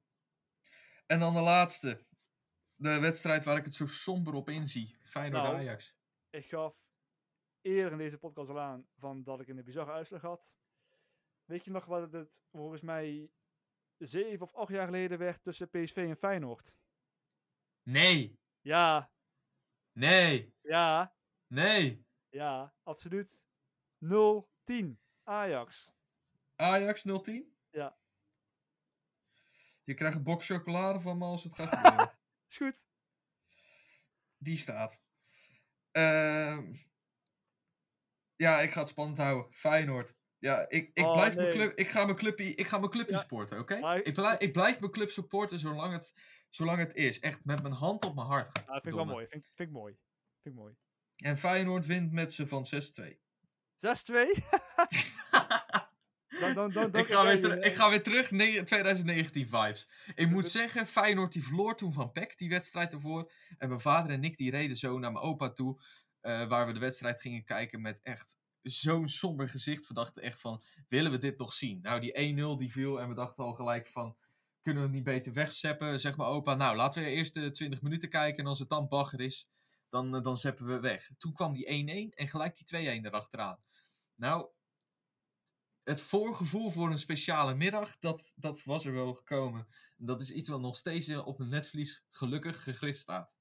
En 1.07 1.18
dan 1.18 1.35
de 1.35 1.40
laatste. 1.40 2.07
De 2.75 2.98
wedstrijd 2.98 3.44
waar 3.44 3.57
ik 3.57 3.64
het 3.64 3.75
zo 3.75 3.87
somber 3.87 4.35
op 4.35 4.48
inzie. 4.48 4.96
Feyenoord 5.03 5.42
Nou. 5.42 5.57
Ajax. 5.57 5.96
Ik 6.31 6.46
gaf 6.46 6.90
eerder 7.61 7.92
in 7.92 7.98
deze 7.98 8.18
podcast 8.18 8.51
al 8.51 8.61
aan 8.61 8.88
van 8.96 9.22
dat 9.22 9.40
ik 9.40 9.48
een 9.48 9.64
bizarre 9.64 9.92
uitslag 9.92 10.20
had. 10.20 10.51
Weet 11.44 11.64
je 11.64 11.70
nog 11.70 11.85
wat 11.85 12.12
het 12.12 12.42
volgens 12.51 12.83
mij 12.83 13.31
zeven 13.96 14.40
of 14.40 14.55
acht 14.55 14.70
jaar 14.70 14.87
geleden 14.87 15.18
werd 15.18 15.42
tussen 15.42 15.70
PSV 15.70 15.96
en 15.96 16.16
Feyenoord? 16.16 16.75
Nee, 17.83 18.40
Ja, 18.61 19.12
nee, 19.92 20.55
ja, 20.61 21.14
nee. 21.53 22.07
ja, 22.29 22.75
absoluut. 22.83 23.45
0-10 24.05 24.99
Ajax. 25.23 25.91
Ajax 26.57 27.03
010? 27.03 27.57
Ja. 27.71 27.97
Je 29.85 29.95
krijgt 29.95 30.17
een 30.17 30.23
box 30.23 30.47
chocolade 30.47 31.01
van 31.01 31.19
me 31.19 31.25
als 31.25 31.45
het 31.45 31.55
gaat 31.55 31.69
gebeuren. 31.69 32.19
Is 32.51 32.57
goed. 32.57 32.87
Die 34.37 34.57
staat. 34.57 35.03
Ehm, 35.91 36.75
ja, 38.37 38.61
ik 38.61 38.71
ga 38.71 38.81
het 38.81 38.88
spannend 38.88 39.19
houden. 39.19 39.53
Feyenoord. 39.53 40.15
Ja, 40.38 40.69
ik, 40.69 40.91
ik, 40.95 41.05
Oh, 41.05 41.12
blijf 41.12 41.35
mijn 41.35 41.51
club, 41.51 41.73
ik 41.79 41.88
ga 41.88 42.05
mijn 42.05 42.17
clubje, 42.17 42.45
ik 42.45 42.67
ga 42.67 42.79
mijn 42.79 42.91
clubje 42.91 43.12
Ja. 43.12 43.19
supporten, 43.19 43.59
oké? 43.59 44.01
Ik, 44.03 44.15
blijf, 44.15 44.38
ik 44.41 44.53
blijf 44.53 44.81
mijn 44.81 44.93
club 44.93 45.11
supporten 45.11 45.59
zolang 45.59 45.93
het, 45.93 46.12
zolang 46.51 46.79
het 46.79 46.95
is. 46.95 47.21
Echt 47.21 47.45
met 47.45 47.62
mijn 47.62 47.75
hand 47.75 48.05
op 48.05 48.15
mijn 48.15 48.27
hart. 48.27 48.47
Ja, 48.59 48.65
dat 48.65 48.73
vind 48.73 48.87
ik 48.87 48.95
wel 48.95 49.05
mooi. 49.05 49.27
Vind, 49.27 49.45
vind 49.55 49.69
ik 49.69 49.75
mooi. 49.75 49.99
Vind 50.43 50.55
ik 50.55 50.61
mooi. 50.61 50.77
6-2. 51.23 51.27
En 51.27 51.37
Feyenoord 51.37 51.87
wint 51.87 52.13
met 52.13 52.33
ze 52.33 52.47
van 52.47 52.67
6-2. 52.75 52.79
dan, 56.41 56.55
dan, 56.55 56.71
dan, 56.71 56.91
dan 56.91 57.01
ik, 57.01 57.07
ga 57.09 57.23
weer 57.23 57.33
jij, 57.33 57.41
teru- 57.41 57.61
eh, 57.61 57.71
ik 57.71 57.77
ga 57.77 57.91
weer 57.91 58.03
terug, 58.03 58.31
ne- 58.31 58.63
2019 58.63 59.47
vibes. 59.49 59.89
Ik 60.15 60.31
moet 60.31 60.49
zeggen, 60.49 60.87
Feyenoord 60.87 61.33
die 61.33 61.45
verloor 61.45 61.77
toen 61.77 61.93
van 61.93 62.13
PEC, 62.13 62.39
die 62.39 62.49
wedstrijd 62.49 62.93
ervoor. 62.93 63.33
En 63.59 63.69
mijn 63.69 63.81
vader 63.81 64.13
en 64.13 64.25
ik 64.25 64.37
die 64.37 64.51
reden 64.51 64.77
zo 64.77 64.99
naar 64.99 65.13
mijn 65.13 65.25
opa 65.25 65.51
toe, 65.51 65.83
eh, 66.21 66.49
waar 66.49 66.67
we 66.67 66.73
de 66.73 66.79
wedstrijd 66.79 67.21
gingen 67.21 67.45
kijken 67.45 67.81
met 67.81 68.01
echt 68.03 68.37
zo'n 68.63 69.09
somber 69.09 69.49
gezicht. 69.49 69.89
We 69.89 69.95
dachten 69.95 70.23
echt 70.23 70.41
van, 70.41 70.63
willen 70.89 71.11
we 71.11 71.19
dit 71.19 71.39
nog 71.39 71.53
zien? 71.55 71.79
Nou, 71.83 72.01
die 72.01 72.13
1-0 72.55 72.57
die 72.57 72.71
viel 72.73 73.01
en 73.01 73.09
we 73.09 73.15
dachten 73.15 73.45
al 73.45 73.55
gelijk 73.55 73.87
van, 73.87 74.17
kunnen 74.61 74.83
we 74.83 74.89
het 74.89 74.97
niet 74.97 75.07
beter 75.07 75.33
wegzeppen? 75.33 76.01
Zeg 76.01 76.17
maar 76.17 76.27
opa, 76.27 76.55
nou 76.55 76.77
laten 76.77 77.03
we 77.03 77.09
eerst 77.09 77.35
de 77.35 77.51
20 77.51 77.83
minuten 77.83 78.09
kijken 78.09 78.39
en 78.39 78.47
als 78.47 78.59
het 78.59 78.69
dan 78.69 78.89
bagger 78.89 79.21
is, 79.21 79.49
dan, 79.92 80.14
eh, 80.14 80.22
dan 80.22 80.37
zeppen 80.37 80.66
we 80.66 80.81
weg. 80.81 81.09
Toen 81.18 81.33
kwam 81.33 81.52
die 81.52 81.70
1-1 81.70 82.11
en 82.11 82.28
gelijk 82.28 82.57
die 82.57 82.64
2-1 82.64 83.05
erachteraan. 83.07 83.62
Nou, 84.14 84.50
het 85.83 86.00
voorgevoel 86.00 86.70
voor 86.70 86.90
een 86.90 86.98
speciale 86.98 87.55
middag, 87.55 87.98
dat, 87.98 88.33
dat 88.35 88.62
was 88.62 88.85
er 88.87 88.92
wel 88.92 89.14
gekomen. 89.14 89.66
En 89.96 90.07
dat 90.07 90.20
is 90.20 90.31
iets 90.33 90.48
wat 90.48 90.61
nog 90.61 90.76
steeds 90.76 91.09
eh, 91.09 91.26
op 91.26 91.40
een 91.40 91.48
netvlies 91.48 92.05
gelukkig 92.09 92.62
gegrift 92.62 93.00
staat. 93.00 93.40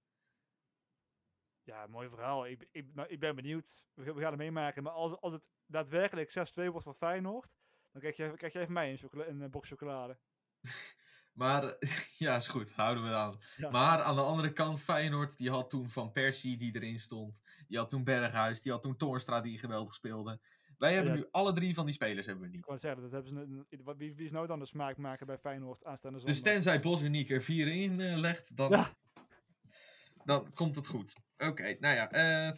Ja, 1.63 1.87
mooi 1.87 2.09
verhaal. 2.09 2.47
Ik, 2.47 2.67
ik, 2.71 2.93
nou, 2.93 3.07
ik 3.07 3.19
ben 3.19 3.35
benieuwd. 3.35 3.85
We, 3.93 4.03
gaan- 4.03 4.15
we 4.15 4.21
gaan 4.21 4.31
het 4.31 4.39
meemaken. 4.39 4.83
Maar 4.83 4.93
als, 4.93 5.19
als 5.19 5.33
het 5.33 5.43
daadwerkelijk 5.65 6.29
6-2 6.29 6.33
wordt 6.53 6.83
voor 6.83 6.93
Feyenoord, 6.93 7.55
dan 7.91 8.01
krijg 8.01 8.15
je, 8.17 8.33
krijg 8.37 8.53
je 8.53 8.59
even 8.59 8.73
mij 8.73 8.91
een, 8.91 9.29
een 9.29 9.41
eh, 9.41 9.49
box 9.49 9.69
chocolade. 9.69 10.19
Maar 11.33 11.77
ja, 12.17 12.35
is 12.35 12.47
goed, 12.47 12.71
houden 12.75 13.03
we 13.03 13.13
aan. 13.13 13.39
Ja. 13.57 13.69
Maar 13.69 14.01
aan 14.01 14.15
de 14.15 14.21
andere 14.21 14.53
kant, 14.53 14.81
Feyenoord, 14.81 15.37
die 15.37 15.49
had 15.49 15.69
toen 15.69 15.89
Van 15.89 16.11
Persie 16.11 16.57
die 16.57 16.75
erin 16.75 16.99
stond. 16.99 17.41
Die 17.67 17.77
had 17.77 17.89
toen 17.89 18.03
Berghuis, 18.03 18.61
die 18.61 18.71
had 18.71 18.81
toen 18.81 18.97
Toornstra 18.97 19.41
die 19.41 19.57
geweldig 19.59 19.93
speelde. 19.93 20.39
Wij 20.77 20.93
hebben 20.93 21.13
Ja. 21.13 21.19
nu 21.19 21.27
alle 21.31 21.53
drie 21.53 21.73
van 21.73 21.85
die 21.85 21.93
spelers 21.93 22.25
hebben 22.25 22.43
we 22.43 22.49
Ik 22.49 22.55
niet. 22.55 22.65
wou 22.65 22.79
zeggen, 22.79 23.01
dat 23.01 23.11
hebben 23.11 23.31
ze 23.31 23.93
wie, 23.97 24.15
wie 24.15 24.25
is 24.25 24.31
nou 24.31 24.47
dan 24.47 24.59
de 24.59 24.65
smaakmaker 24.65 25.25
bij 25.25 25.37
Feyenoord 25.37 25.83
aanstaande 25.85 26.17
zondag? 26.17 26.35
Dus 26.35 26.43
tenzij 26.53 26.79
Bosniek 26.79 27.29
er 27.29 27.41
vier 27.41 27.67
in 27.67 27.99
eh, 27.99 28.17
legt, 28.17 28.55
dan, 28.57 28.87
dan 30.23 30.53
komt 30.53 30.75
het 30.75 30.87
goed. 30.87 31.15
Oké, 31.37 31.77
nou 31.79 31.95
ja, 31.95 32.11
eh, 32.11 32.57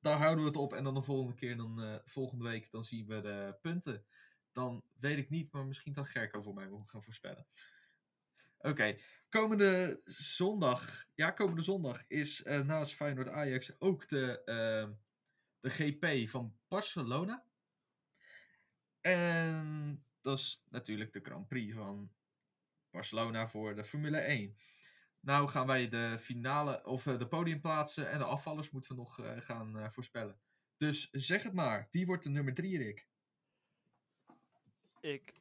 daar 0.00 0.18
houden 0.18 0.44
we 0.44 0.50
het 0.50 0.58
op. 0.58 0.72
En 0.72 0.84
dan 0.84 0.94
de 0.94 1.02
volgende 1.02 1.34
keer, 1.34 1.56
dan, 1.56 1.82
eh, 1.82 1.94
volgende 2.04 2.44
week, 2.44 2.70
dan 2.70 2.84
zien 2.84 3.06
we 3.06 3.20
de 3.20 3.58
punten. 3.60 4.04
Dan 4.52 4.82
weet 4.98 5.18
ik 5.18 5.30
niet, 5.30 5.52
maar 5.52 5.66
misschien 5.66 5.92
kan 5.92 6.06
Gerko 6.06 6.42
voor 6.42 6.54
mij 6.54 6.68
moet 6.68 6.90
gaan 6.90 7.02
voorspellen. 7.02 7.46
Oké, 8.58 8.96
komende 9.28 10.00
zondag, 10.04 11.04
ja, 11.14 11.30
komende 11.30 11.62
zondag 11.62 12.04
is 12.06 12.42
eh, 12.42 12.60
naast 12.60 12.94
Feyenoord 12.94 13.28
Ajax 13.28 13.80
ook 13.80 14.08
de, 14.08 14.44
eh, 14.44 14.88
de 15.60 15.70
GP 15.70 16.30
van 16.30 16.56
Barcelona. 16.68 17.44
En 19.00 20.04
dat 20.20 20.38
is 20.38 20.64
natuurlijk 20.68 21.12
de 21.12 21.20
Grand 21.22 21.48
Prix 21.48 21.74
van 21.74 22.12
Barcelona 22.90 23.48
voor 23.48 23.74
de 23.74 23.84
Formule 23.84 24.18
1. 24.18 24.56
Nou 25.20 25.48
gaan 25.48 25.66
wij 25.66 25.88
de 25.88 26.16
finale, 26.18 26.84
of 26.84 27.06
eh, 27.06 27.18
de 27.18 27.28
podiumplaatsen 27.28 28.10
en 28.10 28.18
de 28.18 28.24
afvallers 28.24 28.70
moeten 28.70 28.90
we 28.90 28.96
nog 28.96 29.20
eh, 29.20 29.40
gaan 29.40 29.92
voorspellen. 29.92 30.40
Dus 30.76 31.08
zeg 31.10 31.42
het 31.42 31.52
maar, 31.52 31.88
wie 31.90 32.06
wordt 32.06 32.22
de 32.22 32.30
nummer 32.30 32.54
3, 32.54 32.78
Rick? 32.78 33.08
Ik 35.00 35.32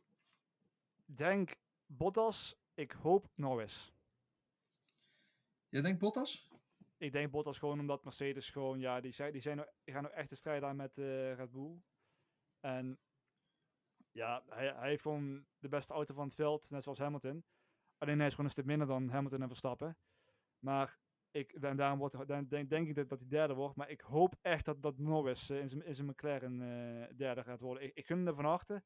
denk 1.05 1.55
Bottas. 1.85 2.55
Ik 2.77 2.91
hoop 2.91 3.27
Norris. 3.35 3.93
Jij 5.69 5.81
denkt 5.81 5.99
Bottas? 5.99 6.49
Ik 6.97 7.11
denk 7.11 7.31
Bottas 7.31 7.57
gewoon 7.57 7.79
omdat 7.79 8.03
Mercedes 8.03 8.49
gewoon, 8.49 8.79
ja, 8.79 9.01
die, 9.01 9.11
zijn, 9.11 9.31
die, 9.31 9.41
zijn 9.41 9.57
nou, 9.57 9.69
die 9.83 9.93
gaan 9.93 10.03
nou 10.03 10.15
echt 10.15 10.29
de 10.29 10.35
strijd 10.35 10.63
aan 10.63 10.75
met 10.75 10.97
eh, 10.97 11.33
Red 11.33 11.51
Bull. 11.51 11.81
En 12.59 12.99
ja, 14.11 14.43
hij, 14.49 14.73
hij 14.73 14.89
heeft 14.89 15.01
gewoon 15.01 15.45
de 15.59 15.67
beste 15.67 15.93
auto 15.93 16.13
van 16.13 16.25
het 16.25 16.35
veld, 16.35 16.69
net 16.69 16.83
zoals 16.83 16.99
Hamilton. 16.99 17.45
Alleen 17.97 18.17
hij 18.17 18.25
is 18.25 18.31
gewoon 18.31 18.45
een 18.45 18.51
stuk 18.51 18.65
minder 18.65 18.87
dan 18.87 19.09
Hamilton 19.09 19.41
en 19.41 19.47
Verstappen. 19.47 19.97
Maar 20.59 20.99
ik, 21.31 21.51
en 21.51 21.77
daarom 21.77 21.99
wordt, 21.99 22.27
dan 22.27 22.47
denk, 22.47 22.69
denk 22.69 22.87
ik 22.87 22.95
dat, 22.95 23.09
dat 23.09 23.19
hij 23.19 23.29
derde 23.29 23.53
wordt. 23.53 23.75
Maar 23.75 23.89
ik 23.89 24.01
hoop 24.01 24.35
echt 24.41 24.65
dat, 24.65 24.81
dat 24.81 24.97
Norris 24.97 25.49
eh, 25.49 25.59
in 25.59 25.69
zijn 25.69 25.83
in 25.83 25.95
zijn 25.95 26.07
McLaren 26.07 26.61
eh, 26.61 27.17
derde 27.17 27.43
gaat 27.43 27.61
worden. 27.61 27.83
Ik, 27.83 27.95
ik 27.95 28.05
gun 28.05 28.17
hem 28.17 28.27
er 28.27 28.35
van 28.35 28.45
harte. 28.45 28.83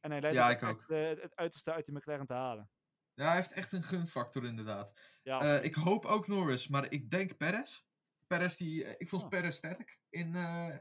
En 0.00 0.10
hij 0.10 0.20
leidt 0.20 0.36
Ja, 0.36 0.48
het, 0.86 1.22
het 1.22 1.36
uiterste 1.36 1.72
uit 1.72 1.84
die 1.84 1.94
McLaren 1.94 2.26
te 2.26 2.32
halen. 2.32 2.70
Ja, 3.14 3.26
hij 3.26 3.34
heeft 3.34 3.52
echt 3.52 3.72
een 3.72 3.82
gunfactor 3.82 4.44
inderdaad. 4.44 4.92
Ja, 5.22 5.40
Eh, 5.40 5.64
ik 5.64 5.74
hoop 5.74 6.04
ook 6.04 6.26
Norris, 6.26 6.68
maar 6.68 6.92
ik 6.92 7.10
denk 7.10 7.36
Perez. 7.36 7.82
Perez 8.26 8.56
die, 8.56 8.84
eh, 8.84 8.94
ik 8.98 9.08
vond 9.08 9.22
Oh. 9.22 9.28
Perez 9.28 9.56
sterk 9.56 10.00
in, 10.08 10.34
eh, 10.34 10.76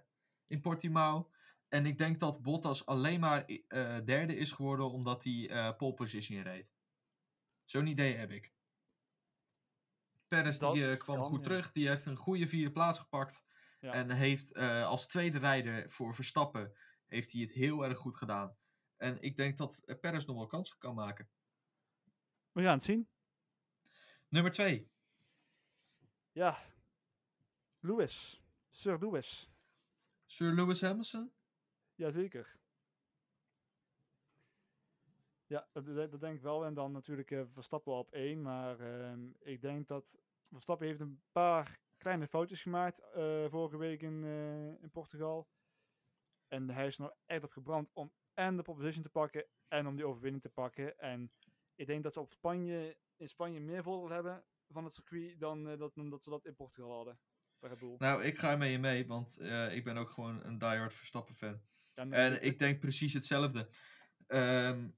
in 0.48 0.62
Portimao. 0.62 1.32
En 1.68 1.86
ik 1.86 1.98
denk 1.98 2.20
dat 2.20 2.42
Bottas 2.42 2.86
alleen 2.86 3.20
maar 3.20 3.46
derde 4.06 4.36
is 4.36 4.52
geworden 4.52 4.92
omdat 4.92 5.24
hij 5.24 5.76
pole 5.78 5.94
position 5.94 6.42
reed. 6.42 6.68
Zo'n 7.66 7.88
idee 7.88 8.16
heb 8.16 8.32
ik. 8.32 8.54
Perez 10.28 10.58
Dat 10.58 10.74
die 10.74 10.98
kwam 10.98 11.16
kan, 11.16 11.26
goed 11.26 11.38
ja. 11.38 11.44
terug, 11.44 11.72
die 11.72 11.88
heeft 11.88 12.06
een 12.06 12.16
goede 12.16 12.48
vierde 12.48 12.72
plaats 12.72 13.00
gepakt. 13.00 13.46
Ja. 13.80 13.94
En 13.94 14.10
heeft 14.12 14.54
als 14.84 15.08
tweede 15.08 15.38
rijder 15.38 15.90
voor 15.90 16.16
Verstappen 16.16 16.78
heeft 17.08 17.32
hij 17.32 17.42
het 17.42 17.52
heel 17.52 17.86
erg 17.86 17.98
goed 17.98 18.16
gedaan. 18.16 18.58
En 18.98 19.22
ik 19.22 19.36
denk 19.36 19.58
dat 19.58 19.84
Perez 20.02 20.26
nog 20.26 20.36
wel 20.36 20.48
kansen 20.48 20.78
kan 20.78 20.96
maken. 20.96 21.30
We 22.60 22.66
gaan 22.66 22.74
het 22.74 22.84
zien. 22.84 23.08
Nummer 24.28 24.52
2. 24.52 24.92
Ja. 26.32 26.58
Lewis. 27.80 28.44
Sir 28.70 29.00
Lewis. 29.00 29.52
Sir 30.26 30.54
Lewis 30.54 30.82
Hamilton. 30.82 31.32
Jazeker. 31.96 32.58
Ja, 35.48 35.68
dat, 35.72 35.86
dat, 35.86 36.20
denk 36.20 36.36
ik 36.36 36.42
wel. 36.42 36.66
En 36.66 36.74
dan 36.74 36.92
natuurlijk 36.92 37.32
eh, 37.32 37.42
Verstappen 37.46 37.94
op 37.94 38.12
één. 38.12 38.42
Maar 38.42 38.80
ehm, 38.80 39.30
ik 39.40 39.62
denk 39.62 39.88
dat 39.88 40.18
Verstappen 40.42 40.88
heeft 40.88 41.00
een 41.00 41.22
paar 41.32 41.80
kleine 41.98 42.28
foutjes 42.28 42.62
gemaakt 42.62 43.00
eh, 43.00 43.50
vorige 43.50 43.78
week 43.78 44.02
in, 44.02 44.24
eh, 44.24 44.84
in 44.84 44.90
Portugal. 44.92 45.48
En 46.48 46.70
hij 46.70 46.88
is 46.88 46.96
er 46.96 47.02
nog 47.02 47.14
echt 47.26 47.44
op 47.44 47.52
gebrand 47.52 47.90
om 47.94 48.12
en 48.34 48.56
de 48.56 48.64
pole 48.64 48.78
position 48.78 49.04
te 49.04 49.10
pakken 49.10 49.46
en 49.68 49.88
om 49.88 49.96
die 49.96 50.06
overwinning 50.06 50.42
te 50.42 50.50
pakken. 50.50 51.00
En 51.00 51.32
ik 51.80 51.88
denk 51.88 52.04
dat 52.04 52.14
ze 52.14 52.20
op 52.20 52.32
Spanje, 52.32 52.98
in 53.16 53.30
Spanje 53.30 53.60
meer 53.60 53.84
voordeel 53.84 54.16
hebben 54.16 54.46
van 54.68 54.84
het 54.84 54.94
circuit 54.94 55.40
dan, 55.40 55.68
eh, 55.70 55.78
dat, 55.80 55.94
ze 56.24 56.30
dat 56.30 56.46
in 56.46 56.56
Portugal 56.56 56.92
hadden. 56.92 57.20
Nou, 57.98 58.24
ik 58.24 58.40
ga 58.40 58.56
met 58.56 58.70
je 58.70 58.80
mee, 58.80 59.08
want 59.08 59.38
eh, 59.38 59.76
ik 59.76 59.84
ben 59.84 59.98
ook 59.98 60.10
gewoon 60.10 60.44
een 60.44 60.58
diehard 60.58 60.94
Verstappen 60.94 61.36
fan. 61.36 61.62
En 61.94 62.34
ik- 62.34 62.42
ik 62.42 62.60
denk 62.60 62.80
precies 62.80 63.14
hetzelfde. 63.14 63.70
Ehm 64.28 64.90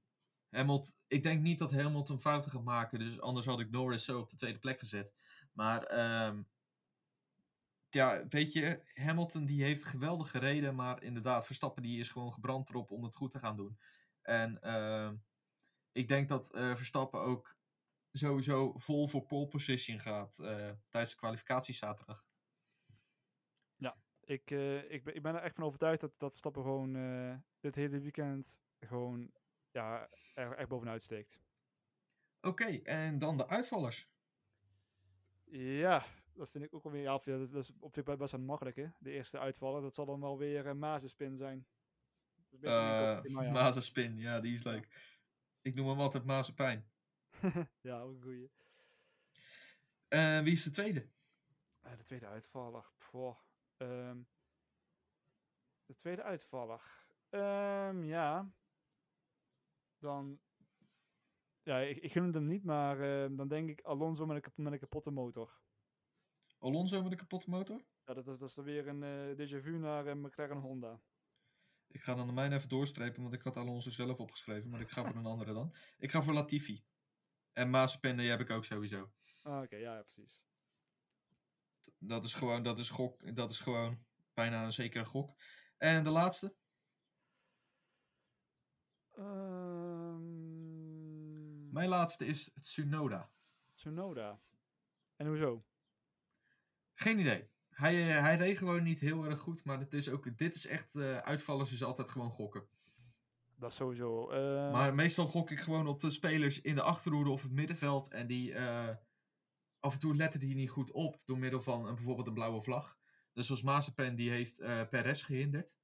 Hamilton, 0.48 0.92
ik 1.06 1.22
denk 1.22 1.42
niet 1.42 1.58
dat 1.58 1.72
Hamilton 1.72 2.20
fouten 2.20 2.50
gaat 2.50 2.64
maken, 2.64 2.98
dus 2.98 3.20
anders 3.20 3.46
had 3.46 3.60
ik 3.60 3.70
Norris 3.70 4.04
zo 4.04 4.18
op 4.20 4.30
de 4.30 4.36
tweede 4.36 4.58
plek 4.58 4.78
gezet. 4.78 5.14
Maar 5.52 5.82
ehm, 5.82 6.42
ja, 7.88 8.26
weet 8.28 8.52
je, 8.52 8.90
Hamilton 8.94 9.44
die 9.44 9.62
heeft 9.62 9.84
geweldig 9.84 10.30
gereden, 10.30 10.74
maar 10.74 11.02
inderdaad, 11.02 11.46
Verstappen 11.46 11.82
die 11.82 11.98
is 11.98 12.08
gewoon 12.08 12.32
gebrand 12.32 12.68
erop 12.68 12.90
om 12.90 13.04
het 13.04 13.14
goed 13.14 13.30
te 13.30 13.38
gaan 13.38 13.56
doen. 13.56 13.78
En 14.22 14.60
ehm, 14.60 15.16
ik 15.92 16.08
denk 16.08 16.28
dat 16.28 16.54
eh, 16.54 16.74
Verstappen 16.74 17.20
ook 17.20 17.56
sowieso 18.12 18.72
vol 18.78 19.08
voor 19.08 19.26
pole 19.26 19.48
position 19.48 20.00
gaat 20.00 20.38
eh, 20.38 20.70
tijdens 20.88 21.12
de 21.12 21.18
kwalificatie 21.18 21.74
zaterdag. 21.74 22.26
Ik, 24.24 24.50
eh, 24.50 24.90
ik, 24.90 25.04
ben, 25.04 25.14
ik 25.14 25.22
ben 25.22 25.34
er 25.34 25.42
echt 25.42 25.54
van 25.54 25.64
overtuigd 25.64 26.00
dat, 26.00 26.18
dat 26.18 26.30
Verstappen 26.30 26.62
gewoon 26.62 26.92
dit 27.60 27.74
hele 27.74 28.00
weekend 28.00 28.60
gewoon 28.80 29.32
ja, 29.70 30.08
er 30.34 30.56
echt 30.56 30.68
bovenuit 30.68 31.02
steekt. 31.02 31.40
Oké, 32.40 32.64
en 32.64 33.18
dan 33.18 33.36
de 33.36 33.48
uitvallers. 33.48 34.10
Ja, 35.44 36.04
dat 36.34 36.50
vind 36.50 36.64
ik 36.64 36.74
ook 36.74 36.82
wel 36.82 36.92
weer. 36.92 37.02
Ja, 37.02 37.20
ja, 37.24 37.38
dat, 37.38 37.52
dat 37.52 37.62
is 37.62 37.72
op 37.78 37.94
zich 37.94 38.04
best 38.04 38.32
wel 38.32 38.40
makkelijk, 38.40 38.76
hè? 38.76 38.86
De 38.98 39.10
eerste 39.10 39.38
uitvallen. 39.38 39.82
Dat 39.82 39.94
zal 39.94 40.06
dan 40.06 40.20
wel 40.20 40.38
weer 40.38 40.66
uh, 40.66 40.72
Mazenspin 40.72 41.36
zijn. 41.36 41.66
Een 42.50 43.20
kop- 43.20 43.32
maar 43.32 43.44
ja. 43.44 43.52
Mazenspin, 43.52 44.18
ja, 44.18 44.40
die 44.40 44.54
is 44.54 44.62
leuk. 44.62 45.11
Ik 45.62 45.74
noem 45.74 45.88
hem 45.88 46.00
altijd 46.00 46.24
Mazenpijn. 46.24 46.90
ja, 47.80 48.00
ook 48.00 48.14
een 48.14 48.22
goeie. 48.22 48.50
Eh 50.08 50.40
wie 50.40 50.52
is 50.52 50.62
de 50.62 50.70
tweede? 50.70 51.08
Eh, 51.80 51.96
de 51.96 52.02
tweede 52.02 52.26
uitvaller. 52.26 52.92
Ehm, 53.76 54.18
de 55.86 55.94
tweede 55.94 56.22
uitvaller. 56.22 56.82
Ehm, 57.30 58.04
ja. 58.04 58.52
Dan. 59.98 60.40
Ja, 61.62 61.78
ik, 61.78 61.96
ik 61.96 62.12
gun 62.12 62.32
hem 62.34 62.46
niet, 62.46 62.64
maar 62.64 63.00
ehm, 63.00 63.36
dan 63.36 63.48
denk 63.48 63.68
ik 63.68 63.80
Alonso 63.80 64.26
met 64.26 64.36
een, 64.36 64.42
kap- 64.42 64.56
met 64.56 64.72
een 64.72 64.78
kapotte 64.78 65.10
motor. 65.10 65.60
Alonso 66.58 67.02
met 67.02 67.12
een 67.12 67.18
kapotte 67.18 67.50
motor? 67.50 67.76
Ja, 68.04 68.14
dat, 68.14 68.26
is- 68.28 68.38
dat 68.38 68.48
is 68.48 68.54
dan 68.54 68.64
weer 68.64 68.88
een 68.88 69.02
eh 69.02 69.48
déjà 69.48 69.62
vu 69.62 69.78
naar 69.78 70.16
McLaren 70.16 70.58
Honda. 70.58 71.00
Ik 71.92 72.02
ga 72.02 72.14
dan 72.14 72.26
de 72.26 72.32
mijne 72.32 72.54
even 72.54 72.68
doorstrepen, 72.68 73.22
want 73.22 73.34
ik 73.34 73.42
had 73.42 73.56
Alonso 73.56 73.90
zelf 73.90 74.20
opgeschreven, 74.20 74.70
maar 74.70 74.80
ik 74.80 74.90
ga 74.90 75.04
voor 75.04 75.16
een 75.20 75.26
andere 75.26 75.52
dan. 75.52 75.76
Ik 75.98 76.10
ga 76.10 76.22
voor 76.22 76.32
Latifi. 76.32 76.84
En 77.52 77.70
Mazepin, 77.70 78.16
die 78.16 78.30
heb 78.30 78.40
ik 78.40 78.50
ook 78.50 78.64
sowieso. 78.64 79.12
Ah, 79.42 79.62
oké, 79.62 79.76
ja, 79.76 79.96
ja, 79.96 80.02
precies. 80.02 80.42
Dat 81.98 82.24
is 82.24 82.34
gewoon, 82.34 82.62
dat 82.62 82.78
is 82.78 82.90
gok, 82.90 83.36
dat 83.36 83.50
is 83.50 83.58
gewoon 83.58 84.04
bijna 84.34 84.64
een 84.64 84.72
zekere 84.72 85.04
gok. 85.04 85.40
En 85.78 86.02
de 86.02 86.10
laatste? 86.10 86.54
Ehm 89.10 90.52
Mijn 91.72 91.88
laatste 91.88 92.26
is 92.26 92.50
Tsunoda. 92.60 93.30
Tsunoda. 93.74 94.40
En 95.16 95.26
hoezo? 95.26 95.64
Geen 96.94 97.18
idee. 97.18 97.50
Hij, 97.72 98.10
eh, 98.10 98.20
hij 98.20 98.36
reed 98.36 98.58
gewoon 98.58 98.82
niet 98.82 99.00
heel 99.00 99.24
erg 99.24 99.38
goed, 99.38 99.64
maar 99.64 99.78
het 99.78 99.94
is 99.94 100.08
ook, 100.08 100.38
dit 100.38 100.54
is 100.54 100.66
echt, 100.66 100.94
eh, 100.94 101.16
uitvallers 101.16 101.72
is 101.72 101.82
altijd 101.82 102.08
gewoon 102.08 102.30
gokken. 102.30 102.66
Dat 103.56 103.70
is 103.70 103.76
sowieso. 103.76 104.30
eh, 104.30 104.72
Maar 104.72 104.94
meestal 104.94 105.26
gok 105.26 105.50
ik 105.50 105.60
gewoon 105.60 105.86
op 105.86 106.00
de 106.00 106.10
spelers 106.10 106.60
in 106.60 106.74
de 106.74 106.82
achterhoede 106.82 107.30
of 107.30 107.42
het 107.42 107.52
middenveld. 107.52 108.08
En 108.08 108.26
die 108.26 108.56
af 109.80 109.92
en 109.92 109.98
toe 109.98 110.16
letten 110.16 110.40
die 110.40 110.54
niet 110.54 110.70
goed 110.70 110.90
op 110.90 111.22
door 111.24 111.38
middel 111.38 111.60
van 111.60 111.86
een, 111.86 111.94
bijvoorbeeld 111.94 112.26
een 112.26 112.34
blauwe 112.34 112.62
vlag. 112.62 112.98
Dus 113.32 113.46
zoals 113.46 113.62
Mazepin, 113.62 114.14
die 114.14 114.30
heeft 114.30 114.58
eh 114.58 114.88
Perez 114.90 115.24
gehinderd 115.24 115.76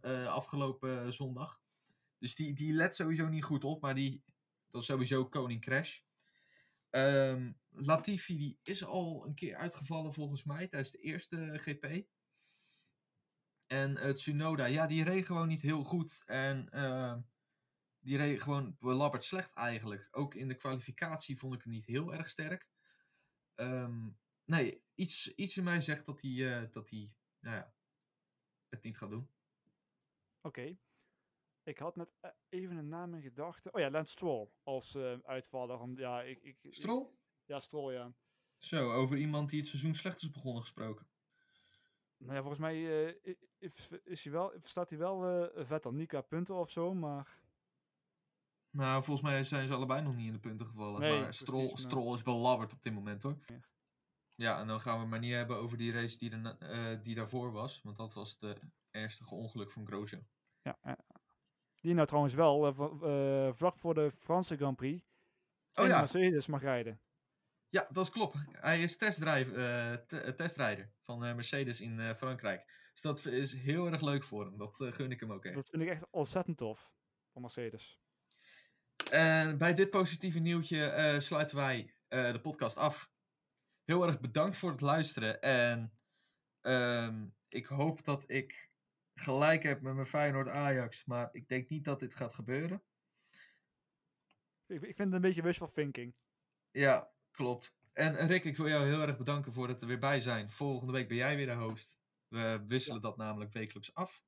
eh, 0.00 0.26
afgelopen 0.26 1.12
zondag. 1.12 1.62
Dus 2.18 2.34
die, 2.34 2.54
die 2.54 2.72
let 2.72 2.94
sowieso 2.94 3.28
niet 3.28 3.44
goed 3.44 3.64
op, 3.64 3.80
maar 3.80 3.94
die, 3.94 4.24
dat 4.70 4.80
is 4.80 4.86
sowieso 4.86 5.24
koning 5.26 5.60
Crash. 5.60 6.00
Ehm, 6.90 7.52
Latifi 7.70 8.36
die 8.36 8.58
is 8.62 8.84
al 8.84 9.26
een 9.26 9.34
keer 9.34 9.56
uitgevallen 9.56 10.12
volgens 10.12 10.44
mij 10.44 10.68
tijdens 10.68 10.92
de 10.92 10.98
eerste 10.98 11.58
GP. 11.58 12.06
En 13.66 13.96
eh, 13.96 14.10
Tsunoda, 14.10 14.64
ja, 14.64 14.86
die 14.86 15.04
reed 15.04 15.26
gewoon 15.26 15.48
niet 15.48 15.62
heel 15.62 15.84
goed. 15.84 16.22
En 16.24 16.68
eh, 16.68 17.16
die 17.98 18.16
reed 18.16 18.42
gewoon 18.42 18.76
belabberd 18.78 19.24
slecht 19.24 19.52
eigenlijk. 19.52 20.08
Ook 20.10 20.34
in 20.34 20.48
de 20.48 20.56
kwalificatie 20.56 21.38
vond 21.38 21.54
ik 21.54 21.62
hem 21.62 21.72
niet 21.72 21.86
heel 21.86 22.14
erg 22.14 22.30
sterk. 22.30 22.68
Ehm, 23.54 24.08
nee, 24.44 24.82
iets, 24.94 25.34
iets 25.34 25.56
in 25.56 25.64
mij 25.64 25.80
zegt 25.80 26.06
dat 26.06 26.22
hij, 26.22 26.60
eh, 26.60 26.70
dat 26.70 26.90
hij 26.90 27.14
nou 27.40 27.56
ja, 27.56 27.74
het 28.68 28.82
niet 28.82 28.98
gaat 28.98 29.10
doen. 29.10 29.30
Oké. 30.40 30.78
Ik 31.66 31.78
had 31.78 31.96
net 31.96 32.16
eh, 32.20 32.30
even 32.48 32.76
een 32.76 32.88
naam 32.88 33.14
in 33.14 33.22
gedachten. 33.22 33.74
Oh 33.74 33.80
ja, 33.80 33.90
Lance 33.90 34.12
Stroll 34.12 34.48
als 34.62 34.94
eh, 34.94 35.18
uitvaller. 35.24 35.80
Om, 35.80 35.98
ja, 35.98 36.22
ik, 36.22 36.42
ik, 36.42 36.56
Stroll? 36.70 37.06
Ja, 37.44 37.60
Stroll, 37.60 37.92
ja. 37.92 38.12
Zo, 38.58 38.92
over 38.92 39.16
iemand 39.16 39.50
die 39.50 39.60
het 39.60 39.68
seizoen 39.68 39.94
slecht 39.94 40.22
is 40.22 40.30
begonnen 40.30 40.62
gesproken. 40.62 41.06
Nou 42.16 42.34
ja, 42.34 42.38
volgens 42.38 42.60
mij 42.60 43.06
eh, 43.06 43.34
is, 43.58 43.90
is 44.04 44.24
hij 44.24 44.32
wel, 44.32 44.52
staat 44.58 44.90
hij 44.90 44.98
wel 44.98 45.50
vet 45.54 45.86
aan 45.86 46.06
qua 46.06 46.20
punten 46.20 46.54
of 46.54 46.70
zo, 46.70 46.94
maar... 46.94 47.40
Nou, 48.70 49.02
volgens 49.02 49.30
mij 49.30 49.44
zijn 49.44 49.68
ze 49.68 49.74
allebei 49.74 50.02
nog 50.02 50.16
niet 50.16 50.26
in 50.26 50.32
de 50.32 50.38
punten 50.38 50.66
gevallen. 50.66 51.00
Nee, 51.00 51.20
maar 51.20 51.34
Stroll, 51.34 52.14
is 52.14 52.22
belabberd 52.22 52.72
op 52.72 52.82
dit 52.82 52.92
moment 52.92 53.22
hoor. 53.22 53.38
Ja. 53.44 53.60
Ja, 54.34 54.60
en 54.60 54.66
dan 54.66 54.80
gaan 54.80 54.94
we 54.94 55.00
het 55.00 55.08
maar 55.08 55.18
niet 55.18 55.32
hebben 55.32 55.56
over 55.56 55.76
die 55.76 55.92
race 55.92 56.18
die, 56.18 56.30
er, 56.30 57.02
die 57.02 57.14
daarvoor 57.14 57.52
was. 57.52 57.82
Want 57.82 57.96
dat 57.96 58.14
was 58.14 58.36
het 58.40 58.66
ernstige 58.90 59.34
ongeluk 59.34 59.72
van 59.72 59.86
Grosjean. 59.86 60.26
Ja, 60.62 60.78
ja. 60.82 61.15
Die 61.86 61.94
nou 61.94 62.06
trouwens 62.06 62.34
wel 62.34 62.66
eh, 62.66 63.46
eh, 63.46 63.54
vlak 63.54 63.76
voor 63.76 63.94
de 63.94 64.10
Franse 64.10 64.56
Grand 64.56 64.76
Prix 64.76 65.04
Oh 65.74 65.84
in 65.84 65.90
ja. 65.90 65.98
Mercedes 65.98 66.46
mag 66.46 66.60
rijden. 66.60 67.00
Ja, 67.68 67.88
dat 67.92 68.04
is 68.04 68.10
klopt. 68.10 68.36
Hij 68.50 68.82
is 68.82 68.96
eh, 68.96 69.92
te- 69.92 70.32
testrijder 70.36 70.92
van 71.02 71.18
Mercedes 71.18 71.80
in 71.80 72.14
Frankrijk. 72.16 72.90
Dus 72.92 73.02
dat 73.02 73.24
is 73.24 73.52
heel 73.52 73.86
erg 73.86 74.00
leuk 74.00 74.22
voor 74.22 74.44
hem. 74.44 74.58
Dat 74.58 74.74
gun 74.74 75.10
ik 75.10 75.20
hem 75.20 75.32
ook 75.32 75.44
echt. 75.44 75.54
Dat 75.54 75.68
vind 75.68 75.82
ik 75.82 75.88
echt 75.88 76.06
ontzettend 76.10 76.56
tof 76.56 76.92
van 77.32 77.42
Mercedes. 77.42 78.00
En 79.10 79.58
bij 79.58 79.74
dit 79.74 79.90
positieve 79.90 80.38
nieuwtje 80.38 81.16
sluiten 81.18 81.56
wij 81.56 81.94
de 82.08 82.40
podcast 82.42 82.76
af. 82.76 83.10
Heel 83.84 84.06
erg 84.06 84.20
bedankt 84.20 84.56
voor 84.56 84.70
het 84.70 84.80
luisteren. 84.80 85.40
En 85.40 85.98
ehm, 86.60 87.26
ik 87.48 87.66
hoop 87.66 88.04
dat 88.04 88.30
ik 88.30 88.70
gelijk 89.20 89.62
heb 89.62 89.80
met 89.80 89.94
mijn 89.94 90.06
Feyenoord 90.06 90.48
Ajax. 90.48 91.04
Maar 91.04 91.28
ik 91.32 91.48
denk 91.48 91.68
niet 91.68 91.84
dat 91.84 92.00
dit 92.00 92.14
gaat 92.14 92.34
gebeuren. 92.34 92.82
Ik, 94.66 94.80
vind 94.80 94.98
het 94.98 95.12
een 95.12 95.20
beetje 95.20 95.42
wishful 95.42 95.72
thinking. 95.72 96.14
Ja, 96.70 97.10
klopt. 97.30 97.74
En 97.92 98.26
Rick, 98.26 98.44
ik 98.44 98.56
wil 98.56 98.68
jou 98.68 98.86
heel 98.86 99.00
erg 99.00 99.16
bedanken 99.16 99.52
voor 99.52 99.68
het 99.68 99.80
er 99.80 99.86
weer 99.88 99.98
bij 99.98 100.20
zijn. 100.20 100.50
Volgende 100.50 100.92
week 100.92 101.08
ben 101.08 101.16
jij 101.16 101.36
weer 101.36 101.46
de 101.46 101.54
host. 101.54 101.98
We 102.28 102.64
wisselen 102.68 103.00
dat 103.00 103.16
namelijk 103.16 103.52
wekelijks 103.52 103.94
af. 103.94 104.24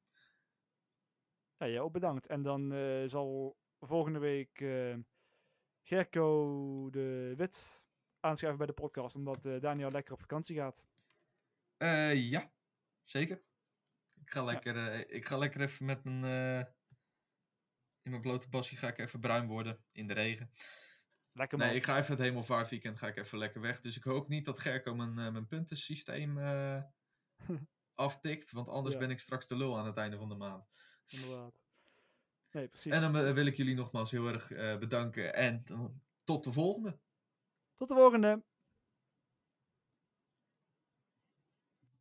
Ja, 1.57 1.68
jij 1.68 1.80
ook 1.80 1.93
bedankt. 1.93 2.26
En 2.26 2.43
dan 2.43 2.72
eh, 2.72 3.03
zal 3.07 3.57
volgende 3.80 4.18
week 4.18 4.61
eh, 4.61 4.97
Gerco 5.82 6.91
de 6.91 7.34
Wit 7.36 7.82
aanschuiven 8.20 8.66
bij 8.66 8.74
de 8.74 8.82
podcast, 8.82 9.14
omdat 9.14 9.45
eh, 9.45 9.61
Daniel 9.61 9.91
lekker 9.91 10.12
op 10.12 10.20
vakantie 10.20 10.57
gaat. 10.57 10.84
Ja, 12.14 12.53
zeker. 13.03 13.43
Ik 14.29 14.35
ga 14.35 14.45
lekker, 14.45 14.76
eh, 14.93 15.16
ik 15.16 15.26
ga 15.26 15.37
lekker 15.39 15.61
even 15.61 15.85
met 15.87 16.05
mijn. 16.05 16.24
eh, 16.24 16.72
in 18.03 18.11
mijn 18.11 18.20
blote 18.22 18.49
bassie 18.49 18.79
ga 18.79 18.89
ik 18.89 18.99
even 18.99 19.20
bruin 19.20 19.47
worden 19.47 19.85
in 19.93 20.07
de 20.07 20.14
regen. 20.14 20.51
Lekker 21.33 21.59
man. 21.59 21.66
Nee, 21.66 21.76
ik 21.76 21.85
ga 21.85 21.99
even 21.99 22.11
het 22.12 22.22
hemelvaartweekend 22.22 22.99
ga 22.99 23.07
ik 23.07 23.16
even 23.16 23.39
lekker 23.39 23.61
weg. 23.61 23.81
Dus 23.81 23.97
ik 23.97 24.03
hoop 24.03 24.29
niet 24.29 24.45
dat 24.45 24.59
Gerco 24.59 24.95
mijn, 24.95 25.18
eh, 25.18 25.33
mijn 25.33 25.47
puntensysteem 25.47 26.39
aftikt, 27.95 28.51
want 28.51 28.68
anders 28.68 28.95
Ja. 28.95 29.01
ben 29.01 29.11
ik 29.11 29.18
straks 29.18 29.47
de 29.47 29.57
lul 29.57 29.79
aan 29.79 29.87
het 29.87 29.97
einde 29.97 30.16
van 30.16 30.29
de 30.29 30.35
maand. 30.35 30.68
Inderdaad. 31.07 31.62
Nee, 32.51 32.68
precies. 32.68 32.93
En 32.93 33.01
dan 33.01 33.35
wil 33.35 33.47
ik 33.47 33.57
jullie 33.57 33.74
nogmaals 33.74 34.11
heel 34.11 34.29
erg 34.29 34.49
bedanken 34.79 35.35
en 35.35 35.64
tot 36.24 36.45
de 36.45 36.53
volgende. 36.53 36.99
Tot 37.76 37.89
de 37.89 37.95
volgende. 37.95 38.45